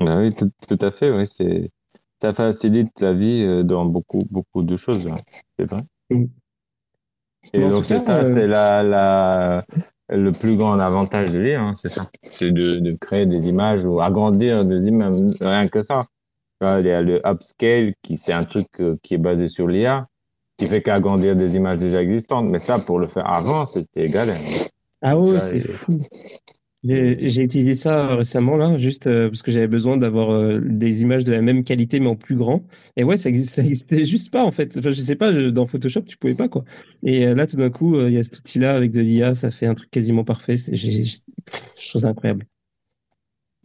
[0.00, 1.70] Ah oui, tout, tout à fait, oui, c'est,
[2.20, 5.16] ça facilite la vie dans beaucoup, beaucoup de choses, hein.
[5.58, 5.80] c'est vrai.
[6.10, 6.26] Mm.
[7.54, 9.64] Et donc, c'est ça, euh, c'est la, la,
[10.08, 12.08] le plus grand avantage de l'IA, hein, c'est ça.
[12.22, 16.04] C'est de, de créer des images ou agrandir des images, rien que ça.
[16.80, 20.09] Il y a le upscale, qui, c'est un truc euh, qui est basé sur l'IA,
[20.59, 22.47] qui fait qu'agrandir des images déjà existantes.
[22.48, 24.40] Mais ça, pour le faire avant, c'était galère.
[25.02, 26.01] Ah ouais, c'est fou.
[26.84, 31.22] J'ai utilisé ça récemment là, juste euh, parce que j'avais besoin d'avoir euh, des images
[31.24, 32.64] de la même qualité mais en plus grand.
[32.97, 34.76] Et ouais, ça existe, ça existait juste pas en fait.
[34.78, 36.64] Enfin, je sais pas, je- dans Photoshop tu pouvais pas quoi.
[37.05, 39.66] Et là, tout d'un coup, il y a cet outil-là avec de l'IA, ça fait
[39.66, 40.56] un truc quasiment parfait.
[40.56, 41.18] C'est, je
[41.90, 42.47] trouve ça incroyable.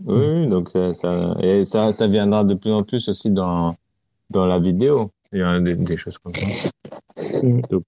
[0.05, 3.75] Oui, donc ça, ça, et ça, ça viendra de plus en plus aussi dans,
[4.29, 5.11] dans la vidéo.
[5.33, 6.69] Il y a des, des choses comme ça.
[7.41, 7.61] Mm.
[7.69, 7.83] Donc,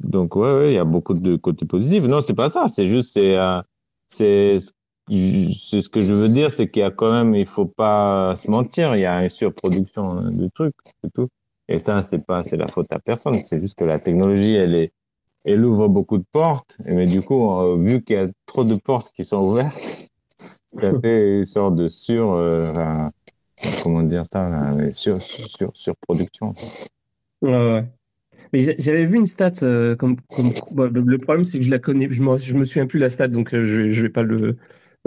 [0.00, 2.02] donc ouais, ouais, il y a beaucoup de côtés positifs.
[2.04, 2.68] Non, c'est pas ça.
[2.68, 3.60] C'est juste, c'est, euh,
[4.08, 4.56] c'est,
[5.08, 8.34] c'est ce que je veux dire, c'est qu'il y a quand même, il faut pas
[8.36, 8.96] se mentir.
[8.96, 11.28] Il y a une surproduction de trucs, c'est tout.
[11.68, 13.42] Et ça, c'est pas, c'est la faute à personne.
[13.44, 14.92] C'est juste que la technologie, elle est,
[15.44, 16.76] elle ouvre beaucoup de portes.
[16.84, 20.09] Mais du coup, euh, vu qu'il y a trop de portes qui sont ouvertes,
[20.78, 23.08] ça fait une sorte de sur, euh,
[23.82, 26.54] comment dire ça, mais sur, sur, surproduction.
[27.42, 27.84] Ouais, ouais.
[28.52, 31.78] Mais j'a- j'avais vu une stat euh, comme, le, le problème c'est que je la
[31.78, 34.22] connais, je me, je me souviens plus la stat donc euh, je, je vais pas
[34.22, 34.56] le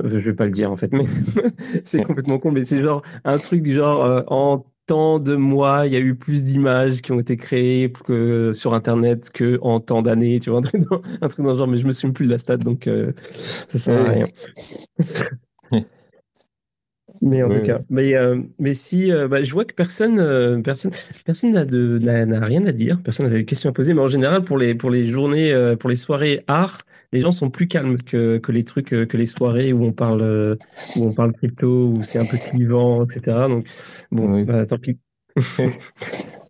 [0.04, 1.06] je vais pas le dire en fait mais
[1.84, 5.94] c'est complètement con mais c'est genre un truc du genre en tant de mois, il
[5.94, 10.02] y a eu plus d'images qui ont été créées que sur Internet que en tant
[10.02, 12.12] d'années, tu vois, un truc, dans, un truc dans le genre, mais je me souviens
[12.12, 14.26] plus de la stat, donc euh, ça sert à rien.
[17.22, 20.20] Mais en Oui, tout cas, mais, euh, mais si, euh, bah, je vois que personne,
[20.20, 20.92] euh, personne,
[21.26, 23.94] personne n'a de, n'a rien à dire, personne n'a de questions à poser.
[23.94, 26.80] Mais en général, pour les, pour les journées, euh, pour les soirées art,
[27.14, 29.94] les gens sont plus calmes que, que les trucs, euh, que les soirées où on
[29.94, 30.56] parle, euh,
[30.96, 33.48] où on parle crypto, où c'est un peu clivant, etc.
[33.48, 33.68] Donc
[34.12, 34.44] bon, Oui.
[34.44, 35.00] bah, tant pis.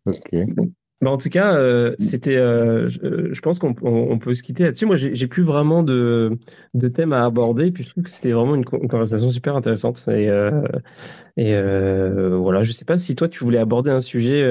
[0.06, 0.30] Ok.
[1.04, 2.38] Bah, en tout cas, euh, c'était.
[2.38, 4.86] euh, je, je pense qu'on on, on peut se quitter là-dessus.
[4.86, 6.38] Moi, j'ai plus vraiment de,
[6.74, 9.56] de thème à aborder, puis je trouve que c'était vraiment une, co- une conversation super
[9.56, 10.02] intéressante.
[10.10, 10.62] Et, euh,
[11.38, 14.44] et euh, voilà, je sais pas si toi tu voulais aborder un sujet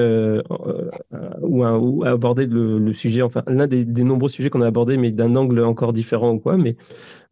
[1.41, 4.67] ou, un, ou aborder le, le sujet, enfin l'un des, des nombreux sujets qu'on a
[4.67, 6.57] abordés, mais d'un angle encore différent ou quoi.
[6.57, 6.75] Mais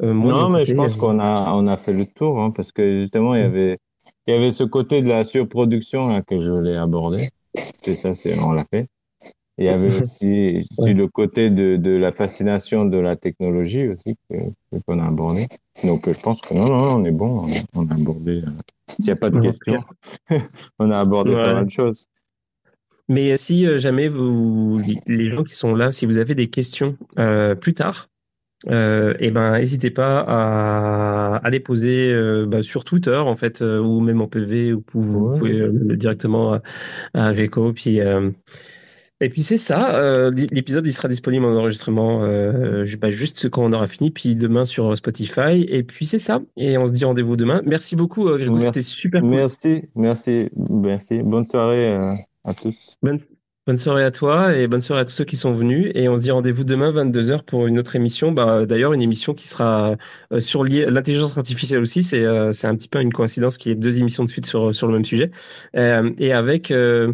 [0.02, 2.98] moi, Non, mais je pense qu'on a, on a fait le tour, hein, parce que
[3.00, 3.78] justement, il y avait,
[4.28, 7.30] il y avait ce côté de la surproduction là, que je voulais aborder.
[7.84, 8.88] C'est ça, c'est, on l'a fait.
[9.58, 10.94] Il y avait aussi, Ouais.
[10.94, 14.16] le côté de, de la fascination de la technologie aussi
[14.88, 15.48] qu'on a abordé.
[15.84, 17.48] Donc, euh, je pense que non, non, on est bon.
[17.76, 18.42] On a, abordé.
[18.42, 18.50] euh,
[18.96, 19.48] S'il n'y a pas de Ouais.
[19.48, 19.84] questions,
[20.80, 21.44] on a abordé Ouais.
[21.44, 22.08] pas mal de choses.
[23.10, 26.98] Mais si euh, jamais vous, les gens qui sont là, si vous avez des questions
[27.20, 28.08] euh, plus tard,
[28.70, 33.62] euh, eh ben, n'hésitez pas à, à les poser euh, bah, sur Twitter en fait,
[33.62, 35.68] euh, ou même en PV, ou vous, pouvez
[35.98, 36.62] directement à,
[37.14, 37.74] à Gecko.
[37.74, 38.00] Puis
[39.22, 39.96] et puis c'est ça.
[39.96, 44.36] euh, L'épisode il sera disponible en enregistrement euh, bah, juste quand on aura fini, puis
[44.36, 45.66] demain sur Spotify.
[45.70, 46.42] Et puis c'est ça.
[46.58, 47.62] Et on se dit rendez-vous demain.
[47.66, 48.52] Merci beaucoup, euh, Grégo.
[48.52, 48.66] Merci.
[48.66, 49.30] C'était super cool.
[49.30, 51.20] Merci, merci, merci.
[51.24, 52.98] Bonne soirée euh, à tous.
[53.04, 53.20] Bonne,
[53.68, 55.92] bonne soirée à toi et bonne soirée à tous ceux qui sont venus.
[55.94, 58.32] Et on se dit rendez-vous demain 22h pour une autre émission.
[58.32, 59.96] Bah, d'ailleurs, une émission qui sera
[60.34, 62.02] euh, sur l'intelligence artificielle aussi.
[62.02, 64.46] C'est euh, c'est un petit peu une coïncidence qu'il y ait deux émissions de suite
[64.48, 65.30] sur, sur le même sujet.
[65.76, 67.14] Euh, et avec, euh,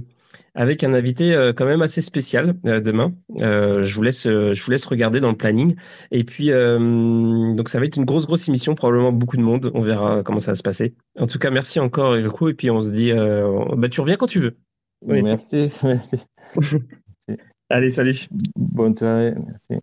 [0.58, 3.14] avec un invité euh, quand même assez spécial euh, demain.
[3.42, 5.76] Euh, je, vous laisse, euh, je vous laisse regarder dans le planning.
[6.10, 9.72] Et puis, euh, donc ça va être une grosse, grosse émission, probablement beaucoup de monde.
[9.76, 10.96] On verra comment ça va se passer.
[11.20, 12.50] En tout cas, merci encore, Grégo.
[12.50, 14.58] Et puis, on se dit, euh, bah, tu reviens quand tu veux.
[15.06, 15.22] Oui.
[15.22, 16.18] Merci, merci.
[17.70, 18.16] Allez, salut.
[18.56, 19.80] Bonne soirée, merci.